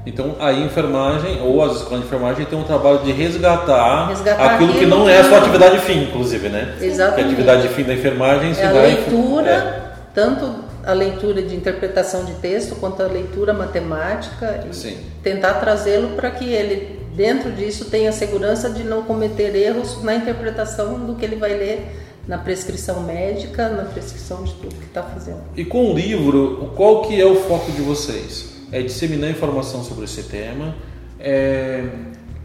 Então, 0.05 0.35
a 0.39 0.53
enfermagem, 0.53 1.41
ou 1.41 1.63
as 1.63 1.77
escolas 1.77 2.01
de 2.01 2.07
enfermagem, 2.07 2.45
tem 2.45 2.57
um 2.57 2.63
trabalho 2.63 2.99
de 2.99 3.11
resgatar, 3.11 4.09
resgatar 4.09 4.55
aquilo 4.55 4.73
que 4.73 4.85
não 4.85 5.09
é 5.09 5.19
a 5.19 5.23
sua 5.23 5.39
atividade 5.39 5.79
fim, 5.79 6.03
inclusive, 6.03 6.49
né? 6.49 6.75
Exatamente. 6.79 7.15
Que 7.15 7.21
a 7.21 7.25
atividade 7.25 7.67
fim 7.69 7.83
da 7.83 7.93
enfermagem... 7.93 8.53
É 8.57 8.65
a 8.65 8.73
vai... 8.73 8.87
leitura, 8.87 9.51
é. 9.51 9.91
tanto 10.13 10.65
a 10.85 10.93
leitura 10.93 11.41
de 11.41 11.55
interpretação 11.55 12.23
de 12.23 12.33
texto 12.33 12.75
quanto 12.75 13.01
a 13.01 13.07
leitura 13.07 13.53
matemática 13.53 14.65
e 14.69 14.75
Sim. 14.75 14.97
tentar 15.23 15.55
trazê-lo 15.55 16.09
para 16.09 16.29
que 16.29 16.45
ele 16.45 16.99
dentro 17.15 17.51
disso 17.51 17.85
tenha 17.85 18.11
segurança 18.11 18.69
de 18.69 18.83
não 18.83 19.01
cometer 19.03 19.55
erros 19.55 20.03
na 20.03 20.15
interpretação 20.15 20.99
do 20.99 21.15
que 21.15 21.25
ele 21.25 21.37
vai 21.37 21.57
ler 21.57 22.01
na 22.27 22.37
prescrição 22.37 23.01
médica, 23.01 23.69
na 23.69 23.83
prescrição 23.83 24.43
de 24.43 24.53
tudo 24.53 24.75
que 24.75 24.85
está 24.85 25.03
fazendo. 25.03 25.41
E 25.55 25.63
com 25.63 25.91
o 25.91 25.95
livro, 25.95 26.71
qual 26.75 27.03
que 27.03 27.19
é 27.19 27.25
o 27.25 27.35
foco 27.35 27.71
de 27.71 27.81
vocês? 27.81 28.54
É 28.77 28.81
disseminar 28.81 29.29
informação 29.29 29.83
sobre 29.83 30.05
esse 30.05 30.23
tema, 30.23 30.75
é 31.19 31.85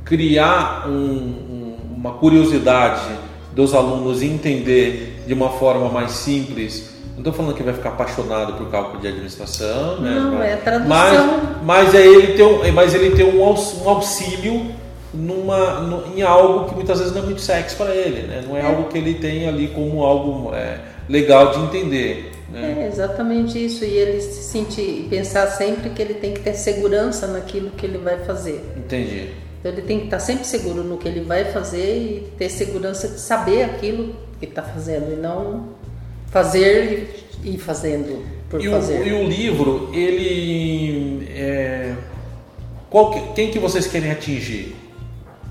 criar 0.05 0.89
um, 0.89 0.93
um, 0.93 1.77
uma 1.97 2.13
curiosidade 2.13 3.09
dos 3.53 3.75
alunos 3.75 4.23
entender 4.23 5.25
de 5.27 5.35
uma 5.35 5.51
forma 5.51 5.89
mais 5.89 6.13
simples 6.13 6.91
não 7.21 7.31
estou 7.31 7.33
falando 7.33 7.55
que 7.55 7.63
vai 7.63 7.75
ficar 7.75 7.91
apaixonado 7.91 8.55
por 8.55 8.71
cálculo 8.71 8.99
de 8.99 9.09
administração, 9.09 10.01
né? 10.01 10.11
Não, 10.11 10.43
é 10.43 10.57
tradução. 10.57 10.89
Mas, 10.89 11.63
mas 11.63 11.95
é 11.95 12.07
ele 12.07 12.33
ter 12.33 12.43
um, 12.43 12.73
mas 12.73 12.95
ele 12.95 13.11
ter 13.11 13.25
um 13.25 13.45
auxílio 13.45 14.67
numa, 15.13 15.81
no, 15.81 16.17
em 16.17 16.23
algo 16.23 16.69
que 16.69 16.75
muitas 16.75 16.99
vezes 16.99 17.15
não 17.15 17.23
é 17.23 17.25
muito 17.27 17.43
sexy 17.43 17.77
para 17.77 17.95
ele, 17.95 18.23
né? 18.23 18.43
Não 18.47 18.57
é, 18.57 18.61
é, 18.61 18.67
algo 18.67 18.85
que 18.85 18.97
ele 18.97 19.15
tem 19.15 19.47
ali 19.47 19.69
como 19.69 20.03
algo 20.03 20.55
é, 20.55 20.79
legal 21.11 21.51
de 21.51 21.61
entender. 21.61 22.30
Né? 22.53 22.83
É 22.83 22.87
exatamente 22.89 23.65
isso 23.65 23.85
e 23.85 23.89
ele 23.89 24.21
se 24.21 24.43
sentir 24.43 25.07
pensar 25.09 25.47
sempre 25.49 25.91
que 25.91 26.03
ele 26.03 26.15
tem 26.15 26.35
que 26.35 26.41
ter 26.41 26.55
segurança 26.55 27.27
naquilo 27.27 27.71
que 27.71 27.87
ele 27.87 27.99
vai 27.99 28.19
fazer. 28.25 28.65
Entendi. 28.77 29.29
Então 29.61 29.73
ele 29.73 29.83
tem 29.83 29.99
que 30.01 30.05
estar 30.07 30.19
sempre 30.19 30.47
seguro 30.47 30.83
no 30.83 30.97
que 30.97 31.07
ele 31.07 31.21
vai 31.21 31.45
fazer 31.45 31.97
e 31.97 32.33
ter 32.39 32.49
segurança 32.49 33.09
de 33.09 33.21
saber 33.21 33.63
aquilo 33.65 34.17
que 34.39 34.47
está 34.47 34.63
fazendo 34.63 35.13
e 35.13 35.17
não 35.17 35.69
fazer 36.31 37.29
e 37.45 37.55
ir 37.55 37.59
fazendo. 37.59 38.25
por 38.49 38.65
e 38.65 38.69
fazer. 38.69 39.01
O, 39.01 39.07
e 39.07 39.13
o 39.13 39.29
livro, 39.29 39.91
ele. 39.93 41.29
É, 41.31 41.95
qual 42.89 43.11
que, 43.11 43.21
quem 43.35 43.51
que 43.51 43.59
vocês 43.59 43.87
querem 43.87 44.11
atingir? 44.11 44.75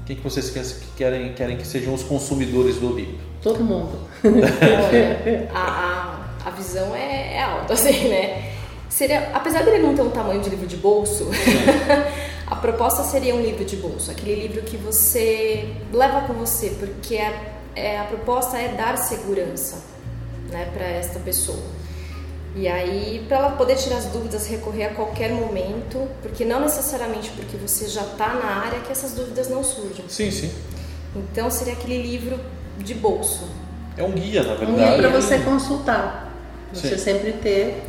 Quem 0.06 0.16
que 0.16 0.24
vocês 0.24 0.50
querem, 0.98 1.34
querem 1.34 1.56
que 1.56 1.66
sejam 1.66 1.94
os 1.94 2.02
consumidores 2.02 2.78
do 2.78 2.94
livro? 2.94 3.16
Todo 3.44 3.64
mundo. 3.64 4.00
A, 5.54 6.19
a, 6.46 6.50
visão 6.50 6.96
é, 6.96 7.36
é 7.36 7.44
alta, 7.44 7.74
assim, 7.74 8.08
né? 8.10 8.54
Seria, 8.90 9.30
apesar 9.34 9.64
dele 9.64 9.80
não 9.80 9.96
ter 9.96 10.02
um 10.02 10.10
tamanho 10.10 10.42
de 10.42 10.50
livro 10.50 10.66
de 10.66 10.78
bolso, 10.78 11.30
a 12.48 12.56
proposta 12.56 13.04
seria 13.04 13.36
um 13.36 13.42
livro 13.42 13.64
de 13.64 13.76
bolso, 13.76 14.10
aquele 14.10 14.36
livro 14.36 14.64
que 14.64 14.78
você 14.78 15.76
leva 15.94 16.22
com 16.22 16.34
você, 16.34 16.76
porque 16.80 17.18
a, 17.18 17.32
é, 17.76 18.00
a 18.00 18.06
proposta 18.06 18.58
é 18.58 18.70
dar 18.70 18.98
segurança 18.98 19.84
né, 20.50 20.70
para 20.74 20.86
esta 20.86 21.20
pessoa. 21.20 21.80
E 22.56 22.68
aí, 22.68 23.24
para 23.28 23.38
ela 23.38 23.52
poder 23.52 23.76
tirar 23.76 23.98
as 23.98 24.06
dúvidas, 24.06 24.48
recorrer 24.48 24.86
a 24.86 24.94
qualquer 24.94 25.32
momento, 25.32 26.08
porque 26.22 26.44
não 26.44 26.60
necessariamente 26.60 27.30
porque 27.32 27.56
você 27.56 27.88
já 27.88 28.02
está 28.02 28.34
na 28.34 28.66
área 28.66 28.80
que 28.80 28.92
essas 28.92 29.14
dúvidas 29.14 29.48
não 29.50 29.64
surgem. 29.64 30.04
Sim, 30.08 30.32
sim. 30.32 30.52
Então, 31.16 31.50
seria 31.52 31.74
aquele 31.74 32.02
livro 32.02 32.40
de 32.80 32.94
bolso. 32.96 33.48
É 33.96 34.04
um 34.04 34.12
guia, 34.12 34.44
na 34.44 34.56
verdade. 34.56 34.72
Um 34.72 34.76
guia 34.76 34.98
para 34.98 35.10
você 35.10 35.40
consultar. 35.40 36.29
Você 36.74 36.90
Sim. 36.90 36.98
sempre 36.98 37.34
ter. 37.34 37.84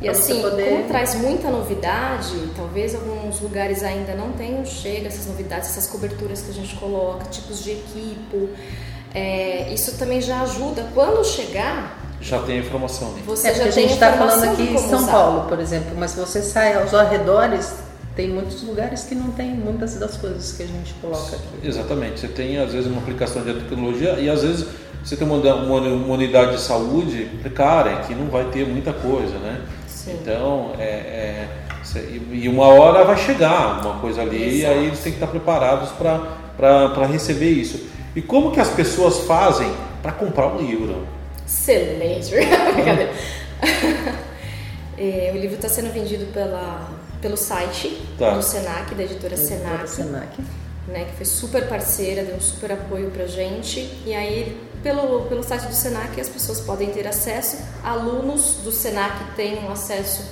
E 0.00 0.08
assim, 0.08 0.42
poder... 0.42 0.68
como 0.68 0.84
traz 0.88 1.14
muita 1.14 1.50
novidade, 1.50 2.34
talvez 2.54 2.94
alguns 2.94 3.40
lugares 3.40 3.82
ainda 3.82 4.14
não 4.14 4.32
tenham 4.32 4.64
chega 4.64 5.08
essas 5.08 5.26
novidades, 5.26 5.70
essas 5.70 5.86
coberturas 5.86 6.42
que 6.42 6.50
a 6.50 6.54
gente 6.54 6.76
coloca, 6.76 7.24
tipos 7.30 7.64
de 7.64 7.72
equipo. 7.72 8.50
É, 9.14 9.72
isso 9.72 9.96
também 9.96 10.20
já 10.20 10.42
ajuda. 10.42 10.86
Quando 10.92 11.24
chegar, 11.24 11.98
Já 12.20 12.42
tem 12.42 12.58
a 12.58 12.60
informação. 12.60 13.12
Né? 13.12 13.22
você 13.24 13.48
É, 13.48 13.50
porque 13.52 13.64
já 13.64 13.70
a 13.70 13.74
tem 13.74 13.82
gente 13.84 13.94
está 13.94 14.12
falando 14.12 14.44
aqui 14.44 14.62
em 14.62 14.78
São 14.78 14.98
usar. 15.00 15.12
Paulo, 15.12 15.48
por 15.48 15.58
exemplo, 15.60 15.92
mas 15.96 16.10
se 16.10 16.20
você 16.20 16.42
sai 16.42 16.74
aos 16.74 16.92
arredores, 16.92 17.72
tem 18.14 18.30
muitos 18.30 18.62
lugares 18.62 19.04
que 19.04 19.14
não 19.14 19.30
tem 19.30 19.50
muitas 19.54 19.94
das 19.94 20.16
coisas 20.16 20.52
que 20.52 20.62
a 20.62 20.66
gente 20.66 20.92
coloca 20.94 21.36
aqui. 21.36 21.66
Exatamente. 21.66 22.20
Você 22.20 22.28
tem, 22.28 22.58
às 22.58 22.72
vezes, 22.72 22.86
uma 22.90 23.00
aplicação 23.00 23.42
de 23.42 23.54
tecnologia 23.54 24.12
e, 24.18 24.28
às 24.28 24.42
vezes, 24.42 24.66
você 25.06 25.16
tem 25.16 25.26
uma, 25.26 25.36
uma, 25.36 25.80
uma 25.80 26.14
unidade 26.14 26.52
de 26.56 26.60
saúde 26.60 27.30
precária 27.40 27.96
que 27.98 28.14
não 28.14 28.26
vai 28.26 28.44
ter 28.46 28.66
muita 28.66 28.92
coisa, 28.92 29.38
né? 29.38 29.60
Sim. 29.86 30.18
Então, 30.20 30.72
é, 30.78 30.84
é, 30.84 31.48
cê- 31.84 32.00
e 32.00 32.40
e 32.44 32.48
uma 32.48 32.66
hora 32.66 33.04
vai 33.04 33.16
chegar 33.16 33.80
uma 33.84 33.98
coisa 34.00 34.22
ali 34.22 34.36
e 34.36 34.58
Exato. 34.62 34.74
aí 34.74 34.86
eles 34.86 34.98
têm 35.00 35.12
que 35.12 35.18
estar 35.18 35.26
preparados 35.28 35.90
para 35.90 37.06
receber 37.06 37.50
isso. 37.50 37.86
E 38.14 38.20
como 38.22 38.50
que 38.50 38.60
as 38.60 38.70
pessoas 38.70 39.20
fazem 39.20 39.70
para 40.02 40.12
comprar 40.12 40.48
um 40.48 40.58
livro? 40.58 41.06
Excelente, 41.46 42.30
brincadeira. 42.74 43.12
É, 44.98 45.30
o 45.34 45.38
livro 45.38 45.56
está 45.56 45.68
sendo 45.68 45.92
vendido 45.92 46.24
pela, 46.32 46.88
pelo 47.20 47.36
site 47.36 47.98
Tá. 48.18 48.30
do 48.30 48.42
Senac, 48.42 48.94
da 48.94 49.02
editora 49.02 49.34
Editora 49.34 49.58
Senac. 49.60 49.90
Senac. 49.90 50.42
né, 50.88 51.04
que 51.10 51.16
foi 51.16 51.26
super 51.26 51.68
parceira, 51.68 52.22
deu 52.22 52.36
um 52.36 52.40
super 52.40 52.72
apoio 52.72 53.10
pra 53.10 53.26
gente. 53.26 53.80
E 54.06 54.14
aí, 54.14 54.56
pelo, 54.86 55.22
pelo 55.22 55.42
site 55.42 55.66
do 55.66 55.74
Senac, 55.74 56.20
as 56.20 56.28
pessoas 56.28 56.60
podem 56.60 56.90
ter 56.90 57.08
acesso. 57.08 57.58
Alunos 57.82 58.58
do 58.62 58.70
Senac 58.70 59.16
têm 59.34 59.58
um 59.64 59.72
acesso 59.72 60.22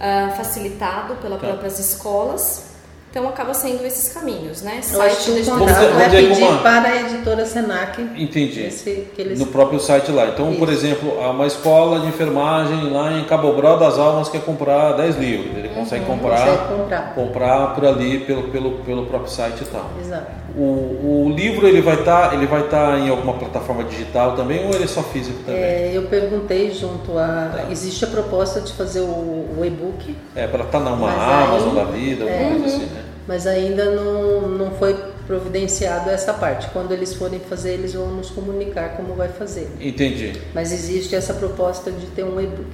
ah, 0.00 0.32
facilitado 0.34 1.16
pelas 1.16 1.38
Tá. 1.40 1.48
próprias 1.48 1.78
escolas. 1.78 2.68
Então, 3.10 3.26
acaba 3.26 3.52
sendo 3.54 3.84
esses 3.86 4.12
caminhos, 4.12 4.60
né? 4.62 4.80
Eu 4.92 5.00
acho 5.02 5.24
que 5.24 5.30
o 5.30 5.36
editora 5.38 5.64
dizer- 5.64 5.88
vamos 5.88 6.02
é 6.02 6.08
pedir 6.10 6.40
como- 6.46 6.58
para 6.62 6.88
a 6.88 6.96
editora 7.02 7.46
Senac 7.46 8.02
Entendi. 8.02 8.60
esse, 8.64 9.08
que 9.14 9.20
eles 9.22 9.38
No 9.38 9.46
próprio 9.46 9.80
site 9.80 10.10
lá. 10.12 10.26
Então, 10.26 10.54
por 10.56 10.68
Isso. 10.68 10.84
exemplo, 10.86 11.18
há 11.22 11.30
uma 11.30 11.46
escola 11.46 12.00
de 12.00 12.06
enfermagem 12.06 12.90
lá 12.90 13.12
em 13.12 13.24
Cabo 13.24 13.52
Bró 13.54 13.76
das 13.76 13.98
Almas 13.98 14.28
quer 14.28 14.42
comprar 14.42 14.92
10 14.92 15.16
livros. 15.16 15.56
Ele 15.56 15.68
consegue 15.70 16.04
comprar, 16.04 16.46
conseguem 16.46 16.78
comprar. 16.78 17.14
comprar 17.14 17.74
por 17.74 17.86
ali 17.86 18.20
pelo, 18.20 18.42
pelo, 18.50 18.72
pelo 18.84 19.06
próprio 19.06 19.30
site 19.32 19.62
e 19.62 19.66
tal. 19.66 19.90
Exato. 20.00 20.26
O, 20.60 21.26
o 21.26 21.32
livro 21.36 21.68
ele 21.68 21.80
vai 21.80 21.94
estar 22.00 22.34
ele 22.34 22.44
vai 22.46 22.62
estar 22.64 22.98
em 22.98 23.08
alguma 23.08 23.34
plataforma 23.34 23.84
digital 23.84 24.34
também 24.34 24.66
ou 24.66 24.74
ele 24.74 24.84
é 24.84 24.86
só 24.88 25.02
físico 25.04 25.38
também? 25.46 25.60
É, 25.62 25.92
eu 25.94 26.02
perguntei 26.08 26.72
junto 26.72 27.16
a. 27.16 27.66
Existe 27.70 28.04
a 28.04 28.08
proposta 28.08 28.60
de 28.60 28.72
fazer 28.72 29.00
o, 29.00 29.04
o 29.06 29.62
e-book, 29.64 30.16
É, 30.34 30.46
para 30.48 30.64
estar 30.64 30.80
numa 30.80 30.96
Mas 30.96 31.18
aí- 31.20 31.44
Amazon 31.44 31.74
da 31.74 31.84
vida, 31.84 32.24
alguma 32.24 32.40
É. 32.42 32.50
coisa 32.50 32.66
assim, 32.76 32.86
né? 32.86 33.04
mas 33.28 33.46
ainda 33.46 33.84
não, 33.90 34.48
não 34.48 34.70
foi 34.72 34.96
providenciado 35.26 36.10
essa 36.10 36.32
parte. 36.32 36.66
Quando 36.72 36.92
eles 36.92 37.14
forem 37.14 37.38
fazer, 37.38 37.74
eles 37.74 37.92
vão 37.94 38.08
nos 38.08 38.30
comunicar 38.30 38.96
como 38.96 39.14
vai 39.14 39.28
fazer. 39.28 39.68
Entendi. 39.80 40.32
Mas 40.54 40.72
existe 40.72 41.14
essa 41.14 41.34
proposta 41.34 41.90
de 41.92 42.06
ter 42.06 42.24
um 42.24 42.40
e-book. 42.40 42.66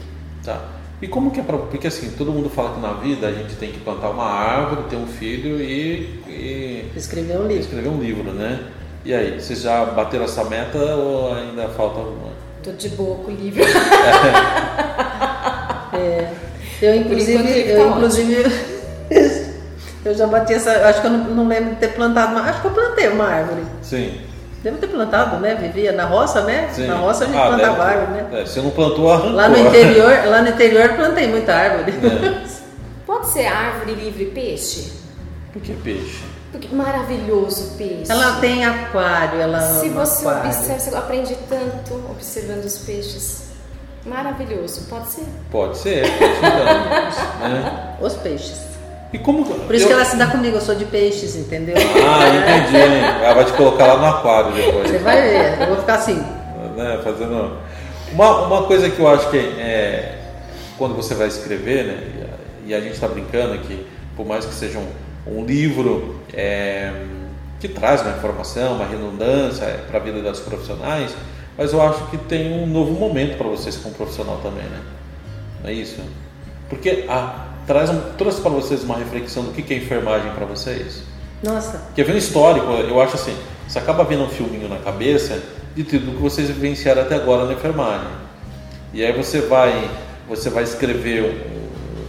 Tá. 0.45 0.61
E 1.05 1.07
como 1.07 1.31
que 1.31 1.39
é 1.39 1.43
pra, 1.43 1.59
porque 1.59 1.87
assim, 1.87 2.13
todo 2.17 2.33
mundo 2.33 2.49
fala 2.49 2.77
que 2.77 2.81
na 2.81 2.95
vida 2.95 3.27
a 3.27 3.31
gente 3.31 3.57
tem 3.57 3.71
que 3.71 3.79
plantar 3.81 4.09
uma 4.09 4.25
árvore, 4.25 4.89
ter 4.89 4.97
um 4.97 5.07
filho 5.07 5.61
e, 5.61 6.19
e 6.27 6.91
Escrever 6.97 7.37
um 7.37 7.47
livro. 7.47 7.63
escrever 7.63 7.89
um 7.91 8.01
livro, 8.01 8.33
né? 8.33 8.61
E 9.05 9.13
aí, 9.13 9.39
vocês 9.39 9.61
já 9.61 9.85
bateram 9.85 10.25
essa 10.25 10.45
meta 10.45 10.79
ou 10.79 11.35
ainda 11.35 11.69
falta 11.69 11.99
alguma? 11.99 12.33
Tô 12.63 12.73
de 12.73 12.89
boa 12.89 13.17
com 13.17 13.31
o 13.33 13.35
livro. 13.35 13.63
É, 15.97 16.29
eu 16.83 16.95
inclusive, 16.97 17.71
eu 17.71 17.79
tá 17.79 17.97
inclusive 17.97 18.45
eu 20.05 20.13
já 20.13 20.27
bati 20.27 20.55
essa, 20.55 20.73
acho 20.89 21.01
que 21.03 21.07
eu 21.07 21.11
não, 21.13 21.25
não 21.31 21.47
lembro 21.47 21.71
de 21.75 21.77
ter 21.77 21.93
plantado 21.93 22.33
uma, 22.33 22.51
acho 22.51 22.63
que 22.63 22.67
eu 22.67 22.73
plantei 22.73 23.09
uma 23.09 23.27
árvore. 23.27 23.63
Sim. 23.81 24.21
Devo 24.65 24.79
ter 24.79 24.87
plantado, 24.89 25.37
né? 25.41 25.55
Vivia 25.55 25.93
na 25.93 26.07
roça, 26.07 26.41
né? 26.43 26.71
sim. 26.73 26.87
Na 26.87 26.95
roça 26.97 27.25
a 27.25 27.27
gente 27.27 27.37
Ah, 27.37 27.49
plantava 27.49 27.77
deve- 27.77 27.83
árvore, 28.01 28.23
né? 28.23 28.41
é, 28.41 28.47
você 28.47 28.61
não 28.63 28.71
plantou, 28.71 29.13
arrancou. 29.13 29.33
Lá 29.33 29.49
no 29.49 29.59
interior, 29.59 30.11
lá 30.27 30.41
no 30.43 30.49
interior 30.49 30.81
eu 30.87 30.95
plantei 30.97 31.29
muita 31.29 31.55
árvore. 31.55 31.93
É. 31.93 32.55
Pode 33.07 33.29
ser 33.29 33.47
árvore, 33.47 33.93
livro 33.93 34.23
e 34.23 34.27
peixe? 34.31 34.91
Por 35.53 35.61
que 35.61 35.75
peixe? 35.75 36.25
Porque 36.51 36.75
maravilhoso 36.75 37.75
peixe. 37.77 38.11
Ela 38.11 38.37
tem 38.41 38.65
aquário, 38.65 39.39
ela 39.41 39.61
Se 39.61 39.89
ama 39.89 40.07
você 40.07 40.27
aquário. 40.27 40.49
observa, 40.51 40.81
você 40.81 40.97
aprende 40.97 41.37
tanto 41.49 41.95
observando 42.11 42.65
os 42.65 42.79
peixes. 42.79 43.45
Maravilhoso, 44.07 44.83
pode 44.89 45.09
ser. 45.11 45.25
Pode 45.51 45.77
ser, 45.79 46.03
peixe 46.19 46.39
então, 46.39 47.45
né? 47.51 47.97
Os 48.01 48.15
peixes. 48.15 48.57
E 49.15 49.19
como 49.19 49.45
Por 49.45 49.73
isso 49.75 49.85
eu- 49.85 49.89
que 49.89 49.93
ela 49.95 50.05
se 50.05 50.17
dá 50.17 50.27
comigo, 50.27 50.57
eu 50.57 50.61
sou 50.61 50.75
de 50.75 50.85
peixes, 50.87 51.37
entendeu? 51.37 51.77
Ah, 51.79 52.29
entendi. 52.29 52.77
Ela 53.25 53.35
vai 53.35 53.45
te 53.45 53.53
colocar 53.53 53.87
lá 53.87 53.97
no 53.99 54.07
aquário 54.07 54.53
depois. 54.53 54.91
Você 54.91 54.99
vai 54.99 55.23
ver, 55.23 55.61
eu 55.63 55.67
vou 55.69 55.77
ficar 55.77 55.95
assim. 55.95 56.17
né, 56.77 57.01
fazendo 57.05 57.57
uma, 58.13 58.47
uma 58.47 58.63
coisa 58.65 58.91
que 58.91 58.99
eu 58.99 59.07
acho 59.07 59.31
que 59.31 59.37
é 59.37 60.19
quando 60.77 60.97
você 60.97 61.15
vai 61.15 61.29
escrever, 61.29 61.85
né, 61.85 62.03
e 62.19 62.73
a, 62.73 62.75
e 62.75 62.75
a 62.75 62.81
gente 62.81 62.95
está 62.95 63.07
brincando 63.07 63.57
que 63.59 63.87
por 64.17 64.27
mais 64.27 64.45
que 64.45 64.53
seja 64.53 64.81
um, 64.81 64.89
um 65.39 65.45
livro 65.45 66.17
é, 66.33 66.91
que 67.61 67.69
traz 67.69 68.03
uma 68.03 68.11
informação, 68.17 68.73
uma 68.75 68.85
redundância 68.87 69.67
para 69.87 69.99
a 70.01 70.03
vida 70.03 70.21
das 70.21 70.41
profissionais, 70.41 71.15
mas 71.57 71.73
eu 71.73 71.81
acho 71.81 72.05
que 72.07 72.17
tem 72.17 72.53
um 72.53 72.67
novo 72.67 72.95
momento 72.95 73.39
para 73.39 73.47
vocês 73.47 73.77
como 73.77 73.95
profissional 73.95 74.41
também, 74.43 74.65
né? 74.65 74.81
Não 75.63 75.71
é 75.71 75.73
isso? 75.73 76.01
Porque 76.69 77.05
a, 77.09 77.47
traz 77.67 77.91
um, 77.91 78.01
trouxe 78.17 78.41
para 78.41 78.51
vocês 78.51 78.83
uma 78.85 78.97
reflexão 78.97 79.45
do 79.45 79.53
que 79.53 79.63
que 79.63 79.75
é 79.75 79.77
enfermagem 79.79 80.31
para 80.33 80.45
vocês. 80.47 81.03
Nossa, 81.43 81.81
Quer 81.95 82.05
ver 82.05 82.15
um 82.15 82.19
histórico? 82.19 82.67
Eu 82.73 83.01
acho 83.01 83.17
assim, 83.17 83.35
você 83.69 83.79
acaba 83.79 84.05
vendo 84.05 84.25
um 84.25 84.29
filminho 84.29 84.69
na 84.69 84.77
cabeça 84.79 85.41
de 85.75 85.85
tudo 85.85 86.13
que 86.17 86.23
vocês 86.23 86.49
vivenciaram 86.49 87.03
até 87.03 87.15
agora 87.17 87.45
na 87.45 87.53
enfermagem. 87.53 88.09
E 88.93 89.05
aí 89.05 89.13
você 89.13 89.41
vai, 89.41 89.91
você 90.29 90.49
vai 90.49 90.63
escrever 90.63 91.45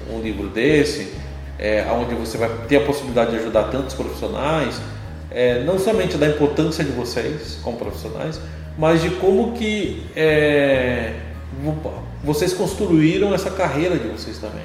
um, 0.09 0.15
um 0.17 0.21
livro 0.21 0.47
desse, 0.47 1.13
é, 1.59 1.85
onde 1.91 2.13
você 2.15 2.37
vai 2.37 2.49
ter 2.67 2.77
a 2.77 2.81
possibilidade 2.81 3.31
de 3.31 3.37
ajudar 3.37 3.63
tantos 3.65 3.95
profissionais, 3.95 4.79
é, 5.31 5.63
não 5.63 5.77
somente 5.79 6.15
da 6.17 6.27
importância 6.27 6.83
de 6.83 6.91
vocês 6.91 7.57
como 7.63 7.77
profissionais, 7.77 8.39
mas 8.77 9.01
de 9.01 9.09
como 9.11 9.53
que 9.53 10.05
é, 10.15 11.13
vo- 11.61 11.75
vocês 12.23 12.53
construíram 12.53 13.33
essa 13.33 13.49
carreira 13.49 13.97
de 13.97 14.07
vocês 14.07 14.37
também. 14.37 14.63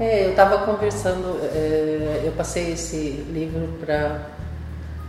É, 0.00 0.24
eu 0.24 0.30
estava 0.30 0.64
conversando, 0.64 1.38
é, 1.54 2.22
eu 2.24 2.32
passei 2.32 2.72
esse 2.72 3.22
livro 3.30 3.68
para 3.78 4.22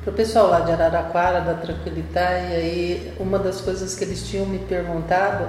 o 0.06 0.12
pessoal 0.12 0.50
lá 0.50 0.60
de 0.60 0.74
Araraquara, 0.74 1.40
da 1.40 1.54
Tranquilitá, 1.54 2.40
e 2.40 2.56
aí 2.56 3.14
uma 3.18 3.40
das 3.40 3.62
coisas 3.62 3.96
que 3.96 4.04
eles 4.04 4.28
tinham 4.28 4.46
me 4.46 4.60
perguntado, 4.60 5.48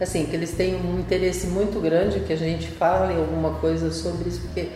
assim, 0.00 0.26
que 0.26 0.36
eles 0.36 0.52
têm 0.52 0.76
um 0.76 1.00
interesse 1.00 1.48
muito 1.48 1.80
grande 1.80 2.20
que 2.20 2.32
a 2.32 2.36
gente 2.36 2.68
fale 2.68 3.16
alguma 3.16 3.54
coisa 3.54 3.90
sobre 3.90 4.28
isso, 4.28 4.42
porque 4.42 4.68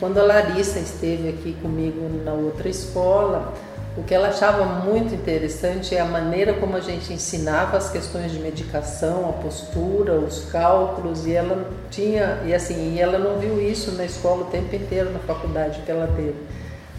quando 0.00 0.16
a 0.20 0.22
Larissa 0.22 0.78
esteve 0.78 1.28
aqui 1.28 1.54
comigo 1.60 2.00
na 2.24 2.32
outra 2.32 2.70
escola, 2.70 3.52
o 3.96 4.02
que 4.02 4.14
ela 4.14 4.28
achava 4.28 4.64
muito 4.64 5.14
interessante 5.14 5.94
é 5.94 6.00
a 6.00 6.04
maneira 6.04 6.52
como 6.52 6.76
a 6.76 6.80
gente 6.80 7.12
ensinava 7.14 7.78
as 7.78 7.90
questões 7.90 8.30
de 8.30 8.38
medicação, 8.38 9.30
a 9.30 9.32
postura, 9.32 10.12
os 10.12 10.44
cálculos, 10.50 11.26
e 11.26 11.32
ela 11.32 11.66
tinha, 11.90 12.40
e 12.44 12.54
assim, 12.54 12.94
e 12.94 13.00
ela 13.00 13.18
não 13.18 13.38
viu 13.38 13.60
isso 13.60 13.92
na 13.92 14.04
escola 14.04 14.42
o 14.42 14.46
tempo 14.46 14.76
inteiro, 14.76 15.10
na 15.12 15.18
faculdade 15.20 15.80
que 15.80 15.90
ela 15.90 16.06
teve. 16.14 16.34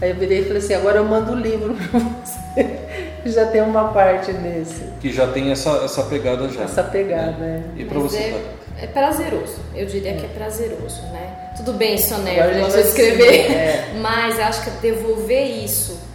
Aí 0.02 0.10
eu 0.10 0.16
virei 0.16 0.40
e 0.40 0.44
falei 0.44 0.58
assim, 0.58 0.74
agora 0.74 0.98
eu 0.98 1.04
mando 1.04 1.32
o 1.32 1.36
livro 1.36 1.76
para 1.88 2.00
você, 2.00 2.78
que 3.22 3.30
já 3.30 3.46
tem 3.46 3.62
uma 3.62 3.92
parte 3.92 4.32
desse, 4.32 4.82
Que 5.00 5.12
já 5.12 5.28
tem 5.28 5.52
essa, 5.52 5.70
essa 5.84 6.02
pegada 6.02 6.48
já. 6.48 6.62
essa 6.62 6.82
pegada, 6.82 7.30
né? 7.32 7.62
E 7.76 7.84
para 7.84 7.98
você? 8.00 8.18
é, 8.18 8.44
é 8.82 8.86
prazeroso. 8.88 9.60
Eu 9.72 9.86
diria 9.86 10.14
que 10.14 10.24
é 10.24 10.28
prazeroso, 10.28 11.02
né? 11.12 11.52
Tudo 11.56 11.74
bem, 11.74 11.96
Sonério, 11.96 12.60
você 12.64 12.80
escrever, 12.80 13.52
é. 13.52 13.94
mas 14.00 14.38
acho 14.40 14.64
que 14.64 14.70
devolver 14.80 15.64
isso 15.64 16.07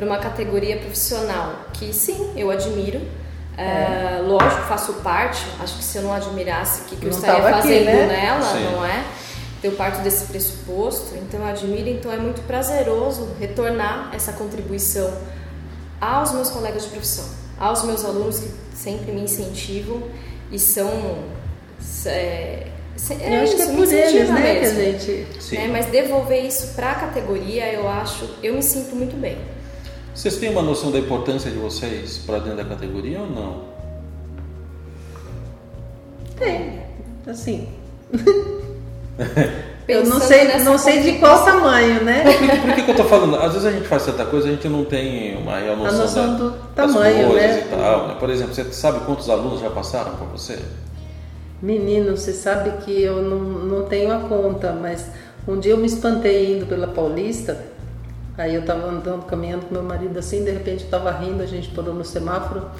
para 0.00 0.06
uma 0.06 0.18
categoria 0.18 0.78
profissional 0.78 1.66
que 1.74 1.92
sim, 1.92 2.32
eu 2.34 2.50
admiro. 2.50 3.02
É. 3.54 4.18
Uh, 4.22 4.28
lógico, 4.28 4.62
faço 4.62 4.94
parte. 4.94 5.44
Acho 5.60 5.76
que 5.76 5.84
se 5.84 5.98
eu 5.98 6.02
não 6.02 6.14
admirasse, 6.14 6.80
o 6.80 6.84
que, 6.84 6.96
que 6.96 7.04
eu 7.04 7.10
estaria 7.10 7.42
fazendo 7.42 7.86
aqui, 7.88 7.96
né? 7.96 8.06
nela, 8.06 8.42
sim. 8.42 8.64
não 8.72 8.86
é? 8.86 9.04
Eu 9.62 9.72
parto 9.72 10.00
desse 10.00 10.24
pressuposto, 10.24 11.14
então 11.16 11.40
eu 11.40 11.46
admiro, 11.46 11.90
então 11.90 12.10
é 12.10 12.16
muito 12.16 12.40
prazeroso 12.46 13.28
retornar 13.38 14.08
essa 14.14 14.32
contribuição 14.32 15.12
aos 16.00 16.32
meus 16.32 16.48
colegas 16.48 16.84
de 16.84 16.88
profissão, 16.88 17.26
aos 17.58 17.84
meus 17.84 18.02
alunos 18.02 18.38
que 18.38 18.50
sempre 18.74 19.12
me 19.12 19.20
incentivam 19.20 20.02
e 20.50 20.58
são 20.58 20.88
é, 22.06 22.68
é 23.20 23.38
eu 23.38 23.42
acho 23.42 23.56
que 23.56 23.62
é 23.62 23.66
por 23.66 23.92
eles, 23.92 24.30
né, 24.30 24.40
mesmo, 24.40 24.76
que 24.76 24.80
a 24.80 24.92
gente... 24.92 25.54
Né? 25.56 25.68
Mas 25.70 25.86
devolver 25.86 26.42
isso 26.42 26.68
para 26.68 26.92
a 26.92 26.94
categoria, 26.94 27.70
eu 27.70 27.86
acho, 27.86 28.38
eu 28.42 28.54
me 28.54 28.62
sinto 28.62 28.96
muito 28.96 29.14
bem. 29.20 29.59
Vocês 30.14 30.36
têm 30.36 30.50
uma 30.50 30.62
noção 30.62 30.90
da 30.90 30.98
importância 30.98 31.50
de 31.50 31.58
vocês 31.58 32.18
para 32.18 32.38
dentro 32.38 32.56
da 32.56 32.64
categoria 32.64 33.20
ou 33.20 33.30
não? 33.30 33.62
Tem, 36.36 36.80
assim... 37.26 37.68
eu 39.86 40.04
não 40.04 40.20
sei, 40.20 40.58
não 40.58 40.78
sei 40.78 41.02
de 41.02 41.18
qual 41.18 41.44
tamanho, 41.44 42.02
né? 42.02 42.24
Não, 42.24 42.32
por, 42.32 42.60
por, 42.60 42.74
que, 42.74 42.82
que 42.82 42.90
eu 42.90 42.96
tô 42.96 43.04
falando? 43.04 43.36
Às 43.36 43.52
vezes 43.52 43.66
a 43.66 43.72
gente 43.72 43.86
faz 43.86 44.02
certa 44.02 44.24
coisa, 44.24 44.48
a 44.48 44.50
gente 44.50 44.68
não 44.68 44.84
tem 44.84 45.36
uma 45.36 45.58
real 45.58 45.76
noção, 45.76 45.98
a 45.98 46.02
noção 46.02 46.32
da, 46.32 46.38
do 46.38 46.50
tamanho, 46.74 47.32
né? 47.34 47.66
Tal, 47.70 48.08
né? 48.08 48.16
Por 48.18 48.30
exemplo, 48.30 48.54
você 48.54 48.64
sabe 48.72 49.00
quantos 49.04 49.28
alunos 49.28 49.60
já 49.60 49.70
passaram 49.70 50.16
por 50.16 50.28
você? 50.28 50.58
Menino, 51.60 52.16
você 52.16 52.32
sabe 52.32 52.84
que 52.84 53.02
eu 53.02 53.22
não, 53.22 53.38
não 53.38 53.84
tenho 53.84 54.10
a 54.12 54.20
conta, 54.20 54.72
mas 54.72 55.06
um 55.46 55.58
dia 55.58 55.72
eu 55.72 55.76
me 55.76 55.86
espantei 55.86 56.56
indo 56.56 56.66
pela 56.66 56.86
Paulista, 56.86 57.69
aí 58.40 58.54
eu 58.54 58.64
tava 58.64 58.86
andando, 58.88 59.26
caminhando 59.26 59.66
com 59.66 59.74
meu 59.74 59.82
marido 59.82 60.18
assim, 60.18 60.42
de 60.42 60.50
repente 60.50 60.84
eu 60.84 60.90
tava 60.90 61.10
rindo, 61.10 61.42
a 61.42 61.46
gente 61.46 61.68
parou 61.68 61.94
no 61.94 62.04
semáforo, 62.04 62.70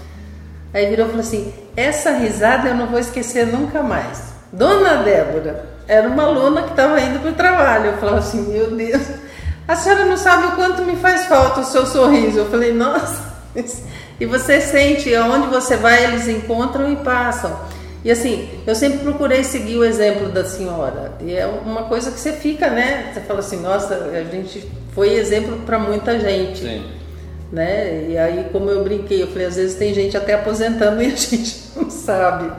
aí 0.72 0.86
virou 0.88 1.06
e 1.06 1.08
falou 1.10 1.20
assim, 1.20 1.52
essa 1.76 2.12
risada 2.12 2.68
eu 2.68 2.74
não 2.74 2.86
vou 2.86 2.98
esquecer 2.98 3.46
nunca 3.46 3.82
mais. 3.82 4.30
Dona 4.52 5.02
Débora, 5.02 5.66
era 5.86 6.08
uma 6.08 6.24
aluna 6.24 6.62
que 6.62 6.70
estava 6.70 7.00
indo 7.00 7.20
para 7.20 7.30
o 7.30 7.34
trabalho, 7.34 7.86
eu 7.86 7.98
falava 7.98 8.18
assim, 8.18 8.42
meu 8.50 8.70
Deus, 8.70 9.02
a 9.68 9.76
senhora 9.76 10.04
não 10.06 10.16
sabe 10.16 10.46
o 10.46 10.52
quanto 10.52 10.82
me 10.82 10.96
faz 10.96 11.26
falta 11.26 11.60
o 11.60 11.64
seu 11.64 11.86
sorriso. 11.86 12.38
Eu 12.38 12.46
falei, 12.46 12.72
nossa, 12.72 13.22
e 14.18 14.26
você 14.26 14.60
sente, 14.60 15.14
aonde 15.14 15.46
você 15.48 15.76
vai, 15.76 16.04
eles 16.04 16.26
encontram 16.26 16.90
e 16.90 16.96
passam. 16.96 17.56
E 18.02 18.10
assim, 18.10 18.48
eu 18.66 18.74
sempre 18.74 19.00
procurei 19.00 19.44
seguir 19.44 19.76
o 19.76 19.84
exemplo 19.84 20.28
da 20.28 20.44
senhora. 20.44 21.12
E 21.20 21.34
é 21.34 21.46
uma 21.46 21.84
coisa 21.84 22.10
que 22.10 22.18
você 22.18 22.32
fica, 22.32 22.70
né? 22.70 23.10
Você 23.12 23.20
fala 23.20 23.40
assim, 23.40 23.60
nossa, 23.60 23.94
a 23.94 24.24
gente 24.24 24.66
foi 24.92 25.14
exemplo 25.14 25.58
para 25.66 25.78
muita 25.78 26.18
gente. 26.18 26.60
Sim. 26.60 26.82
Né? 27.52 28.10
E 28.10 28.18
aí, 28.18 28.46
como 28.52 28.70
eu 28.70 28.84
brinquei, 28.84 29.22
eu 29.22 29.26
falei, 29.26 29.46
às 29.46 29.56
vezes 29.56 29.76
tem 29.76 29.92
gente 29.92 30.16
até 30.16 30.34
aposentando 30.34 31.02
e 31.02 31.06
a 31.06 31.10
gente 31.16 31.56
não 31.76 31.90
sabe. 31.90 32.50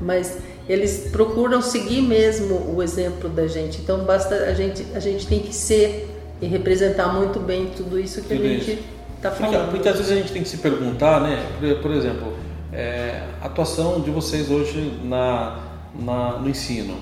Mas 0.00 0.38
eles 0.68 1.08
procuram 1.10 1.60
seguir 1.60 2.02
mesmo 2.02 2.74
o 2.74 2.82
exemplo 2.82 3.28
da 3.28 3.46
gente. 3.46 3.80
Então 3.80 4.04
basta 4.04 4.34
a 4.34 4.54
gente, 4.54 4.86
a 4.94 5.00
gente 5.00 5.26
tem 5.26 5.40
que 5.40 5.54
ser 5.54 6.08
e 6.40 6.46
representar 6.46 7.12
muito 7.12 7.38
bem 7.38 7.66
tudo 7.76 7.98
isso 7.98 8.22
que 8.22 8.34
tudo 8.34 8.44
a 8.44 8.48
gente 8.48 8.78
está 9.16 9.30
falando. 9.30 9.76
Às 9.76 9.96
vezes 9.96 10.10
a 10.10 10.14
gente 10.14 10.32
tem 10.32 10.42
que 10.42 10.48
se 10.48 10.58
perguntar, 10.58 11.20
né? 11.20 11.44
Por, 11.58 11.82
por 11.82 11.90
exemplo, 11.90 12.32
é, 12.72 13.22
a 13.42 13.46
atuação 13.46 14.00
de 14.00 14.10
vocês 14.10 14.50
hoje 14.50 15.00
na, 15.04 15.58
na 15.98 16.38
no 16.38 16.48
ensino 16.48 16.96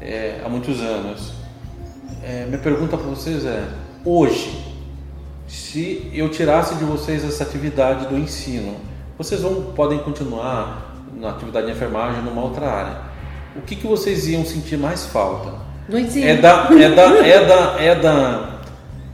é, 0.00 0.40
há 0.44 0.48
muitos 0.48 0.80
anos. 0.80 1.32
É, 2.22 2.46
minha 2.46 2.58
pergunta 2.58 2.96
para 2.96 3.06
vocês 3.06 3.44
é: 3.44 3.64
hoje, 4.04 4.64
se 5.46 6.10
eu 6.14 6.28
tirasse 6.28 6.74
de 6.76 6.84
vocês 6.84 7.24
essa 7.24 7.42
atividade 7.42 8.06
do 8.06 8.16
ensino, 8.16 8.76
vocês 9.18 9.42
vão 9.42 9.72
podem 9.74 9.98
continuar 9.98 10.96
na 11.14 11.30
atividade 11.30 11.66
de 11.66 11.72
enfermagem 11.72 12.22
numa 12.22 12.42
outra 12.42 12.70
área. 12.70 12.98
O 13.56 13.60
que, 13.62 13.76
que 13.76 13.86
vocês 13.86 14.28
iam 14.28 14.44
sentir 14.44 14.76
mais 14.76 15.06
falta? 15.06 15.52
No 15.88 15.98
ensino. 15.98 16.26
É 16.26 16.36
da 16.36 16.68
é 16.70 16.88
da 16.88 17.26
é 17.26 17.46
da 17.46 17.82
é 17.82 17.94
da 17.94 18.60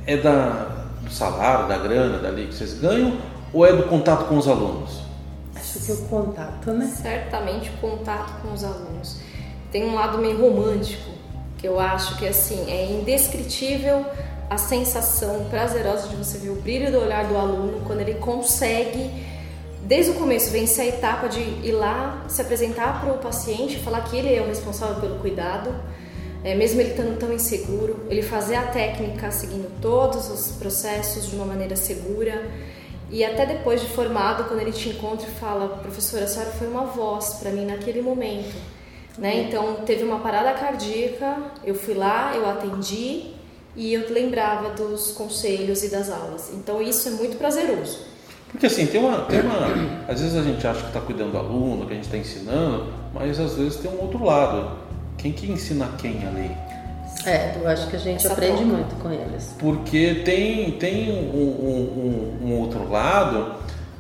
é 0.07 0.17
da 0.17 0.67
do 1.03 1.11
salário, 1.11 1.69
da 1.69 1.79
grana, 1.79 2.19
dali 2.19 2.47
que 2.47 2.55
vocês 2.55 2.75
ganham 2.75 3.17
ou 3.53 3.65
é 3.65 3.73
do 3.73 3.85
contato 3.85 4.27
com 4.27 4.37
os 4.37 4.47
alunos? 4.47 5.01
Acho 5.55 5.81
que 5.81 5.93
o 5.93 6.09
contato, 6.09 6.71
né? 6.73 6.87
Certamente 6.87 7.71
o 7.71 7.77
contato 7.79 8.43
com 8.43 8.53
os 8.53 8.63
alunos. 8.63 9.21
Tem 9.73 9.85
um 9.85 9.95
lado 9.95 10.19
meio 10.19 10.41
romântico, 10.41 11.11
que 11.57 11.67
eu 11.67 11.81
acho 11.81 12.19
que 12.19 12.27
assim, 12.27 12.71
é 12.71 12.93
indescritível 12.93 14.05
a 14.49 14.59
sensação 14.59 15.47
prazerosa 15.51 16.09
de 16.09 16.17
você 16.17 16.39
ver 16.39 16.51
o 16.51 16.57
brilho 16.57 16.91
do 16.91 16.99
olhar 16.99 17.27
do 17.27 17.37
aluno 17.37 17.83
quando 17.87 18.01
ele 18.01 18.15
consegue 18.15 19.11
desde 19.87 20.11
o 20.11 20.15
começo 20.15 20.51
vencer 20.51 20.85
a 20.85 20.89
etapa 20.89 21.29
de 21.29 21.41
ir 21.41 21.73
lá 21.73 22.25
se 22.29 22.43
apresentar 22.43 23.01
para 23.01 23.13
o 23.13 23.19
paciente, 23.19 23.79
falar 23.79 24.01
que 24.03 24.17
ele 24.17 24.35
é 24.35 24.43
o 24.43 24.47
responsável 24.47 25.01
pelo 25.01 25.21
cuidado, 25.21 25.73
é, 26.43 26.55
mesmo 26.55 26.81
ele 26.81 26.91
estando 26.91 27.17
tão 27.19 27.33
inseguro, 27.33 28.05
ele 28.11 28.23
fazer 28.23 28.57
a 28.57 28.63
técnica 28.63 29.31
seguindo 29.31 29.71
todos 29.81 30.29
os 30.29 30.53
processos 30.57 31.31
de 31.31 31.37
uma 31.37 31.45
maneira 31.45 31.77
segura 31.77 32.51
e 33.11 33.25
até 33.25 33.47
depois 33.47 33.81
de 33.81 33.87
formado, 33.89 34.45
quando 34.45 34.61
ele 34.61 34.73
te 34.73 34.89
encontra 34.89 35.29
e 35.29 35.31
fala, 35.31 35.79
professora, 35.79 36.25
a 36.25 36.29
senhora 36.29 36.51
foi 36.51 36.67
uma 36.67 36.87
voz 36.87 37.35
para 37.35 37.53
mim 37.53 37.65
naquele 37.65 38.03
momento. 38.03 38.57
Né? 39.17 39.45
Então 39.45 39.77
teve 39.87 40.03
uma 40.03 40.19
parada 40.19 40.53
cardíaca, 40.53 41.37
eu 41.65 41.75
fui 41.75 41.95
lá, 41.95 42.33
eu 42.35 42.49
atendi 42.49 43.36
e 43.77 43.93
eu 43.93 44.11
lembrava 44.11 44.71
dos 44.71 45.13
conselhos 45.13 45.85
e 45.85 45.91
das 45.91 46.11
aulas. 46.11 46.51
Então 46.55 46.81
isso 46.81 47.09
é 47.09 47.13
muito 47.13 47.37
prazeroso. 47.37 47.99
Porque 48.51 48.67
assim, 48.67 48.87
tem 48.87 49.01
uma, 49.01 49.21
tem 49.23 49.41
uma. 49.41 49.67
Às 50.09 50.21
vezes 50.21 50.37
a 50.37 50.43
gente 50.43 50.67
acha 50.67 50.81
que 50.81 50.87
está 50.87 51.01
cuidando 51.01 51.33
do 51.33 51.39
aluno, 51.39 51.85
que 51.85 51.93
a 51.93 51.97
gente 51.97 52.05
está 52.05 52.17
ensinando, 52.17 52.87
mas 53.13 53.39
às 53.39 53.55
vezes 53.55 53.77
tem 53.77 53.91
um 53.91 54.01
outro 54.01 54.25
lado. 54.25 54.79
Quem 55.19 55.33
que 55.33 55.51
ensina 55.51 55.89
quem 55.99 56.27
ali? 56.27 56.51
É, 57.27 57.57
eu 57.61 57.69
acho 57.69 57.89
que 57.89 57.97
a 57.97 57.99
gente 57.99 58.25
Essa 58.25 58.33
aprende 58.35 58.59
troca. 58.59 58.73
muito 58.73 58.95
com 58.97 59.11
eles. 59.11 59.55
Porque 59.59 60.23
tem, 60.25 60.73
tem 60.73 61.11
um, 61.11 62.39
um, 62.45 62.47
um, 62.47 62.61
outro 62.61 62.89
lado 62.89 63.55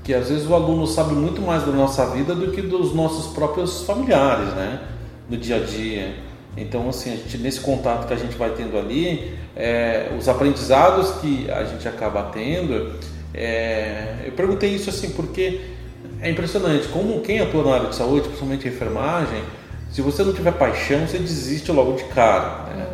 que 0.04 0.14
às 0.14 0.28
vezes 0.28 0.48
o 0.48 0.54
aluno 0.54 0.86
sabe 0.86 1.14
muito 1.14 1.42
mais 1.42 1.64
da 1.64 1.72
nossa 1.72 2.06
vida 2.06 2.34
do 2.34 2.52
que 2.52 2.62
dos 2.62 2.94
nossos 2.94 3.34
próprios 3.34 3.82
familiares, 3.82 4.54
né? 4.54 4.80
No 5.28 5.36
dia 5.36 5.56
a 5.56 5.58
dia. 5.58 6.14
Então, 6.56 6.88
assim, 6.88 7.12
a 7.12 7.16
gente, 7.16 7.36
nesse 7.38 7.60
contato 7.60 8.06
que 8.06 8.14
a 8.14 8.16
gente 8.16 8.36
vai 8.36 8.50
tendo 8.50 8.78
ali, 8.78 9.36
é, 9.56 10.10
os 10.18 10.28
aprendizados 10.28 11.12
que 11.20 11.50
a 11.50 11.64
gente 11.64 11.88
acaba 11.88 12.24
tendo, 12.24 12.92
é, 13.32 14.24
eu 14.26 14.32
perguntei 14.32 14.70
isso 14.70 14.90
assim 14.90 15.10
porque 15.10 15.60
é 16.20 16.30
impressionante 16.30 16.88
como 16.88 17.20
quem 17.20 17.40
atua 17.40 17.64
na 17.64 17.74
área 17.74 17.88
de 17.88 17.96
saúde, 17.96 18.28
principalmente 18.28 18.68
enfermagem, 18.68 19.42
se 19.90 20.02
você 20.02 20.22
não 20.22 20.32
tiver 20.32 20.52
paixão, 20.52 21.06
você 21.06 21.18
desiste 21.18 21.72
logo 21.72 21.92
de 21.92 22.04
cara. 22.04 22.64
Né? 22.74 22.86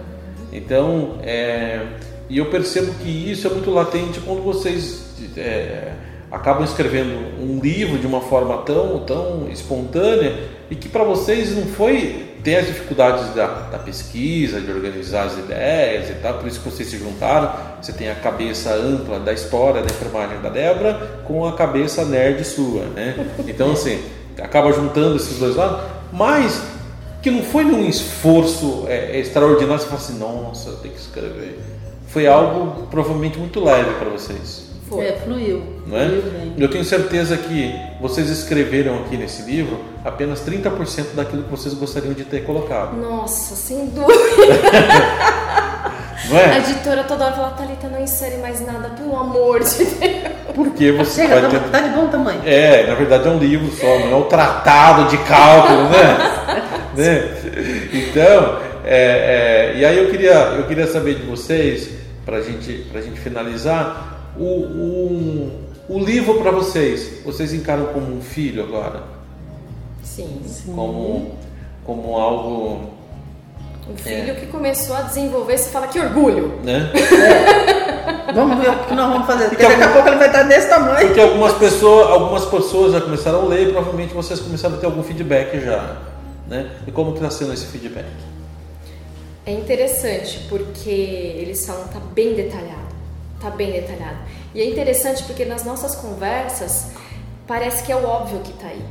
Então, 0.53 1.19
é, 1.23 1.85
e 2.29 2.39
eu 2.39 2.47
percebo 2.47 2.93
que 3.03 3.09
isso 3.09 3.47
é 3.47 3.51
muito 3.51 3.71
latente 3.71 4.21
quando 4.21 4.43
vocês 4.43 5.05
é, 5.37 5.93
acabam 6.31 6.65
escrevendo 6.65 7.43
um 7.43 7.61
livro 7.61 7.99
de 7.99 8.07
uma 8.07 8.21
forma 8.21 8.59
tão, 8.59 9.01
tão 9.01 9.49
espontânea 9.51 10.49
e 10.71 10.75
que 10.75 10.89
para 10.89 11.05
vocês 11.05 11.55
não 11.57 11.67
foi 11.67 12.32
ter 12.43 12.57
as 12.57 12.67
dificuldades 12.67 13.35
da, 13.35 13.47
da, 13.47 13.79
pesquisa, 13.79 14.61
de 14.61 14.71
organizar 14.71 15.25
as 15.25 15.39
ideias 15.39 16.11
e 16.11 16.15
tal, 16.15 16.35
por 16.35 16.49
isso 16.49 16.61
que 16.61 16.69
vocês 16.69 16.89
se 16.89 16.99
juntaram. 16.99 17.53
Você 17.81 17.93
tem 17.93 18.11
a 18.11 18.15
cabeça 18.15 18.75
ampla 18.75 19.21
da 19.21 19.33
história 19.33 19.81
da 19.81 19.87
enfermagem 19.87 20.41
da 20.41 20.49
Débora 20.49 21.23
com 21.25 21.47
a 21.47 21.55
cabeça 21.55 22.05
nerd 22.05 22.45
sua, 22.45 22.85
né? 22.87 23.15
Então, 23.47 23.73
assim, 23.73 24.03
acaba 24.41 24.73
juntando 24.73 25.17
esses 25.17 25.39
dois 25.39 25.57
lados, 25.57 25.81
mas 26.13 26.63
que 27.23 27.31
não 27.31 27.43
foi 27.43 27.65
num 27.65 27.89
esforço 27.89 28.85
é, 28.89 29.19
extraordinário, 29.21 29.81
você 29.81 29.87
fala 29.87 30.01
assim, 30.01 30.19
nossa, 30.19 30.71
eu 30.71 30.77
tenho 30.79 30.95
que 30.95 31.01
escrever. 31.01 31.61
Foi 32.09 32.27
algo 32.27 32.87
provavelmente 32.89 33.39
muito 33.39 33.63
leve 33.63 33.95
para 33.95 34.11
vocês. 34.11 34.71
Foi. 34.89 35.07
É, 35.07 35.13
fluiu. 35.13 35.63
Não 35.87 35.97
é? 35.97 36.09
Fluiu 36.09 36.53
Eu 36.59 36.69
tenho 36.69 36.85
certeza 36.85 37.37
que 37.37 37.73
vocês 38.01 38.29
escreveram 38.29 38.99
aqui 39.01 39.17
nesse 39.17 39.43
livro 39.43 39.92
apenas 40.05 40.41
30% 40.45 41.15
daquilo 41.15 41.45
que 41.45 41.51
vocês 41.51 41.75
gostariam 41.75 42.13
de 42.13 42.25
ter 42.25 42.45
colocado. 42.45 42.97
Nossa, 42.97 43.55
sem 43.55 43.87
dúvida. 43.87 44.13
Não 46.29 46.39
é? 46.39 46.45
A 46.53 46.59
editora 46.59 47.05
toda 47.05 47.27
hora 47.27 47.35
fala, 47.35 47.51
Thalita, 47.51 47.89
não 47.89 48.01
insere 48.01 48.37
mais 48.37 48.65
nada, 48.65 48.91
pelo 48.91 49.17
amor 49.17 49.61
de 49.61 49.85
Deus. 49.85 50.33
Porque 50.55 50.93
você 50.93 51.23
Chega, 51.23 51.41
vai 51.41 51.51
ter... 51.51 51.61
tá 51.71 51.81
de 51.81 51.91
bom 51.91 52.07
tamanho. 52.07 52.41
É, 52.45 52.87
na 52.87 52.95
verdade 52.95 53.27
é 53.27 53.31
um 53.31 53.39
livro 53.39 53.71
só, 53.73 53.99
não 53.99 54.13
é 54.13 54.17
um 54.17 54.29
tratado 54.29 55.11
de 55.11 55.19
cálculo, 55.25 55.89
né? 55.89 56.17
né? 56.97 57.29
Então, 57.93 58.59
é, 58.85 59.73
é, 59.75 59.79
e 59.79 59.85
aí 59.85 59.99
eu 59.99 60.11
queria, 60.11 60.35
eu 60.57 60.65
queria 60.67 60.87
saber 60.87 61.17
de 61.17 61.27
vocês, 61.27 61.91
para 62.25 62.41
gente, 62.41 62.87
a 62.95 63.01
gente 63.01 63.19
finalizar, 63.19 64.31
o, 64.37 64.45
o, 64.45 65.61
o 65.89 65.99
livro 65.99 66.35
para 66.35 66.51
vocês, 66.51 67.21
vocês 67.25 67.53
encaram 67.53 67.87
como 67.87 68.15
um 68.15 68.21
filho 68.21 68.63
agora? 68.63 69.12
Sim. 70.03 70.41
Como 70.75 71.33
como 71.85 72.17
algo 72.17 72.93
um 73.91 73.97
filho 73.97 74.31
é. 74.31 74.35
que 74.35 74.47
começou 74.47 74.95
a 74.95 75.03
desenvolver, 75.03 75.59
você 75.59 75.71
fala 75.71 75.89
que 75.89 75.99
orgulho. 75.99 76.61
Né? 76.63 76.91
É. 76.95 78.33
Vamos 78.33 78.59
ver 78.59 78.71
o 78.71 78.79
que 78.87 78.95
nós 78.95 79.13
vamos 79.13 79.27
fazer. 79.27 79.49
Porque, 79.49 79.67
daqui 79.67 79.83
a 79.83 79.89
pouco 79.89 80.09
ele 80.09 80.17
vai 80.17 80.29
estar 80.29 80.45
desse 80.45 80.69
tamanho. 80.69 81.07
Porque 81.07 81.21
algumas 81.21 81.53
pessoas, 81.55 82.11
algumas 82.11 82.45
pessoas 82.45 82.93
já 82.93 83.01
começaram 83.01 83.43
a 83.43 83.45
ler, 83.47 83.73
provavelmente 83.73 84.15
vocês 84.15 84.41
começaram 84.41 84.77
a 84.77 84.79
ter 84.79 84.87
algum 84.87 85.03
feedback 85.03 85.61
já. 85.61 85.99
Né? 86.47 86.71
E 86.87 86.93
como 86.93 87.15
está 87.15 87.31
sendo 87.31 87.53
esse 87.53 87.67
feedback? 87.67 88.07
É 89.45 89.53
interessante 89.53 90.47
porque 90.49 90.91
eles 90.91 91.67
falam 91.67 91.89
tá 91.89 91.99
bem 92.15 92.35
detalhado, 92.35 92.95
tá 93.41 93.51
bem 93.51 93.73
detalhado. 93.73 94.19
E 94.55 94.61
é 94.61 94.67
interessante 94.71 95.25
porque 95.25 95.45
nas 95.45 95.65
nossas 95.65 95.97
conversas 95.97 96.93
parece 97.47 97.83
que 97.83 97.91
é 97.91 97.97
o 97.97 98.05
óbvio 98.05 98.39
que 98.41 98.53
está 98.53 98.69
aí. 98.69 98.85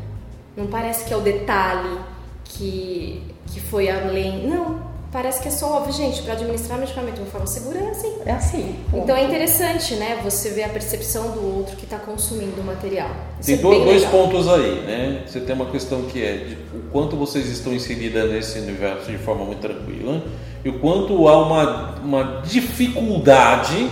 Não 0.56 0.68
parece 0.68 1.06
que 1.06 1.14
é 1.14 1.18
o 1.18 1.22
detalhe 1.22 2.00
que 2.44 3.32
que 3.54 3.60
foi 3.60 3.90
além. 3.90 4.48
Não, 4.48 4.80
parece 5.12 5.42
que 5.42 5.48
é 5.48 5.52
só 5.52 5.78
óbvio, 5.78 5.94
gente, 5.94 6.22
para 6.22 6.34
administrar 6.34 6.80
medicamento 6.80 7.16
de 7.16 7.22
uma 7.22 7.30
forma 7.30 7.48
segura 7.48 7.80
é 7.80 7.90
assim. 7.90 8.14
É 8.26 8.32
assim. 8.32 8.76
Então 8.94 9.16
é 9.16 9.24
interessante, 9.24 9.96
né? 9.96 10.20
Você 10.24 10.52
ver 10.52 10.64
a 10.64 10.70
percepção 10.70 11.32
do 11.32 11.58
outro 11.58 11.76
que 11.76 11.84
está 11.84 11.98
consumindo 11.98 12.62
o 12.62 12.64
material. 12.64 13.10
Isso 13.40 13.48
tem 13.48 13.56
é 13.56 13.62
dois, 13.62 13.84
dois 13.84 14.06
pontos 14.06 14.48
aí, 14.48 14.82
né? 14.86 15.24
Você 15.26 15.42
tem 15.42 15.56
uma 15.56 15.66
questão 15.66 16.04
que 16.04 16.24
é 16.24 16.38
de, 16.38 16.54
o 16.74 16.82
quanto 16.92 17.16
vocês 17.16 17.48
estão 17.50 17.74
inseridas 17.74 18.30
nesse 18.32 18.60
universo 18.60 19.12
de 19.12 19.18
forma 19.18 19.44
muito 19.44 19.60
tranquila 19.60 20.24
e 20.64 20.70
o 20.70 20.80
quanto 20.80 21.28
há 21.28 21.46
uma, 21.46 21.96
uma 22.04 22.42
dificuldade 22.46 23.90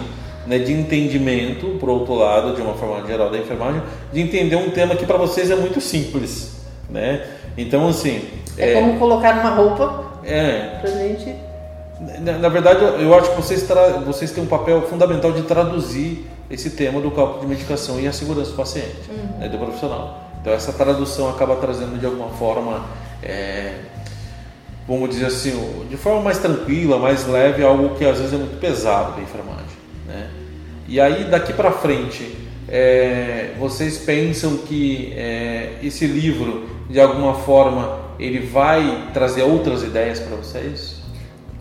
né, 0.50 0.58
de 0.58 0.74
entendimento, 0.74 1.78
por 1.80 1.90
outro 1.90 2.16
lado, 2.16 2.56
de 2.56 2.62
uma 2.62 2.74
forma 2.74 3.06
geral 3.06 3.30
da 3.30 3.38
enfermagem, 3.38 3.84
de 4.12 4.20
entender 4.20 4.56
um 4.56 4.72
tema 4.72 4.96
que 4.96 5.06
para 5.06 5.16
vocês 5.16 5.52
é 5.52 5.56
muito 5.56 5.80
simples, 5.80 6.54
né? 6.90 7.24
Então, 7.56 7.88
assim, 7.88 8.28
é, 8.58 8.72
é 8.72 8.74
como 8.74 8.98
colocar 8.98 9.40
uma 9.42 9.52
roupa 9.52 10.06
é, 10.24 10.80
pra 10.82 10.90
gente. 10.90 11.36
Na, 12.22 12.40
na, 12.40 12.50
verdade, 12.50 12.84
eu 13.00 13.14
acho 13.14 13.30
que 13.30 13.36
vocês, 13.36 13.62
tra... 13.62 14.00
vocês 14.00 14.32
têm 14.32 14.44
um 14.44 14.48
papel 14.48 14.82
fundamental 14.88 15.32
de 15.32 15.44
traduzir 15.44 16.26
esse 16.50 16.72
tema 16.72 17.00
do 17.00 17.12
cálculo 17.12 17.42
de 17.42 17.48
medicação 17.48 18.00
e 18.00 18.08
a 18.08 18.12
segurança 18.12 18.50
do 18.50 18.58
paciente, 18.58 19.08
uhum. 19.08 19.38
né, 19.38 19.50
do 19.50 19.58
profissional. 19.60 20.32
Então, 20.42 20.52
essa 20.52 20.74
tradução 20.74 21.30
acaba 21.30 21.58
trazendo 21.58 22.00
de 22.00 22.08
alguma 22.08 22.30
forma, 22.30 22.86
é, 23.22 23.76
vamos 24.88 25.10
dizer 25.10 25.28
assim, 25.28 25.86
de 25.88 25.96
forma 25.96 26.22
mais 26.22 26.40
tranquila, 26.40 26.98
mais 26.98 27.28
leve, 27.28 27.64
algo 27.64 27.96
que 27.96 28.04
às 28.04 28.18
vezes 28.18 28.34
é 28.34 28.38
muito 28.38 28.60
pesado 28.60 29.14
para 29.14 29.22
enfermagem. 29.22 29.69
E 30.90 31.00
aí, 31.00 31.26
daqui 31.26 31.54
para 31.54 31.72
frente, 31.72 32.36
é, 32.68 33.54
vocês 33.60 34.00
pensam 34.00 34.58
que 34.58 35.14
é, 35.16 35.76
esse 35.84 36.08
livro, 36.08 36.68
de 36.90 37.00
alguma 37.00 37.36
forma, 37.36 38.00
ele 38.18 38.40
vai 38.40 39.10
trazer 39.14 39.44
outras 39.44 39.84
ideias 39.84 40.20
para 40.20 40.36
vocês? 40.36 40.96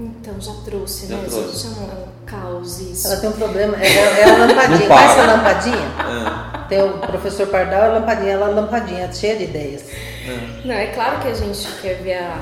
Então, 0.01 0.41
já 0.41 0.53
trouxe, 0.65 1.09
já 1.09 1.17
né? 1.17 1.27
Trouxe. 1.29 1.69
Chama 1.69 2.09
caos 2.25 2.81
isso. 2.81 3.07
Ela 3.07 3.17
tem 3.19 3.29
um 3.29 3.33
problema, 3.33 3.77
é, 3.77 3.87
é, 3.87 4.21
é 4.21 4.25
a 4.25 4.39
lampadinha. 4.39 4.89
Conhece 4.89 5.21
a 5.21 5.27
lampadinha? 5.27 5.77
É. 5.77 6.69
Tem 6.69 6.83
o 6.83 6.99
professor 6.99 7.47
Pardal, 7.49 7.83
a 7.83 7.99
lampadinha, 7.99 8.33
ela 8.33 8.51
é 8.51 8.55
lampadinha, 8.55 9.13
cheia 9.13 9.37
de 9.37 9.45
ideias. 9.45 9.85
É. 10.27 10.67
Não, 10.67 10.75
é 10.75 10.87
claro 10.87 11.21
que 11.21 11.29
a 11.29 11.35
gente 11.35 11.69
quer 11.83 12.01
ver 12.03 12.15
a, 12.15 12.39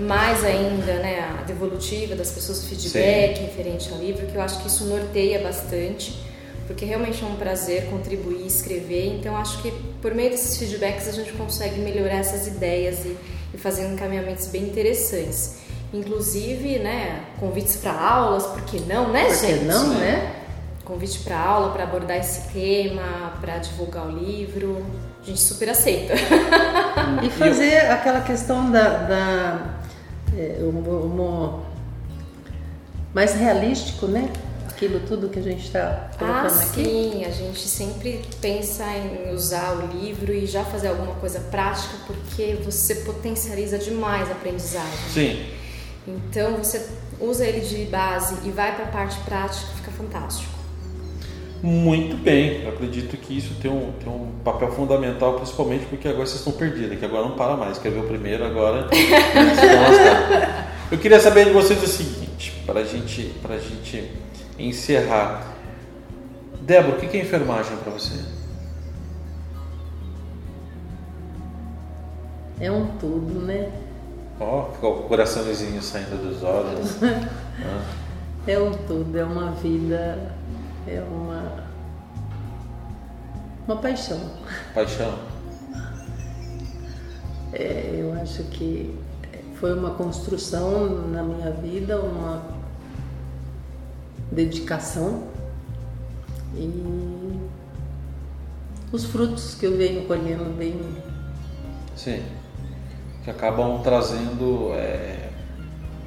mais 0.00 0.44
ainda 0.44 0.94
né, 0.94 1.38
a 1.38 1.42
devolutiva 1.42 2.14
das 2.14 2.30
pessoas, 2.30 2.64
o 2.64 2.66
feedback 2.66 3.36
Sim. 3.36 3.44
referente 3.44 3.92
ao 3.92 3.98
livro, 3.98 4.26
que 4.26 4.34
eu 4.34 4.40
acho 4.40 4.60
que 4.60 4.68
isso 4.68 4.84
norteia 4.84 5.40
bastante 5.40 6.30
porque 6.70 6.84
realmente 6.84 7.20
é 7.24 7.26
um 7.26 7.34
prazer 7.34 7.86
contribuir, 7.86 8.46
escrever. 8.46 9.18
Então, 9.18 9.36
acho 9.36 9.60
que 9.60 9.72
por 10.00 10.14
meio 10.14 10.30
desses 10.30 10.56
feedbacks 10.56 11.08
a 11.08 11.10
gente 11.10 11.32
consegue 11.32 11.80
melhorar 11.80 12.18
essas 12.18 12.46
ideias 12.46 13.04
e, 13.04 13.16
e 13.52 13.58
fazer 13.58 13.92
encaminhamentos 13.92 14.46
bem 14.46 14.62
interessantes. 14.62 15.56
Inclusive, 15.92 16.78
né, 16.78 17.24
convites 17.40 17.74
para 17.74 17.92
aulas, 17.92 18.46
por 18.46 18.62
que 18.62 18.78
não, 18.82 19.10
né, 19.10 19.24
por 19.24 19.34
gente? 19.34 19.58
que 19.58 19.64
não, 19.64 19.94
né? 19.94 20.32
Convite 20.84 21.18
para 21.24 21.40
aula, 21.40 21.72
para 21.72 21.82
abordar 21.82 22.18
esse 22.18 22.52
tema, 22.52 23.32
para 23.40 23.58
divulgar 23.58 24.06
o 24.06 24.10
livro. 24.12 24.86
A 25.20 25.26
gente 25.26 25.40
super 25.40 25.70
aceita. 25.70 26.14
E 27.24 27.30
fazer 27.30 27.90
aquela 27.90 28.20
questão 28.20 28.70
da, 28.70 28.88
da 28.88 29.79
é, 30.36 30.62
um, 30.62 31.60
mais 33.12 33.34
realístico, 33.34 34.06
né? 34.06 34.30
aquilo 34.80 35.00
tudo 35.00 35.28
que 35.28 35.38
a 35.38 35.42
gente 35.42 35.66
está 35.66 36.10
colocando 36.18 36.58
ah, 36.58 36.62
aqui? 36.62 36.84
Sim, 36.84 37.24
a 37.26 37.30
gente 37.30 37.60
sempre 37.68 38.22
pensa 38.40 38.84
em 38.96 39.34
usar 39.34 39.72
o 39.74 39.98
livro 39.98 40.32
e 40.32 40.46
já 40.46 40.64
fazer 40.64 40.88
alguma 40.88 41.14
coisa 41.16 41.38
prática 41.38 41.94
porque 42.06 42.56
você 42.64 42.94
potencializa 42.96 43.76
demais 43.76 44.28
a 44.30 44.32
aprendizagem. 44.32 44.98
Sim. 45.12 45.46
Então 46.08 46.56
você 46.56 46.88
usa 47.20 47.44
ele 47.44 47.60
de 47.60 47.84
base 47.84 48.36
e 48.48 48.50
vai 48.50 48.74
para 48.74 48.86
a 48.86 48.88
parte 48.88 49.20
prática, 49.20 49.66
fica 49.76 49.90
fantástico. 49.90 50.59
Muito 51.62 52.16
bem, 52.16 52.62
eu 52.62 52.70
acredito 52.70 53.16
que 53.18 53.36
isso 53.36 53.54
tem 53.60 53.70
um, 53.70 53.92
tem 53.92 54.10
um 54.10 54.32
papel 54.42 54.72
fundamental, 54.72 55.34
principalmente 55.34 55.84
porque 55.86 56.08
agora 56.08 56.24
vocês 56.24 56.38
estão 56.38 56.54
perdidos, 56.54 56.98
que 56.98 57.04
agora 57.04 57.28
não 57.28 57.36
para 57.36 57.54
mais, 57.54 57.78
quer 57.78 57.90
ver 57.90 58.00
o 58.00 58.06
primeiro, 58.06 58.44
agora 58.44 58.88
Eu 60.90 60.98
queria 60.98 61.20
saber 61.20 61.44
de 61.44 61.52
vocês 61.52 61.80
o 61.82 61.86
seguinte, 61.86 62.52
para 62.66 62.82
gente, 62.82 63.32
a 63.48 63.58
gente 63.58 64.10
encerrar. 64.58 65.54
Débora, 66.62 66.96
o 66.96 67.00
que 67.00 67.16
é 67.16 67.20
enfermagem 67.20 67.76
para 67.76 67.92
você? 67.92 68.18
É 72.58 72.72
um 72.72 72.86
tudo, 72.98 73.40
né? 73.46 73.70
Ó, 74.40 74.68
oh, 74.82 74.86
o 74.86 75.02
coraçãozinho 75.04 75.80
saindo 75.80 76.20
dos 76.22 76.42
olhos. 76.42 76.98
ah. 77.04 77.84
É 78.46 78.58
um 78.58 78.72
tudo, 78.72 79.16
é 79.16 79.24
uma 79.24 79.52
vida, 79.52 80.34
é 80.90 81.02
uma 81.08 81.70
uma 83.66 83.76
paixão. 83.76 84.18
Paixão. 84.74 85.14
É, 87.52 87.90
eu 88.00 88.12
acho 88.20 88.42
que 88.44 88.98
foi 89.54 89.72
uma 89.78 89.90
construção 89.90 91.08
na 91.08 91.22
minha 91.22 91.50
vida, 91.52 92.00
uma 92.00 92.42
dedicação 94.32 95.24
e 96.54 97.38
os 98.92 99.04
frutos 99.04 99.54
que 99.54 99.66
eu 99.66 99.76
venho 99.76 100.06
colhendo 100.06 100.44
bem. 100.56 100.80
Sim, 101.94 102.22
que 103.22 103.30
acabam 103.30 103.82
trazendo, 103.82 104.72
é, 104.74 105.30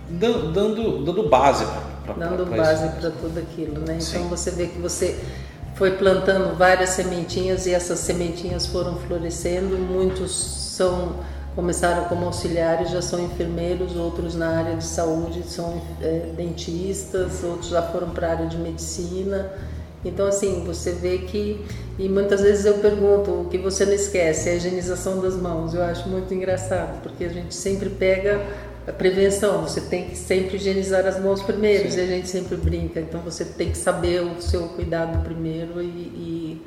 dando, 0.10 1.06
dando 1.06 1.30
base 1.30 1.66
para 1.66 1.93
Dando 2.18 2.45
pra 2.47 2.58
base 2.58 2.88
para 2.99 3.12
tudo 3.12 3.39
aquilo, 3.39 3.80
né? 3.80 3.99
Sim. 3.99 4.18
Então 4.18 4.30
você 4.30 4.51
vê 4.51 4.68
que 4.68 4.80
você 4.80 5.18
foi 5.76 5.91
plantando 5.91 6.56
várias 6.58 6.89
sementinhas 6.91 7.66
e 7.66 7.74
essas 7.74 7.99
sementinhas 7.99 8.66
foram 8.66 8.97
florescendo, 8.97 9.78
muitos 9.78 10.32
são 10.32 11.16
começaram 11.56 12.06
como 12.06 12.26
auxiliares, 12.26 12.89
já 12.89 13.01
são 13.01 13.20
enfermeiros, 13.20 13.95
outros 13.95 14.36
na 14.36 14.49
área 14.49 14.76
de 14.76 14.84
saúde 14.84 15.43
são 15.43 15.82
é, 16.01 16.32
dentistas, 16.36 17.43
outros 17.43 17.70
já 17.70 17.82
foram 17.82 18.10
para 18.10 18.28
a 18.28 18.32
área 18.32 18.47
de 18.47 18.58
medicina. 18.58 19.51
Então, 20.06 20.28
assim, 20.28 20.64
você 20.66 20.91
vê 20.91 21.20
que. 21.20 21.64
E 21.97 22.10
muitas 22.10 22.41
vezes 22.41 22.66
eu 22.66 22.76
pergunto: 22.76 23.32
o 23.32 23.45
que 23.45 23.58
você 23.58 23.86
não 23.86 23.93
esquece? 23.93 24.49
É 24.49 24.54
a 24.54 24.56
higienização 24.56 25.22
das 25.22 25.36
mãos. 25.36 25.74
Eu 25.74 25.84
acho 25.84 26.10
muito 26.10 26.34
engraçado, 26.34 27.01
porque 27.01 27.24
a 27.24 27.30
gente 27.30 27.56
sempre 27.56 27.89
pega 27.89 28.41
a 28.86 28.92
prevenção, 28.92 29.62
você 29.62 29.80
tem 29.82 30.10
que 30.10 30.16
sempre 30.16 30.58
higienizar 30.58 31.06
as 31.06 31.20
mãos 31.20 31.42
primeiro, 31.42 31.90
Sim. 31.90 32.00
e 32.00 32.02
a 32.02 32.06
gente 32.06 32.28
sempre 32.28 32.58
brinca. 32.58 33.00
Então, 33.00 33.22
você 33.22 33.46
tem 33.46 33.72
que 33.72 33.78
saber 33.78 34.22
o 34.22 34.42
seu 34.42 34.68
cuidado 34.70 35.24
primeiro. 35.24 35.82
E, 35.82 35.86
e... 35.86 36.62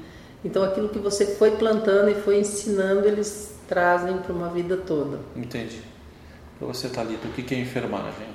Então, 0.44 0.62
aquilo 0.62 0.88
que 0.88 0.98
você 0.98 1.26
foi 1.26 1.52
plantando 1.52 2.10
e 2.10 2.14
foi 2.14 2.38
ensinando, 2.40 3.06
eles 3.06 3.54
trazem 3.68 4.16
para 4.18 4.32
uma 4.32 4.48
vida 4.48 4.76
toda. 4.76 5.18
Entendi. 5.34 5.82
Para 6.58 6.68
você, 6.68 6.88
Thalita, 6.88 7.28
o 7.28 7.32
que 7.32 7.54
é 7.54 7.58
enfermagem? 7.58 8.28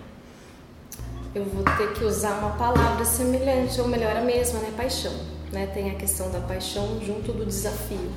Eu 1.33 1.45
vou 1.45 1.63
ter 1.63 1.93
que 1.93 2.03
usar 2.03 2.37
uma 2.39 2.51
palavra 2.51 3.03
semelhante, 3.03 3.79
ou 3.81 3.87
melhor, 3.87 4.15
a 4.15 4.21
mesma, 4.21 4.59
né? 4.59 4.71
Paixão. 4.77 5.13
Né? 5.51 5.65
Tem 5.67 5.89
a 5.89 5.95
questão 5.95 6.29
da 6.29 6.39
paixão 6.39 6.99
junto 7.03 7.31
do 7.33 7.45
desafio. 7.45 8.11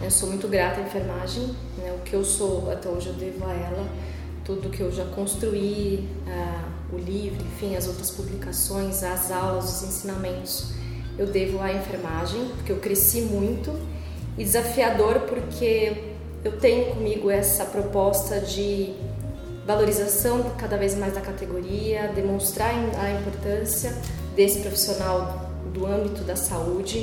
Eu 0.00 0.10
sou 0.12 0.28
muito 0.28 0.46
grata 0.46 0.80
à 0.80 0.84
enfermagem, 0.84 1.56
né? 1.76 1.92
o 1.98 2.02
que 2.02 2.14
eu 2.14 2.24
sou 2.24 2.70
até 2.70 2.88
hoje 2.88 3.08
eu 3.08 3.14
devo 3.14 3.44
a 3.44 3.52
ela, 3.52 3.84
tudo 4.48 4.70
que 4.70 4.80
eu 4.80 4.90
já 4.90 5.04
construí, 5.04 6.08
uh, 6.26 6.96
o 6.96 6.98
livro, 6.98 7.44
enfim, 7.44 7.76
as 7.76 7.86
outras 7.86 8.10
publicações, 8.10 9.02
as 9.02 9.30
aulas, 9.30 9.82
os 9.82 9.82
ensinamentos, 9.82 10.72
eu 11.18 11.26
devo 11.26 11.60
à 11.60 11.70
enfermagem, 11.70 12.46
porque 12.56 12.72
eu 12.72 12.78
cresci 12.78 13.20
muito 13.20 13.78
e 14.38 14.44
desafiador 14.44 15.20
porque 15.28 16.14
eu 16.42 16.58
tenho 16.58 16.94
comigo 16.94 17.30
essa 17.30 17.66
proposta 17.66 18.40
de 18.40 18.94
valorização 19.66 20.42
cada 20.56 20.78
vez 20.78 20.96
mais 20.96 21.12
da 21.12 21.20
categoria, 21.20 22.10
demonstrar 22.14 22.70
a 22.70 23.10
importância 23.20 23.94
desse 24.34 24.60
profissional 24.60 25.50
do 25.74 25.84
âmbito 25.84 26.22
da 26.22 26.36
saúde 26.36 27.00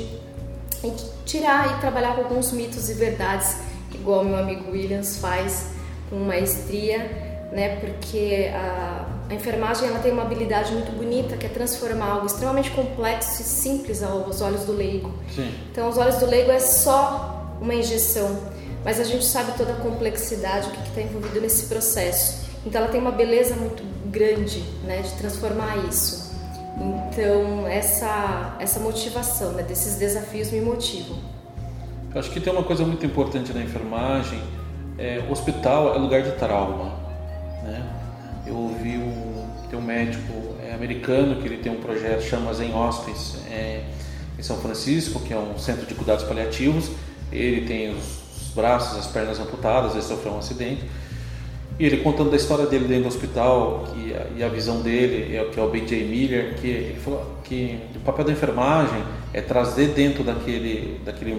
e 0.82 0.92
tirar 1.24 1.76
e 1.76 1.80
trabalhar 1.80 2.16
com 2.16 2.22
alguns 2.22 2.50
mitos 2.50 2.90
e 2.90 2.94
verdades, 2.94 3.58
igual 3.94 4.24
meu 4.24 4.36
amigo 4.36 4.72
Williams 4.72 5.18
faz 5.18 5.76
com 6.10 6.16
maestria, 6.16 7.25
né? 7.52 7.76
Porque 7.76 8.50
a, 8.52 9.06
a 9.28 9.34
enfermagem 9.34 9.88
ela 9.88 9.98
tem 9.98 10.12
uma 10.12 10.22
habilidade 10.22 10.72
muito 10.72 10.92
bonita 10.92 11.36
que 11.36 11.46
é 11.46 11.48
transformar 11.48 12.06
algo 12.06 12.26
extremamente 12.26 12.70
complexo 12.70 13.42
e 13.42 13.44
simples 13.44 14.02
aos 14.02 14.40
olhos 14.40 14.64
do 14.64 14.72
leigo. 14.72 15.12
Sim. 15.34 15.52
Então, 15.70 15.86
aos 15.86 15.98
olhos 15.98 16.16
do 16.16 16.26
leigo 16.26 16.50
é 16.50 16.58
só 16.58 17.56
uma 17.60 17.74
injeção, 17.74 18.38
mas 18.84 19.00
a 19.00 19.04
gente 19.04 19.24
sabe 19.24 19.52
toda 19.56 19.72
a 19.72 19.76
complexidade, 19.76 20.68
o 20.68 20.70
que 20.72 20.88
está 20.88 21.00
envolvido 21.00 21.40
nesse 21.40 21.66
processo. 21.66 22.46
Então, 22.64 22.80
ela 22.80 22.90
tem 22.90 23.00
uma 23.00 23.12
beleza 23.12 23.54
muito 23.54 23.82
grande, 24.10 24.60
né, 24.84 25.02
de 25.02 25.12
transformar 25.12 25.76
isso. 25.88 26.26
Então, 26.78 27.66
essa 27.66 28.56
essa 28.60 28.78
motivação, 28.80 29.52
né, 29.52 29.62
desses 29.62 29.96
desafios 29.96 30.50
me 30.50 30.60
motivam. 30.60 31.16
Acho 32.14 32.30
que 32.30 32.40
tem 32.40 32.52
uma 32.52 32.62
coisa 32.62 32.84
muito 32.84 33.04
importante 33.04 33.52
na 33.52 33.62
enfermagem, 33.62 34.40
é, 34.98 35.22
hospital 35.30 35.94
é 35.94 35.98
lugar 35.98 36.22
de 36.22 36.32
trauma, 36.32 37.05
né? 37.66 37.82
Eu 38.46 38.54
ouvi 38.54 38.96
um, 38.96 39.46
tem 39.68 39.78
um 39.78 39.82
médico 39.82 40.54
é, 40.62 40.72
americano 40.72 41.40
que 41.40 41.48
ele 41.48 41.58
tem 41.58 41.72
um 41.72 41.80
projeto 41.80 42.22
chama 42.22 42.54
Zen 42.54 42.72
Hospice 42.72 43.38
é, 43.50 43.82
em 44.38 44.42
São 44.42 44.56
Francisco, 44.58 45.20
que 45.20 45.32
é 45.32 45.36
um 45.36 45.58
centro 45.58 45.84
de 45.86 45.94
cuidados 45.94 46.24
paliativos. 46.24 46.90
Ele 47.32 47.66
tem 47.66 47.90
os, 47.90 48.20
os 48.40 48.48
braços, 48.54 48.98
as 48.98 49.06
pernas 49.06 49.40
amputadas, 49.40 49.92
ele 49.92 50.02
sofreu 50.02 50.32
um 50.32 50.38
acidente. 50.38 50.84
E 51.78 51.84
ele 51.84 51.98
contando 51.98 52.30
da 52.30 52.36
história 52.36 52.66
dele 52.66 52.86
dentro 52.86 53.02
do 53.02 53.08
hospital 53.08 53.84
que, 53.92 54.16
e 54.36 54.42
a 54.42 54.48
visão 54.48 54.80
dele, 54.80 55.36
é, 55.36 55.44
que 55.44 55.60
é 55.60 55.62
o 55.62 55.68
B.J. 55.68 56.04
Miller, 56.04 56.54
que 56.54 56.66
ele 56.66 57.00
falou 57.00 57.36
que 57.44 57.78
o 57.94 58.00
papel 58.00 58.24
da 58.24 58.32
enfermagem 58.32 59.02
é 59.34 59.42
trazer 59.42 59.88
dentro 59.88 60.24
daquele, 60.24 61.00
daquele 61.04 61.32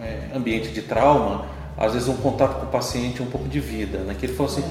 é, 0.00 0.36
ambiente 0.36 0.68
de 0.70 0.82
trauma, 0.82 1.46
às 1.76 1.92
vezes 1.92 2.08
um 2.08 2.16
contato 2.16 2.58
com 2.58 2.66
o 2.66 2.70
paciente, 2.70 3.22
um 3.22 3.26
pouco 3.26 3.48
de 3.48 3.60
vida. 3.60 3.98
Né? 3.98 4.16
Que 4.18 4.26
ele 4.26 4.34
falou 4.34 4.50
assim, 4.50 4.64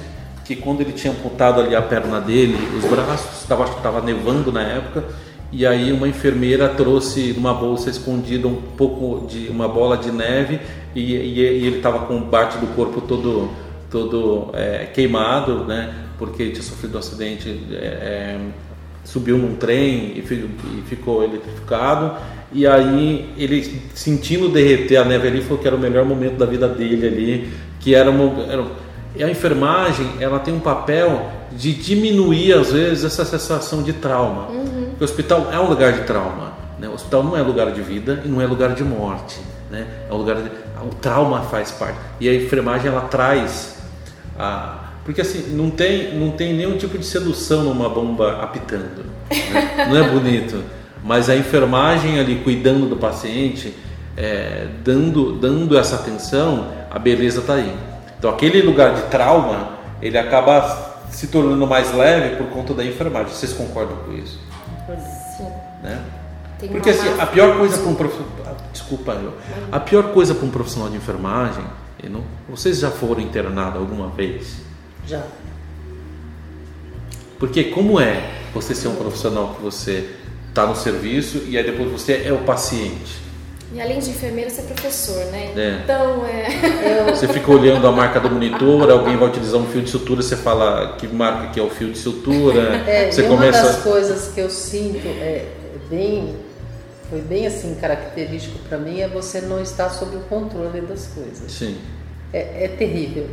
que 0.43 0.55
quando 0.55 0.81
ele 0.81 0.91
tinha 0.91 1.13
amputado 1.13 1.61
ali 1.61 1.75
a 1.75 1.81
perna 1.81 2.19
dele, 2.19 2.57
os 2.77 2.85
braços, 2.85 3.45
tava, 3.47 3.63
acho 3.63 3.73
que 3.73 3.79
estava 3.79 4.01
nevando 4.01 4.51
na 4.51 4.61
época, 4.61 5.03
e 5.51 5.65
aí 5.65 5.91
uma 5.91 6.07
enfermeira 6.07 6.69
trouxe 6.69 7.33
numa 7.33 7.53
bolsa 7.53 7.89
escondida 7.89 8.47
um 8.47 8.55
pouco 8.55 9.27
de 9.27 9.47
uma 9.49 9.67
bola 9.67 9.97
de 9.97 10.11
neve 10.11 10.59
e, 10.95 11.15
e, 11.15 11.39
e 11.39 11.39
ele 11.67 11.77
estava 11.77 11.99
com 12.07 12.21
parte 12.23 12.57
do 12.57 12.67
corpo 12.75 13.01
todo 13.01 13.49
todo 13.91 14.49
é, 14.53 14.87
queimado, 14.91 15.65
né? 15.65 15.93
Porque 16.17 16.49
tinha 16.49 16.63
sofrido 16.63 16.95
um 16.95 16.99
acidente, 16.99 17.47
é, 17.71 17.75
é 17.75 18.39
subiu 19.03 19.37
num 19.37 19.55
trem 19.55 20.13
e, 20.15 20.19
e 20.19 20.83
ficou 20.87 21.23
eletrificado. 21.23 22.17
E 22.51 22.65
aí 22.65 23.29
ele 23.37 23.81
sentindo 23.93 24.49
derreter 24.49 24.97
a 24.97 25.05
neve 25.05 25.27
ali, 25.27 25.41
falou 25.41 25.59
que 25.59 25.67
era 25.67 25.75
o 25.75 25.79
melhor 25.79 26.05
momento 26.05 26.37
da 26.37 26.45
vida 26.45 26.67
dele 26.67 27.07
ali, 27.07 27.49
que 27.79 27.93
era, 27.93 28.09
uma, 28.09 28.43
era 28.43 28.65
e 29.16 29.24
a 29.24 29.30
enfermagem 29.30 30.07
ela 30.20 30.39
tem 30.39 30.53
um 30.53 30.59
papel 30.59 31.30
de 31.51 31.74
diminuir 31.74 32.53
às 32.53 32.72
vezes 32.72 33.03
essa 33.03 33.24
sensação 33.24 33.84
de 33.84 33.93
trauma. 33.93 34.47
Uhum. 34.47 34.86
Porque 34.89 35.03
o 35.03 35.05
hospital 35.05 35.49
é 35.51 35.59
um 35.59 35.70
lugar 35.70 35.93
de 35.93 36.01
trauma. 36.01 36.53
Né? 36.80 36.88
O 36.88 36.93
hospital 36.93 37.24
não 37.24 37.38
é 37.38 37.41
lugar 37.41 37.72
de 37.72 37.82
vida 37.82 38.22
e 38.26 38.28
não 38.28 38.41
é 38.41 38.47
lugar 38.47 38.74
de 38.74 38.84
morte. 38.84 39.39
Né? 39.70 39.86
É 40.09 40.14
um 40.14 40.18
lugar 40.18 40.38
de, 40.38 40.49
o 40.82 40.93
trauma 40.95 41.41
faz 41.41 41.72
parte. 41.72 41.97
E 42.20 42.28
a 42.28 42.34
enfermagem 42.34 42.88
ela 42.88 43.01
traz 43.01 43.78
a 44.38 44.80
porque 45.05 45.20
assim 45.20 45.53
não 45.53 45.70
tem 45.70 46.18
não 46.18 46.32
tem 46.32 46.53
nenhum 46.53 46.78
tipo 46.78 46.97
de 46.97 47.05
sedução 47.05 47.64
numa 47.64 47.89
bomba 47.89 48.41
apitando. 48.41 49.03
Né? 49.30 49.88
Não 49.89 49.97
é 49.97 50.09
bonito. 50.09 50.64
Mas 51.03 51.30
a 51.30 51.36
enfermagem 51.36 52.20
ali 52.20 52.38
cuidando 52.38 52.88
do 52.88 52.95
paciente, 52.95 53.74
é, 54.16 54.68
dando 54.82 55.34
dando 55.34 55.78
essa 55.78 55.95
atenção, 55.95 56.70
a 56.89 56.97
beleza 56.97 57.41
está 57.41 57.55
aí. 57.55 57.74
Então 58.24 58.32
aquele 58.32 58.61
lugar 58.61 58.95
de 58.95 59.01
trauma, 59.09 59.80
ele 60.01 60.17
acaba 60.17 61.01
se 61.11 61.28
tornando 61.28 61.67
mais 61.67 61.93
leve 61.93 62.38
por 62.38 62.47
conta 62.47 62.74
da 62.74 62.86
enfermagem. 62.86 63.34
Vocês 63.34 63.51
concordam 63.51 63.97
com 63.97 64.13
isso? 64.13 64.39
Sim. 65.36 65.51
Né? 65.84 66.01
Porque 66.71 66.91
assim, 66.91 67.19
a 67.19 67.26
pior 67.26 67.57
coisa 67.57 67.78
para 67.80 67.89
um 67.89 67.95
profissional, 67.95 68.57
desculpa 68.71 69.11
eu, 69.11 69.34
a 69.69 69.78
pior 69.78 70.13
coisa 70.13 70.34
para 70.34 70.45
um 70.45 70.49
profissional 70.49 70.89
de 70.89 70.95
enfermagem, 70.95 71.65
não, 72.09 72.24
vocês 72.47 72.80
já 72.80 72.89
foram 72.89 73.19
internados 73.19 73.82
alguma 73.82 74.07
vez? 74.07 74.55
Já. 75.05 75.21
Porque 77.38 77.65
como 77.65 77.99
é 77.99 78.32
você 78.53 78.74
ser 78.74 78.88
um 78.88 78.95
profissional 78.95 79.55
que 79.55 79.61
você 79.61 80.09
está 80.47 80.65
no 80.65 80.78
serviço 80.78 81.39
e 81.45 81.57
aí 81.57 81.63
depois 81.65 81.91
você 81.91 82.24
é 82.26 82.32
o 82.32 82.38
paciente? 82.45 83.22
E 83.74 83.82
além 83.82 83.99
de 83.99 84.11
enfermeira, 84.11 84.49
você 84.51 84.61
é 84.61 84.65
professor, 84.65 85.26
né? 85.32 85.51
É. 85.55 85.80
Então, 85.84 86.26
é. 86.28 87.11
Você 87.11 87.28
fica 87.28 87.51
olhando 87.51 87.88
a 87.88 87.91
marca 87.91 88.19
do 88.19 88.30
monitor, 88.30 88.89
alguém 88.91 89.17
vai 89.17 89.30
utilizar 89.30 89.59
um 89.59 89.65
fio 89.65 89.82
de 89.82 89.89
sutura, 89.89 90.21
você 90.21 90.36
fala 90.36 90.95
que 90.97 91.07
marca 91.07 91.47
que 91.47 91.59
é 91.59 91.63
o 91.63 91.69
fio 91.71 91.91
de 91.91 91.97
sutura. 91.97 92.84
É, 92.88 93.11
você 93.11 93.21
e 93.21 93.28
começa... 93.28 93.59
uma 93.59 93.67
das 93.67 93.82
coisas 93.82 94.32
que 94.34 94.39
eu 94.39 94.49
sinto 94.49 95.07
é 95.07 95.45
bem. 95.89 96.36
Foi 97.09 97.21
bem 97.21 97.45
assim 97.45 97.76
característico 97.76 98.57
para 98.67 98.78
mim 98.78 99.01
é 99.01 99.07
você 99.07 99.41
não 99.41 99.61
estar 99.61 99.89
sob 99.89 100.15
o 100.17 100.21
controle 100.21 100.82
das 100.82 101.07
coisas. 101.07 101.51
Sim. 101.51 101.78
É, 102.32 102.65
é 102.65 102.67
terrível. 102.67 103.28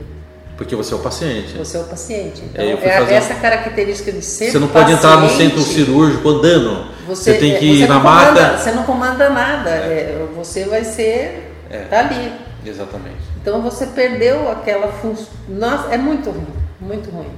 Porque 0.56 0.76
você 0.76 0.92
é 0.92 0.96
o 0.96 1.00
paciente. 1.00 1.56
Você 1.56 1.76
é 1.78 1.80
o 1.80 1.84
paciente. 1.84 2.42
Então, 2.44 2.62
É, 2.62 2.72
eu 2.74 2.76
fui 2.78 2.86
é 2.86 2.98
fazer- 2.98 3.14
essa 3.14 3.34
característica 3.34 4.12
de 4.12 4.22
ser 4.22 4.50
Você 4.50 4.58
não 4.58 4.68
pode 4.68 4.92
entrar 4.92 5.16
no 5.16 5.28
paciente, 5.28 5.54
centro 5.54 5.62
cirúrgico 5.62 6.28
andando. 6.28 6.86
Você, 7.16 7.34
tem 7.34 7.58
que 7.58 7.68
é, 7.68 7.72
ir 7.74 7.78
você 7.80 7.86
na 7.86 7.94
não 7.94 8.00
comanda- 8.02 8.42
maca. 8.42 8.58
Você 8.58 8.70
não 8.72 8.82
comanda 8.84 9.28
nada. 9.30 9.70
é, 9.70 10.26
você 10.36 10.64
vai 10.64 10.84
ser. 10.84 11.54
É. 11.70 11.78
Tá 11.90 12.00
ali. 12.00 12.32
Exatamente. 12.64 13.16
Então 13.40 13.62
você 13.62 13.86
perdeu 13.86 14.50
aquela 14.50 14.88
função. 14.88 15.28
Nossa, 15.48 15.92
é 15.94 15.96
muito 15.98 16.30
ruim. 16.30 16.46
Muito 16.80 17.10
ruim. 17.10 17.30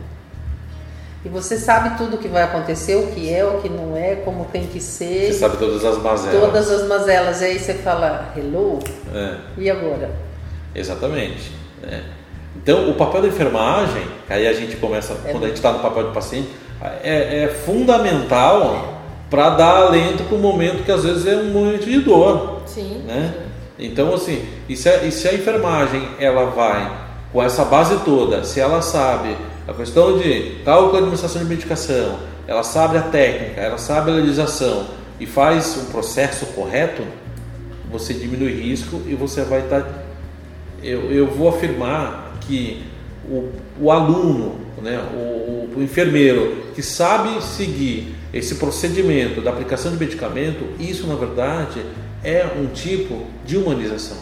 E 1.25 1.29
você 1.29 1.57
sabe 1.57 1.97
tudo 1.97 2.17
o 2.17 2.19
que 2.19 2.27
vai 2.27 2.43
acontecer, 2.43 2.97
o 2.97 3.07
que 3.09 3.33
é, 3.33 3.45
o 3.45 3.59
que 3.61 3.69
não 3.69 3.97
é, 3.97 4.17
como 4.17 4.45
tem 4.47 4.67
que 4.67 4.81
ser. 4.81 5.27
Você 5.33 5.35
sabe 5.39 5.57
todas 5.57 5.85
as 5.85 5.99
mazelas. 5.99 6.41
Todas 6.41 6.71
as 6.71 6.89
mazelas. 6.89 7.41
E 7.43 7.45
aí 7.45 7.59
você 7.61 7.75
fala, 7.75 8.33
hello? 8.37 8.81
É, 9.15 9.37
E 9.57 9.71
agora? 9.71 10.11
exatamente. 10.75 11.53
É. 11.85 12.01
Então, 12.57 12.91
o 12.91 12.95
papel 12.95 13.23
da 13.23 13.29
enfermagem, 13.29 14.03
que 14.27 14.33
aí 14.33 14.47
a 14.49 14.53
gente 14.53 14.77
começa, 14.77 15.13
É 15.25 15.31
quando 15.31 15.45
a 15.45 15.47
gente 15.47 15.57
está 15.57 15.73
no 15.73 15.79
papel 15.79 16.09
de 16.09 16.13
paciente, 16.15 16.49
é, 17.05 17.45
é 17.45 17.49
fundamental 17.49 18.92
para 19.33 19.49
dar 19.51 19.77
alento 19.87 20.25
para 20.25 20.37
um 20.37 20.41
momento 20.41 20.85
que 20.85 20.93
às 20.93 21.05
vezes 21.05 21.27
é 21.27 21.35
um 21.37 21.51
momento 21.51 21.87
de 21.87 21.99
dor. 22.01 22.61
Sim. 22.67 23.03
né? 23.07 23.35
Então, 23.79 24.13
assim, 24.15 24.45
e 24.69 24.77
se, 24.77 24.89
a, 24.89 25.03
e 25.05 25.11
se 25.11 25.27
a 25.27 25.33
enfermagem 25.35 26.07
ela 26.21 26.45
vai 26.51 27.01
com 27.33 27.43
essa 27.43 27.65
base 27.65 27.97
toda, 28.05 28.45
se 28.45 28.61
ela 28.61 28.83
sabe 28.83 29.35
a 29.67 29.73
questão 29.73 30.19
de 30.19 30.59
cálculo 30.67 30.95
e 30.95 30.99
administração 30.99 31.43
de 31.43 31.49
medicação, 31.49 32.19
ela 32.47 32.63
sabe 32.63 32.99
a 32.99 33.03
técnica, 33.03 33.61
ela 33.63 33.79
sabe 33.79 34.11
a 34.11 34.15
legislação 34.15 34.87
e 35.19 35.25
faz 35.25 35.79
um 35.79 35.87
processo 35.91 36.45
correto, 36.55 37.03
você 37.91 38.13
diminui 38.13 38.53
risco 38.53 39.01
e 39.07 39.15
você 39.15 39.43
vai 39.43 39.61
estar. 39.61 39.83
eu, 40.83 41.11
eu 41.11 41.27
vou 41.29 41.49
afirmar 41.49 42.35
que 42.43 42.83
o, 43.27 43.49
o 43.81 43.91
aluno, 43.91 44.57
né, 44.83 45.01
o, 45.15 45.17
o- 45.17 45.69
o 45.79 45.83
enfermeiro 45.83 46.65
que 46.75 46.83
sabe 46.83 47.43
seguir 47.43 48.15
esse 48.33 48.55
procedimento 48.57 49.41
da 49.41 49.51
aplicação 49.51 49.93
de 49.93 49.99
medicamento, 49.99 50.65
isso 50.81 51.07
na 51.07 51.15
verdade 51.15 51.85
é 52.25 52.47
um 52.59 52.67
tipo 52.73 53.27
de 53.45 53.57
humanização. 53.57 54.17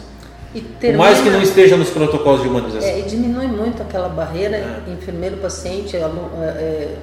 E 0.53 0.59
Por 0.59 0.93
mais 0.95 1.17
que 1.19 1.23
termina- 1.23 1.37
não 1.37 1.43
esteja 1.43 1.77
nos 1.77 1.89
protocolos 1.91 2.41
de 2.41 2.47
humanização. 2.49 2.89
É, 2.89 2.99
e 2.99 3.03
diminui 3.03 3.47
muito 3.47 3.81
aquela 3.81 4.09
barreira 4.09 4.57
É. 4.57 4.83
enfermeiro-paciente, 4.91 5.95
é, 5.95 5.99
é, 6.01 6.97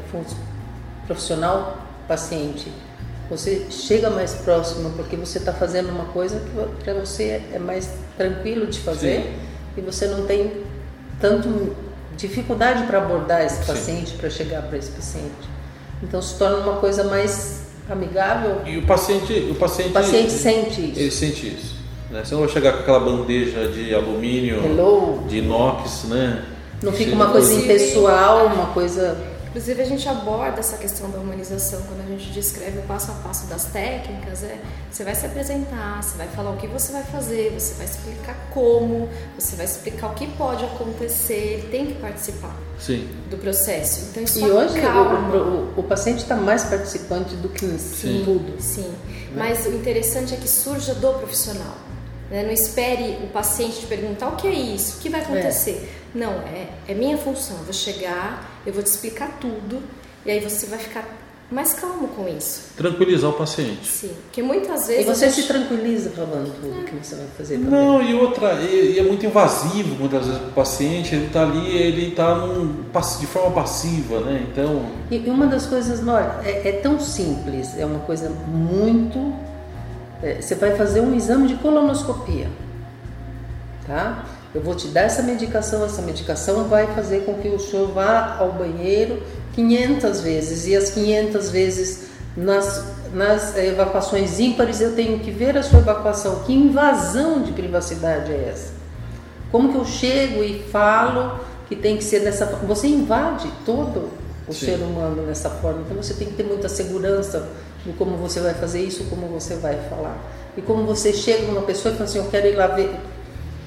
profissional-paciente. 1.07 2.71
Você 3.31 3.67
chega 3.71 4.09
mais 4.11 4.33
próximo 4.35 4.91
porque 4.97 5.17
você 5.17 5.39
está 5.39 5.53
fazendo 5.53 5.91
uma 5.91 6.07
coisa 6.07 6.41
que 6.41 6.85
para 6.85 6.95
você 6.95 7.43
é 7.53 7.59
mais 7.59 7.91
tranquilo 8.17 8.67
de 8.67 8.79
fazer 8.81 9.23
Sim. 9.23 9.33
e 9.77 9.81
você 9.83 10.07
não 10.07 10.27
tem 10.27 10.51
tanto 11.21 11.75
dificuldade 12.17 12.85
para 12.85 12.99
abordar 12.99 13.45
esse 13.45 13.65
paciente, 13.67 14.15
para 14.15 14.31
chegar 14.31 14.63
para 14.63 14.79
esse 14.79 14.91
paciente. 14.91 15.58
Então 16.03 16.21
se 16.23 16.39
torna 16.39 16.57
uma 16.59 16.77
coisa 16.77 17.05
mais 17.05 17.63
amigável. 17.91 18.61
E 18.67 18.79
o 18.79 18.83
paciente, 18.87 19.49
o 19.51 19.55
paciente, 19.55 19.91
O 19.91 19.93
paciente 19.93 20.31
sente 20.33 20.81
isso. 20.91 21.01
ele 21.01 21.11
sente 21.11 21.47
isso. 21.49 21.77
Né? 22.11 22.23
Você 22.25 22.35
não 22.35 22.41
vai 22.43 22.51
chegar 22.51 22.73
com 22.73 22.79
aquela 22.81 23.01
bandeja 23.01 23.69
de 23.69 23.95
alumínio, 23.95 24.63
Hello. 24.65 25.25
de 25.29 25.39
inox, 25.39 26.05
né? 26.05 26.45
Não 26.83 26.93
fica 26.93 27.13
uma 27.13 27.31
coisa 27.31 27.53
impessoal, 27.55 28.47
uma 28.47 28.67
coisa 28.67 29.17
Inclusive, 29.59 29.83
a 29.83 29.87
gente 29.87 30.09
aborda 30.09 30.61
essa 30.61 30.77
questão 30.77 31.11
da 31.11 31.19
humanização 31.19 31.83
quando 31.83 32.01
a 32.07 32.09
gente 32.17 32.31
descreve 32.31 32.79
o 32.79 32.83
passo 32.83 33.11
a 33.11 33.15
passo 33.15 33.49
das 33.49 33.65
técnicas. 33.65 34.45
É, 34.45 34.57
você 34.89 35.03
vai 35.03 35.17
se 35.17 35.27
apresentar, 35.27 36.01
você 36.01 36.17
vai 36.17 36.29
falar 36.29 36.53
o 36.53 36.57
que 36.59 36.69
você 36.69 36.93
vai 36.93 37.03
fazer, 37.03 37.51
você 37.59 37.75
vai 37.75 37.87
explicar 37.87 38.37
como, 38.55 39.09
você 39.37 39.57
vai 39.57 39.65
explicar 39.67 40.13
o 40.13 40.15
que 40.15 40.29
pode 40.29 40.65
acontecer. 40.65 41.35
Ele 41.59 41.69
tem 41.73 41.87
que 41.87 41.95
participar 41.95 42.55
Sim. 42.79 43.09
do 43.29 43.37
processo. 43.37 44.11
Então, 44.13 44.23
isso 44.23 44.39
E 44.39 44.49
hoje 44.49 44.79
acalma. 44.79 45.35
o, 45.37 45.75
o- 45.77 45.81
o 45.81 45.83
paciente 45.83 46.19
está 46.21 46.37
mais 46.37 46.63
participante 46.63 47.35
do 47.35 47.49
que 47.49 47.67
Sim, 47.81 48.23
tudo. 48.25 48.63
sim. 48.63 48.89
Mas 49.35 49.67
o 49.67 49.71
interessante 49.71 50.35
é 50.35 50.37
que 50.37 50.49
surja 50.49 50.95
do 50.95 51.15
profissional. 51.15 51.75
Né? 52.31 52.43
Não 52.43 52.53
espere 52.53 53.19
o 53.25 53.29
paciente 53.29 53.81
te 53.81 53.87
perguntar 53.87 54.29
o 54.29 54.37
que 54.37 54.47
é 54.47 54.53
isso, 54.53 54.99
o 54.99 55.01
que 55.01 55.09
vai 55.09 55.21
acontecer. 55.21 55.89
É. 56.15 56.19
Não, 56.19 56.33
é, 56.33 56.69
é 56.87 56.95
minha 56.95 57.17
função. 57.17 57.57
Eu 57.59 57.65
vou 57.65 57.73
chegar, 57.73 58.61
eu 58.67 58.73
vou 58.73 58.83
te 58.83 58.87
explicar 58.87 59.39
tudo 59.41 59.83
e 60.25 60.31
aí 60.31 60.41
você 60.41 60.67
vai 60.67 60.79
ficar 60.79 61.05
mais 61.51 61.73
calmo 61.73 62.09
com 62.09 62.29
isso. 62.29 62.73
Tranquilizar 62.77 63.31
o 63.31 63.33
paciente. 63.33 63.87
Sim, 63.87 64.11
porque 64.25 64.43
muitas 64.43 64.87
vezes. 64.87 65.07
E 65.07 65.09
você 65.09 65.31
gente... 65.31 65.41
se 65.41 65.49
tranquiliza 65.49 66.11
falando 66.11 66.55
tudo 66.61 66.81
é. 66.81 66.85
que 66.85 66.97
você 66.97 67.15
vai 67.15 67.27
fazer. 67.39 67.55
Também. 67.55 67.71
Não, 67.71 68.03
e 68.03 68.15
outra, 68.15 68.55
e, 68.61 68.99
é 68.99 69.03
muito 69.03 69.25
invasivo 69.25 69.95
muitas 69.95 70.27
vezes 70.27 70.43
o 70.43 70.53
paciente, 70.53 71.15
ele 71.15 71.27
está 71.27 71.43
ali, 71.43 71.75
ele 71.75 72.09
está 72.09 72.47
de 73.19 73.27
forma 73.27 73.51
passiva, 73.53 74.21
né? 74.21 74.47
Então. 74.53 74.85
E 75.11 75.19
uma 75.31 75.47
das 75.47 75.65
coisas, 75.65 76.07
olha, 76.07 76.41
é, 76.45 76.69
é 76.69 76.73
tão 76.73 77.01
simples, 77.01 77.79
é 77.79 77.87
uma 77.87 78.01
coisa 78.01 78.29
muito. 78.29 79.48
É, 80.23 80.41
você 80.41 80.55
vai 80.55 80.77
fazer 80.77 81.01
um 81.01 81.15
exame 81.15 81.49
de 81.49 81.55
colonoscopia, 81.57 82.49
tá? 83.87 84.25
Eu 84.55 84.63
vou 84.63 84.75
te 84.75 84.89
dar 84.89 85.03
essa 85.03 85.23
medicação, 85.23 85.85
essa 85.85 86.03
medicação 86.03 86.65
vai 86.65 86.87
fazer 86.95 87.21
com 87.25 87.35
que 87.35 87.49
o 87.49 87.59
senhor 87.59 87.93
vá 87.93 88.37
ao 88.39 88.53
banheiro 88.53 89.23
500 89.55 90.21
vezes 90.21 90.67
e 90.67 90.75
as 90.75 90.91
500 90.91 91.51
vezes 91.51 92.09
nas, 92.37 92.85
nas 93.13 93.57
evacuações 93.57 94.41
ímpares 94.41 94.81
eu 94.81 94.95
tenho 94.95 95.19
que 95.21 95.31
ver 95.31 95.57
a 95.57 95.63
sua 95.63 95.81
evacuação. 95.81 96.41
Que 96.45 96.53
invasão 96.53 97.43
de 97.43 97.53
privacidade 97.53 98.33
é 98.33 98.49
essa? 98.53 98.73
Como 99.51 99.73
que 99.73 99.79
eu 99.79 99.85
chego 99.85 100.43
e 100.43 100.63
falo 100.71 101.41
que 101.69 101.77
tem 101.77 101.97
que 101.97 102.05
ser 102.05 102.21
dessa 102.21 102.47
forma? 102.47 102.67
Você 102.67 102.87
invade 102.89 103.51
todo 103.67 104.09
o 104.47 104.53
Sim. 104.53 104.67
ser 104.67 104.77
humano 104.77 105.27
dessa 105.27 105.51
forma. 105.51 105.83
Então 105.83 105.97
você 105.97 106.15
tem 106.15 106.29
que 106.29 106.35
ter 106.35 106.45
muita 106.45 106.69
segurança 106.69 107.49
de 107.85 107.93
como 107.93 108.17
você 108.17 108.41
vai 108.41 108.55
fazer 108.55 108.83
isso, 108.83 109.05
como 109.05 109.27
você 109.29 109.55
vai 109.57 109.79
falar. 109.89 110.19
E 110.57 110.63
como 110.63 110.85
você 110.85 111.13
chega 111.13 111.47
numa 111.47 111.63
pessoa 111.63 111.93
e 111.93 111.97
fala 111.97 112.09
assim, 112.09 112.19
eu 112.19 112.27
quero 112.27 112.47
ir 112.49 112.57
lá 112.57 112.67
ver. 112.69 112.91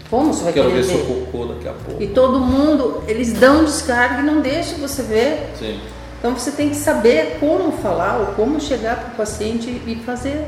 Como 0.10 0.34
você 0.34 0.44
vai 0.44 0.54
quero 0.54 0.70
querer 0.70 0.84
ver? 0.84 0.88
Quero 0.88 1.00
ver 1.00 1.06
seu 1.08 1.26
cocô 1.26 1.46
daqui 1.54 1.68
a 1.68 1.74
pouco. 1.74 2.04
E 2.04 2.08
todo 2.08 2.40
mundo, 2.40 3.04
eles 3.08 3.34
dão 3.34 3.64
descarga 3.64 4.22
e 4.22 4.24
não 4.24 4.42
deixam 4.42 4.78
você 4.80 5.02
ver. 5.02 5.52
Sim. 5.58 5.80
Então 6.20 6.38
você 6.38 6.52
tem 6.52 6.70
que 6.70 6.76
saber 6.76 7.38
como 7.40 7.72
falar 7.72 8.20
ou 8.20 8.26
como 8.36 8.60
chegar 8.60 8.96
para 8.98 9.14
o 9.14 9.16
paciente 9.16 9.70
e 9.70 9.96
fazer. 10.06 10.46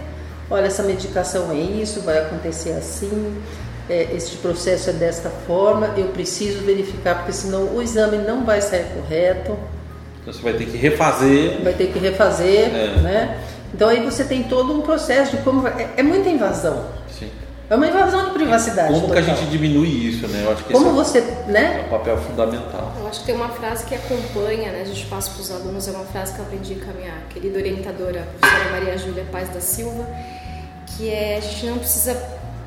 Olha, 0.51 0.67
essa 0.67 0.83
medicação 0.83 1.51
é 1.51 1.55
isso, 1.55 2.01
vai 2.01 2.19
acontecer 2.19 2.73
assim, 2.73 3.41
é, 3.89 4.09
este 4.13 4.37
processo 4.37 4.91
é 4.91 4.93
desta 4.93 5.29
forma, 5.29 5.93
eu 5.97 6.09
preciso 6.09 6.59
verificar, 6.63 7.15
porque 7.15 7.33
senão 7.33 7.75
o 7.75 7.81
exame 7.81 8.17
não 8.17 8.45
vai 8.45 8.61
sair 8.61 8.85
correto. 8.93 9.57
Então 10.21 10.31
você 10.31 10.41
vai 10.41 10.53
ter 10.53 10.65
que 10.65 10.77
refazer. 10.77 11.63
Vai 11.63 11.73
ter 11.73 11.87
que 11.87 11.97
refazer, 11.97 12.69
é. 12.69 13.01
né? 13.01 13.39
Então 13.73 13.89
aí 13.89 14.03
você 14.03 14.23
tem 14.23 14.43
todo 14.43 14.73
um 14.73 14.81
processo 14.81 15.37
de 15.37 15.43
como. 15.43 15.67
É, 15.67 15.89
é 15.97 16.03
muita 16.03 16.29
invasão. 16.29 16.85
É 17.69 17.75
uma 17.75 17.87
invasão 17.87 18.25
de 18.25 18.31
privacidade. 18.31 18.89
Como 18.89 19.07
total. 19.07 19.23
que 19.23 19.31
a 19.31 19.33
gente 19.33 19.49
diminui 19.49 19.87
isso, 19.87 20.27
né? 20.27 20.43
Eu 20.43 20.51
acho 20.51 20.63
que 20.63 20.73
Como 20.73 20.89
é 20.89 20.93
você, 20.93 21.21
né? 21.47 21.81
É 21.81 21.85
um 21.87 21.89
papel 21.89 22.17
fundamental. 22.17 22.93
Eu 22.99 23.07
acho 23.07 23.21
que 23.21 23.25
tem 23.25 23.35
uma 23.35 23.49
frase 23.49 23.85
que 23.85 23.95
acompanha, 23.95 24.71
né? 24.71 24.81
A 24.81 24.85
gente 24.85 25.05
passa 25.07 25.31
para 25.31 25.41
os 25.41 25.51
alunos, 25.51 25.87
é 25.87 25.91
uma 25.91 26.05
frase 26.05 26.33
que 26.33 26.39
eu 26.39 26.45
aprendi 26.45 26.75
com 26.75 26.91
a 26.91 26.93
minha 26.93 27.13
querida 27.31 27.57
orientadora, 27.57 28.21
a 28.21 28.39
professora 28.39 28.71
Maria 28.71 28.97
Júlia 28.97 29.25
Paz 29.31 29.49
da 29.49 29.59
Silva, 29.59 30.05
que 30.85 31.09
é 31.09 31.37
a 31.37 31.39
gente 31.39 31.65
não 31.65 31.79
precisa 31.79 32.21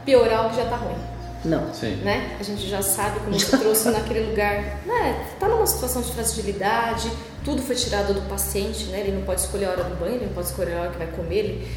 piorar 0.05 0.47
o 0.47 0.51
que 0.51 0.57
já 0.57 0.65
está 0.65 0.77
ruim. 0.77 0.97
Não. 1.47 1.73
Sim. 1.73 1.97
Né? 1.97 2.37
A 2.39 2.43
gente 2.43 2.67
já 2.69 2.83
sabe 2.83 3.21
como 3.21 3.39
você 3.39 3.57
trouxe 3.57 3.91
naquele 3.91 4.29
lugar. 4.31 4.81
Né? 4.85 5.27
Tá 5.39 5.49
numa 5.49 5.67
situação 5.67 6.03
de 6.03 6.13
fragilidade, 6.13 7.11
tudo 7.45 7.63
foi 7.63 7.77
tirado 7.77 8.13
do 8.13 8.23
paciente, 8.23 8.85
né? 8.87 9.01
Ele 9.01 9.13
não 9.13 9.23
pode 9.23 9.41
escolher 9.41 9.67
a 9.67 9.71
hora 9.71 9.85
do 9.85 9.95
banho, 9.97 10.17
ele 10.17 10.27
não 10.27 10.33
pode 10.33 10.49
escolher 10.49 10.75
a 10.75 10.81
hora 10.81 10.91
que 10.91 10.99
vai 10.99 11.07
comer, 11.07 11.37
ele 11.37 11.69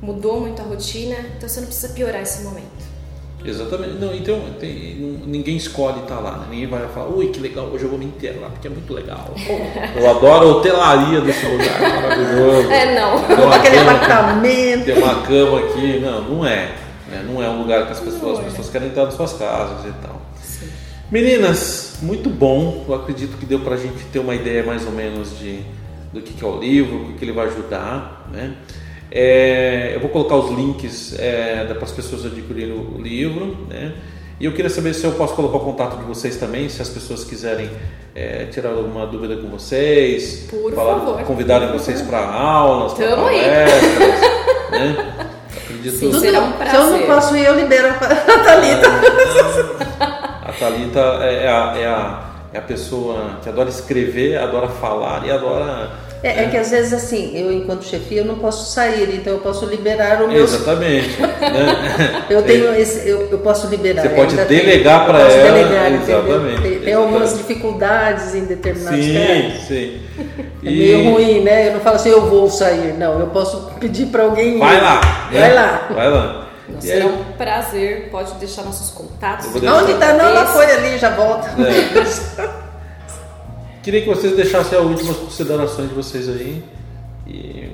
mudou 0.00 0.40
muito 0.40 0.62
a 0.62 0.64
rotina, 0.64 1.16
então 1.36 1.48
você 1.48 1.60
não 1.60 1.66
precisa 1.66 1.92
piorar 1.92 2.22
esse 2.22 2.42
momento. 2.44 2.88
Exatamente. 3.44 3.94
Não, 3.94 4.14
então 4.14 4.40
tem, 4.58 4.96
ninguém 5.26 5.56
escolhe 5.56 6.00
estar 6.00 6.18
lá, 6.18 6.38
né? 6.38 6.46
Ninguém 6.50 6.66
vai 6.66 6.88
falar, 6.88 7.08
ui, 7.08 7.28
que 7.28 7.40
legal, 7.40 7.66
hoje 7.66 7.84
eu 7.84 7.90
vou 7.90 7.98
me 7.98 8.04
inteirar 8.04 8.40
lá, 8.40 8.48
porque 8.50 8.66
é 8.66 8.70
muito 8.70 8.92
legal. 8.92 9.32
eu 9.96 10.10
adoro 10.10 10.48
a 10.48 10.56
hotelaria 10.56 11.20
desse 11.20 11.46
lugar, 11.46 11.80
maravilhoso. 11.80 12.70
É, 12.70 13.00
não. 13.00 13.24
Tem 13.24 13.52
aquele 13.52 13.78
apartamento. 13.78 14.84
Tem 14.84 14.98
uma 14.98 15.22
cama 15.22 15.60
aqui. 15.60 16.00
Não, 16.00 16.22
não 16.22 16.46
é. 16.46 16.87
Né? 17.08 17.24
Não 17.26 17.42
é 17.42 17.48
um 17.48 17.60
lugar 17.62 17.86
que 17.86 17.92
as 17.92 18.00
pessoas, 18.00 18.38
as 18.38 18.44
é. 18.44 18.48
pessoas 18.50 18.70
querem 18.70 18.88
entrar 18.88 19.04
nas 19.04 19.14
suas 19.14 19.32
casas 19.32 19.84
e 19.86 19.92
tal. 20.02 20.20
Sim. 20.42 20.68
Meninas, 21.10 21.98
muito 22.02 22.28
bom. 22.28 22.84
Eu 22.86 22.94
acredito 22.94 23.36
que 23.38 23.46
deu 23.46 23.60
pra 23.60 23.76
gente 23.76 24.04
ter 24.12 24.18
uma 24.18 24.34
ideia 24.34 24.62
mais 24.62 24.86
ou 24.86 24.92
menos 24.92 25.38
de 25.38 25.62
do 26.12 26.22
que, 26.22 26.32
que 26.32 26.44
é 26.44 26.48
o 26.48 26.58
livro, 26.58 26.96
o 26.96 27.04
que, 27.06 27.12
que 27.14 27.24
ele 27.24 27.32
vai 27.32 27.46
ajudar, 27.48 28.28
né? 28.32 28.54
É, 29.10 29.92
eu 29.94 30.00
vou 30.00 30.10
colocar 30.10 30.36
os 30.36 30.50
links 30.50 31.18
é, 31.18 31.64
para 31.64 31.84
as 31.84 31.92
pessoas 31.92 32.26
adquirirem 32.26 32.72
o 32.72 33.00
livro, 33.00 33.66
né? 33.68 33.94
E 34.40 34.44
eu 34.44 34.52
queria 34.52 34.70
saber 34.70 34.94
se 34.94 35.04
eu 35.04 35.12
posso 35.12 35.34
colocar 35.34 35.56
o 35.56 35.60
contato 35.60 35.96
de 35.96 36.04
vocês 36.04 36.36
também, 36.36 36.68
se 36.68 36.80
as 36.80 36.88
pessoas 36.88 37.24
quiserem 37.24 37.68
é, 38.14 38.44
tirar 38.46 38.70
alguma 38.70 39.06
dúvida 39.06 39.36
com 39.36 39.48
vocês, 39.48 40.46
Por 40.48 40.72
falar, 40.72 41.00
favor. 41.00 41.22
convidarem 41.24 41.72
vocês 41.72 42.00
para 42.02 42.24
aulas, 42.24 42.92
para 42.94 43.16
palestras, 43.16 44.20
né? 44.70 45.17
Acredito 45.78 45.96
Sim, 45.96 46.20
será 46.20 46.40
um 46.40 46.52
prazer. 46.52 46.80
Se 46.80 46.86
eu 46.86 46.90
não 46.90 47.06
posso 47.06 47.36
ir, 47.36 47.44
eu 47.44 47.54
libero 47.54 47.88
a 47.88 47.92
Thalita. 48.42 48.88
A 50.44 50.52
Thalita 50.52 51.18
é, 51.22 51.44
é, 51.44 51.48
a, 51.48 51.74
é, 51.76 51.86
a, 51.86 52.24
é 52.52 52.58
a 52.58 52.62
pessoa 52.62 53.38
que 53.40 53.48
adora 53.48 53.68
escrever, 53.68 54.38
adora 54.38 54.68
falar 54.68 55.24
e 55.24 55.30
adora 55.30 55.90
é, 56.22 56.44
é, 56.44 56.48
que 56.48 56.56
às 56.56 56.70
vezes 56.70 56.92
assim, 56.92 57.36
eu 57.36 57.52
enquanto 57.52 57.84
chefia 57.84 58.22
eu 58.22 58.24
não 58.24 58.36
posso 58.38 58.72
sair, 58.72 59.14
então 59.14 59.34
eu 59.34 59.38
posso 59.38 59.66
liberar 59.66 60.22
o 60.22 60.28
meu. 60.28 60.42
Exatamente. 60.42 61.16
eu 62.28 62.42
tenho 62.42 62.74
esse, 62.74 63.08
eu, 63.08 63.28
eu 63.30 63.38
posso 63.38 63.68
liberar. 63.68 64.02
Você 64.02 64.08
pode 64.08 64.36
delegar 64.36 65.06
para 65.06 65.20
ela. 65.20 65.52
Delegar, 65.52 65.92
exatamente. 65.92 66.62
Tem, 66.62 66.78
tem 66.80 66.94
algumas 66.94 67.36
dificuldades 67.36 68.34
em 68.34 68.44
determinados 68.46 69.04
sim, 69.04 69.14
casos. 69.14 69.68
Sim, 69.68 70.00
É 70.64 70.70
meio 70.70 71.10
ruim, 71.12 71.40
né? 71.42 71.68
Eu 71.68 71.74
não 71.74 71.80
falo 71.80 71.96
assim, 71.96 72.10
eu 72.10 72.26
vou 72.28 72.50
sair. 72.50 72.94
Não, 72.94 73.20
eu 73.20 73.28
posso 73.28 73.70
pedir 73.78 74.06
para 74.06 74.24
alguém. 74.24 74.58
Vai 74.58 74.80
lá. 74.80 75.28
Né? 75.30 75.40
Vai 75.40 75.54
lá. 75.54 75.88
Vai 75.90 76.10
lá. 76.10 76.48
será 76.80 77.06
um 77.06 77.24
prazer. 77.36 78.08
Pode 78.10 78.34
deixar 78.34 78.62
nossos 78.62 78.90
contatos. 78.90 79.46
Onde 79.46 79.92
está? 79.92 80.14
Não, 80.14 80.26
ela 80.26 80.46
foi 80.46 80.70
ali, 80.70 80.98
já 80.98 81.10
volta. 81.10 81.48
É. 81.62 82.58
Queria 83.88 84.02
que 84.02 84.08
vocês 84.10 84.36
deixassem 84.36 84.78
as 84.78 84.84
últimas 84.84 85.16
considerações 85.16 85.88
de 85.88 85.94
vocês 85.94 86.28
aí. 86.28 86.62
E, 87.26 87.72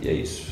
e 0.00 0.08
é 0.08 0.12
isso. 0.12 0.50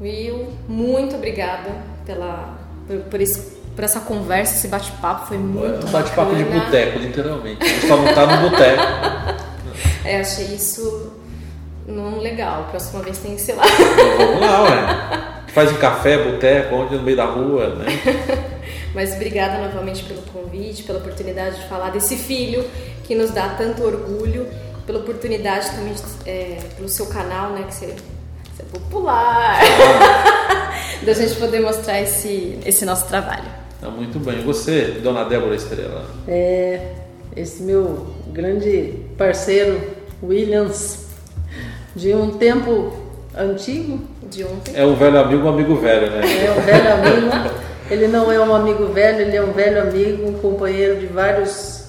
Will, 0.00 0.48
muito 0.68 1.14
obrigada 1.14 1.70
pela, 2.04 2.58
por, 2.84 2.96
por, 3.02 3.20
esse, 3.20 3.58
por 3.76 3.84
essa 3.84 4.00
conversa, 4.00 4.56
esse 4.56 4.66
bate-papo. 4.66 5.28
Foi 5.28 5.38
muito. 5.38 5.86
É 5.86 5.88
um 5.88 5.92
bate-papo 5.92 6.34
de 6.34 6.42
boteco, 6.42 6.98
literalmente. 6.98 7.62
A 7.62 7.68
gente 7.68 7.86
só 7.86 7.96
não 7.96 8.12
tá 8.12 8.26
no 8.26 8.50
boteco. 8.50 8.82
É, 10.04 10.18
achei 10.18 10.46
isso 10.46 11.12
não 11.86 12.18
legal. 12.18 12.66
Próxima 12.70 13.02
vez 13.02 13.18
tem 13.18 13.36
que 13.36 13.40
ser 13.40 13.52
lá. 13.52 13.62
Vamos 14.18 14.40
lá, 14.40 14.62
ué. 14.64 15.42
Faz 15.46 15.70
um 15.70 15.76
café, 15.76 16.18
boteco, 16.18 16.74
onde 16.74 16.96
no 16.96 17.02
meio 17.04 17.16
da 17.16 17.26
rua, 17.26 17.76
né? 17.76 17.86
Mas 18.92 19.14
obrigada 19.14 19.58
novamente 19.58 20.02
pelo 20.02 20.22
convite, 20.22 20.82
pela 20.82 20.98
oportunidade 20.98 21.60
de 21.60 21.68
falar 21.68 21.90
desse 21.90 22.16
filho 22.16 22.64
que 23.04 23.14
nos 23.14 23.30
dá 23.30 23.50
tanto 23.50 23.82
orgulho, 23.82 24.46
pela 24.86 24.98
oportunidade 24.98 25.70
também, 25.70 25.94
é, 26.26 26.58
pelo 26.76 26.88
seu 26.88 27.06
canal, 27.06 27.50
né, 27.50 27.64
que 27.66 27.74
você, 27.74 27.94
você 28.54 28.62
é 28.62 28.64
popular, 28.64 29.60
da 31.04 31.12
gente 31.12 31.36
poder 31.36 31.60
mostrar 31.60 32.00
esse, 32.00 32.58
esse 32.64 32.84
nosso 32.84 33.06
trabalho. 33.06 33.62
Tá 33.80 33.88
muito 33.88 34.18
bem. 34.18 34.38
E 34.38 34.42
você, 34.42 34.98
Dona 35.02 35.24
Débora 35.24 35.54
Estrela? 35.54 36.06
É, 36.28 36.92
esse 37.36 37.62
meu 37.62 38.06
grande 38.28 38.94
parceiro, 39.18 39.80
Williams, 40.22 41.06
de 41.94 42.14
um 42.14 42.30
tempo 42.30 42.92
antigo. 43.36 44.00
De 44.30 44.44
ontem. 44.44 44.72
É 44.74 44.84
um 44.84 44.94
velho 44.94 45.18
amigo, 45.18 45.44
um 45.44 45.48
amigo 45.48 45.76
velho, 45.76 46.10
né? 46.10 46.20
É 46.22 46.50
um 46.50 46.60
velho 46.62 46.92
amigo. 46.94 47.54
Ele 47.90 48.08
não 48.08 48.32
é 48.32 48.40
um 48.40 48.54
amigo 48.54 48.86
velho, 48.86 49.20
ele 49.20 49.36
é 49.36 49.42
um 49.42 49.52
velho 49.52 49.82
amigo, 49.82 50.26
um 50.26 50.32
companheiro 50.34 50.98
de 50.98 51.06
vários 51.06 51.81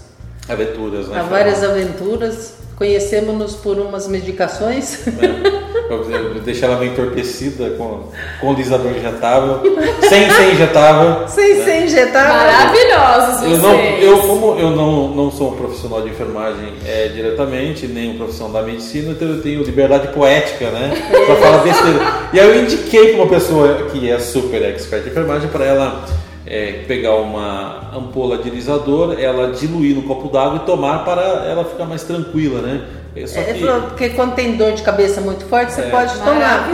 aventuras, 0.48 1.08
né? 1.08 1.20
Há 1.20 1.24
várias 1.24 1.64
aventuras. 1.64 2.56
Conhecemos-nos 2.76 3.56
por 3.56 3.78
umas 3.78 4.08
medicações. 4.08 5.08
É, 5.08 6.40
deixar 6.44 6.68
ela 6.68 6.78
bem 6.78 6.90
entorpecida 6.90 7.72
com, 7.72 8.10
com 8.42 8.52
alisador 8.52 8.92
injetável, 8.92 9.62
sem 10.02 10.30
ser 10.30 10.54
injetável. 10.54 11.28
Sem 11.28 11.56
né? 11.56 11.64
ser 11.64 11.86
injetável. 11.86 12.34
Maravilhosos 12.34 13.44
vocês. 13.44 13.52
Eu, 13.52 13.58
não, 13.58 13.76
eu 13.76 14.18
como 14.20 14.60
eu 14.60 14.70
não, 14.72 15.10
não 15.10 15.32
sou 15.32 15.52
um 15.52 15.56
profissional 15.56 16.02
de 16.02 16.10
enfermagem 16.10 16.74
é, 16.86 17.08
diretamente, 17.10 17.88
nem 17.88 18.12
um 18.12 18.18
profissional 18.18 18.62
da 18.62 18.64
medicina, 18.64 19.12
então 19.12 19.28
eu 19.28 19.42
tenho 19.42 19.64
liberdade 19.64 20.08
poética, 20.10 20.70
né? 20.72 20.92
Pra 21.26 21.36
falar 21.36 21.58
besteira. 21.60 22.00
E 22.34 22.40
aí 22.40 22.48
eu 22.48 22.64
indiquei 22.64 23.14
para 23.14 23.24
uma 23.24 23.30
pessoa 23.30 23.88
que 23.92 24.10
é 24.10 24.20
super 24.20 24.62
expert 24.64 25.04
de 25.04 25.10
enfermagem 25.10 25.50
para 25.50 25.66
ela 25.66 26.06
é, 26.46 26.84
pegar 26.88 27.16
uma 27.16 27.92
ampola 27.96 28.38
de 28.38 28.50
alisador, 28.50 29.18
ela 29.20 29.52
diluir 29.52 29.96
no 29.96 30.04
copo 30.04 30.28
d'água 30.28 30.58
e 30.58 30.66
tomar 30.66 31.06
para 31.06 31.22
ela 31.22 31.64
ficar 31.64 31.86
mais 31.86 32.04
tranquila, 32.04 32.62
né? 32.62 32.82
É, 33.16 33.28
só 33.28 33.42
que... 33.42 33.54
Falou, 33.56 33.82
porque 33.84 34.10
quando 34.10 34.36
tem 34.36 34.58
dor 34.58 34.74
de 34.74 34.82
cabeça 34.82 35.22
muito 35.22 35.46
forte, 35.46 35.72
você 35.72 35.82
é. 35.82 35.90
pode 35.90 36.18
tomar. 36.20 36.70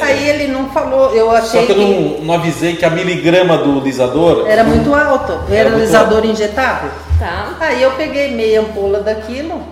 Aí 0.00 0.28
ele 0.28 0.48
não 0.48 0.70
falou, 0.70 1.14
eu 1.14 1.26
Só 1.26 1.36
achei 1.36 1.66
que 1.66 1.72
eu 1.72 1.76
não, 1.76 2.24
não 2.24 2.34
avisei 2.34 2.74
que 2.74 2.84
a 2.84 2.90
miligrama 2.90 3.58
do 3.58 3.78
lisador. 3.80 4.44
era 4.48 4.64
muito 4.64 4.92
alto, 4.92 5.32
Era 5.48 5.54
era 5.54 5.70
muito 5.70 5.82
alisador 5.82 6.24
injetável. 6.24 6.90
Tá? 7.18 7.54
Aí 7.60 7.80
eu 7.80 7.92
peguei 7.92 8.32
meia 8.32 8.60
ampola 8.60 9.00
daquilo, 9.00 9.62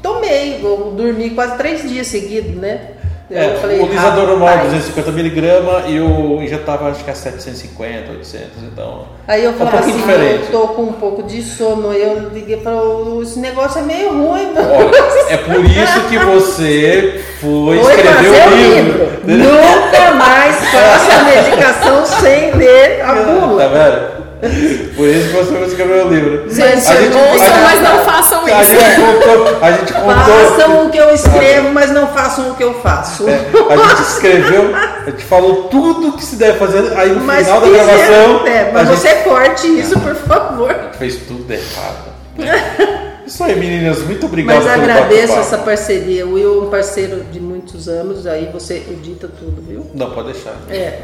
tomei, 0.00 0.60
eu 0.62 0.94
dormi 0.96 1.30
quase 1.30 1.56
três 1.56 1.88
dias 1.88 2.06
seguidos, 2.06 2.54
né? 2.54 2.92
Eu 3.30 3.38
É, 3.38 3.54
falei, 3.56 3.78
o 3.80 3.86
lisador 3.86 4.26
normal 4.26 4.48
é 4.48 4.52
"Rapaz". 4.52 4.72
250 4.72 5.12
miligramas 5.12 5.84
e 5.88 6.00
o 6.00 6.42
injetável 6.42 6.86
acho 6.86 7.04
que 7.04 7.10
é 7.10 7.14
750, 7.14 8.10
800, 8.12 8.48
então. 8.72 9.04
Aí 9.26 9.44
eu 9.44 9.50
É 9.50 9.52
um 9.52 9.56
falei 9.58 9.72
pouquinho 9.72 9.94
assim, 9.96 10.06
diferente. 10.06 10.44
eu 10.52 10.60
tô 10.60 10.68
com 10.68 10.82
um 10.84 10.92
pouco 10.94 11.22
de 11.24 11.42
sono. 11.42 11.92
Eu 11.92 12.30
liguei 12.30 12.56
falei, 12.56 13.20
esse 13.22 13.38
negócio 13.38 13.80
é 13.80 13.82
meio 13.82 14.08
ruim, 14.12 14.52
não. 14.54 14.62
Olha, 14.76 14.90
é 15.28 15.36
por 15.36 15.62
isso 15.62 16.00
que 16.08 16.18
você 16.18 17.22
foi 17.38 17.78
Foi 17.80 17.92
escrever 17.94 18.28
o 18.30 18.56
livro. 18.56 19.10
livro. 19.26 19.50
Nunca 19.52 20.10
mais 20.14 20.56
faça 20.56 21.20
a 21.20 21.24
medicação 21.24 22.06
sem 22.06 22.52
ler 22.54 23.02
a 23.02 23.06
Tá 23.08 23.14
bula. 23.14 23.68
vendo? 23.68 24.17
Por 24.96 25.08
isso 25.08 25.28
que 25.28 25.34
você 25.36 25.52
vai 25.52 25.64
escrever 25.64 26.06
o 26.06 26.08
livro. 26.08 26.50
Gente, 26.50 26.66
A 26.88 26.94
gente- 27.00 27.16
ouçam, 27.16 27.46
a- 27.54 27.60
mas 27.62 27.80
não 27.82 28.04
façam 28.04 28.44
A 28.46 28.62
isso. 28.62 28.70
gente 28.70 29.00
contou. 29.00 29.58
A 29.62 29.72
gente 29.72 29.92
contou 29.92 30.14
Façam 30.14 30.86
o 30.86 30.90
que 30.90 30.98
eu 30.98 31.10
escrevo, 31.14 31.68
mas 31.72 31.90
não 31.90 32.06
façam 32.08 32.50
o 32.50 32.54
que 32.54 32.62
eu 32.64 32.74
faço. 32.74 33.28
É, 33.28 33.34
a 33.70 33.76
gente 33.76 34.02
escreveu, 34.08 34.74
a 34.76 35.10
gente 35.10 35.24
falou 35.24 35.64
tudo 35.64 36.12
que 36.12 36.24
se 36.24 36.36
deve 36.36 36.58
fazer. 36.58 36.96
Aí 36.96 37.10
no 37.10 37.20
Mas 37.20 37.46
final 37.46 37.60
da 37.60 37.66
fizeram, 37.66 37.86
gravação. 37.86 38.46
é, 38.46 38.70
a 38.70 38.72
mas 38.72 38.88
gente 38.88 38.98
você 39.00 39.14
corte 39.16 39.66
isso, 39.80 39.98
por 40.00 40.14
favor. 40.14 40.74
fez 40.98 41.16
tudo 41.26 41.52
errado. 41.52 42.08
né? 42.36 42.76
Isso 43.28 43.44
aí, 43.44 43.54
meninas. 43.56 43.98
Muito 44.04 44.24
obrigado 44.24 44.56
Mas 44.56 44.66
agradeço 44.66 45.34
essa 45.34 45.58
parceria. 45.58 46.26
O 46.26 46.32
Will 46.32 46.62
é 46.62 46.64
um 46.66 46.70
parceiro 46.70 47.24
de 47.30 47.38
muitos 47.38 47.86
anos, 47.86 48.26
aí 48.26 48.48
você 48.50 48.76
edita 48.90 49.28
tudo, 49.28 49.60
viu? 49.68 49.84
Não, 49.94 50.10
pode 50.12 50.32
deixar. 50.32 50.54
É. 50.70 51.00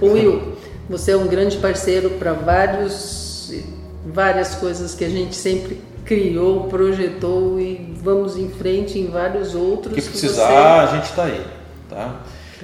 O 0.00 0.12
Will, 0.12 0.56
você 0.90 1.12
é 1.12 1.16
um 1.16 1.28
grande 1.28 1.56
parceiro 1.58 2.10
para 2.10 2.32
vários 2.32 3.54
várias 4.04 4.56
coisas 4.56 4.94
que 4.94 5.04
a 5.04 5.08
gente 5.08 5.36
sempre 5.36 5.80
criou, 6.04 6.64
projetou 6.64 7.60
e 7.60 7.94
vamos 8.02 8.36
em 8.36 8.48
frente 8.48 8.98
em 8.98 9.06
vários 9.06 9.54
outros. 9.54 9.94
Que 9.94 10.02
que 10.02 10.08
precisar, 10.08 10.82
a 10.82 10.86
gente 10.86 11.12
tá 11.12 11.24
aí. 11.24 11.46
Tá? 11.88 12.16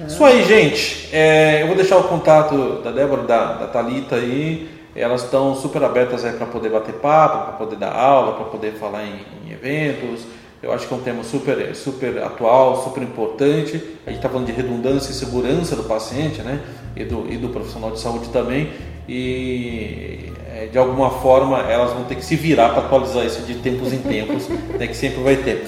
Isso 0.05 0.23
aí, 0.25 0.43
gente. 0.43 1.09
É, 1.13 1.61
eu 1.61 1.67
vou 1.67 1.75
deixar 1.75 1.97
o 1.97 2.03
contato 2.03 2.81
da 2.83 2.91
Débora, 2.91 3.23
da, 3.23 3.53
da 3.53 3.67
Thalita 3.67 4.15
aí. 4.15 4.69
Elas 4.93 5.23
estão 5.23 5.55
super 5.55 5.83
abertas 5.83 6.25
aí 6.25 6.33
para 6.33 6.47
poder 6.47 6.69
bater 6.69 6.95
papo, 6.95 7.45
para 7.45 7.53
poder 7.53 7.75
dar 7.77 7.93
aula, 7.93 8.33
para 8.33 8.45
poder 8.45 8.73
falar 8.73 9.05
em, 9.05 9.25
em 9.45 9.53
eventos. 9.53 10.21
Eu 10.61 10.73
acho 10.73 10.87
que 10.87 10.93
é 10.93 10.97
um 10.97 11.01
tema 11.01 11.23
super, 11.23 11.75
super 11.75 12.17
atual, 12.23 12.83
super 12.83 13.03
importante. 13.03 13.81
A 14.05 14.09
gente 14.09 14.17
está 14.17 14.27
falando 14.27 14.47
de 14.47 14.51
redundância 14.51 15.11
e 15.11 15.13
segurança 15.13 15.75
do 15.75 15.83
paciente, 15.83 16.41
né? 16.41 16.61
E 16.99 17.05
do, 17.05 17.25
e 17.29 17.37
do 17.37 17.49
profissional 17.49 17.91
de 17.91 17.99
saúde 17.99 18.29
também. 18.29 18.69
E 19.07 20.31
é, 20.53 20.67
de 20.71 20.77
alguma 20.77 21.09
forma 21.09 21.59
elas 21.59 21.93
vão 21.93 22.03
ter 22.03 22.15
que 22.15 22.25
se 22.25 22.35
virar 22.35 22.69
para 22.69 22.79
atualizar 22.79 23.25
isso 23.25 23.41
de 23.41 23.55
tempos 23.55 23.93
em 23.93 23.99
tempos, 23.99 24.49
né? 24.49 24.87
Que 24.87 24.95
sempre 24.95 25.21
vai 25.21 25.35
ter. 25.35 25.67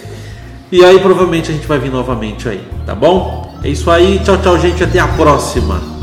E 0.71 0.83
aí 0.83 0.99
provavelmente 0.99 1.51
a 1.51 1.53
gente 1.53 1.67
vai 1.67 1.79
vir 1.79 1.91
novamente 1.91 2.47
aí, 2.49 2.63
tá 2.85 2.95
bom? 2.95 3.57
É 3.63 3.69
isso 3.69 3.89
aí, 3.89 4.19
tchau, 4.19 4.37
tchau, 4.37 4.57
gente, 4.59 4.83
até 4.83 4.99
a 4.99 5.07
próxima. 5.07 5.98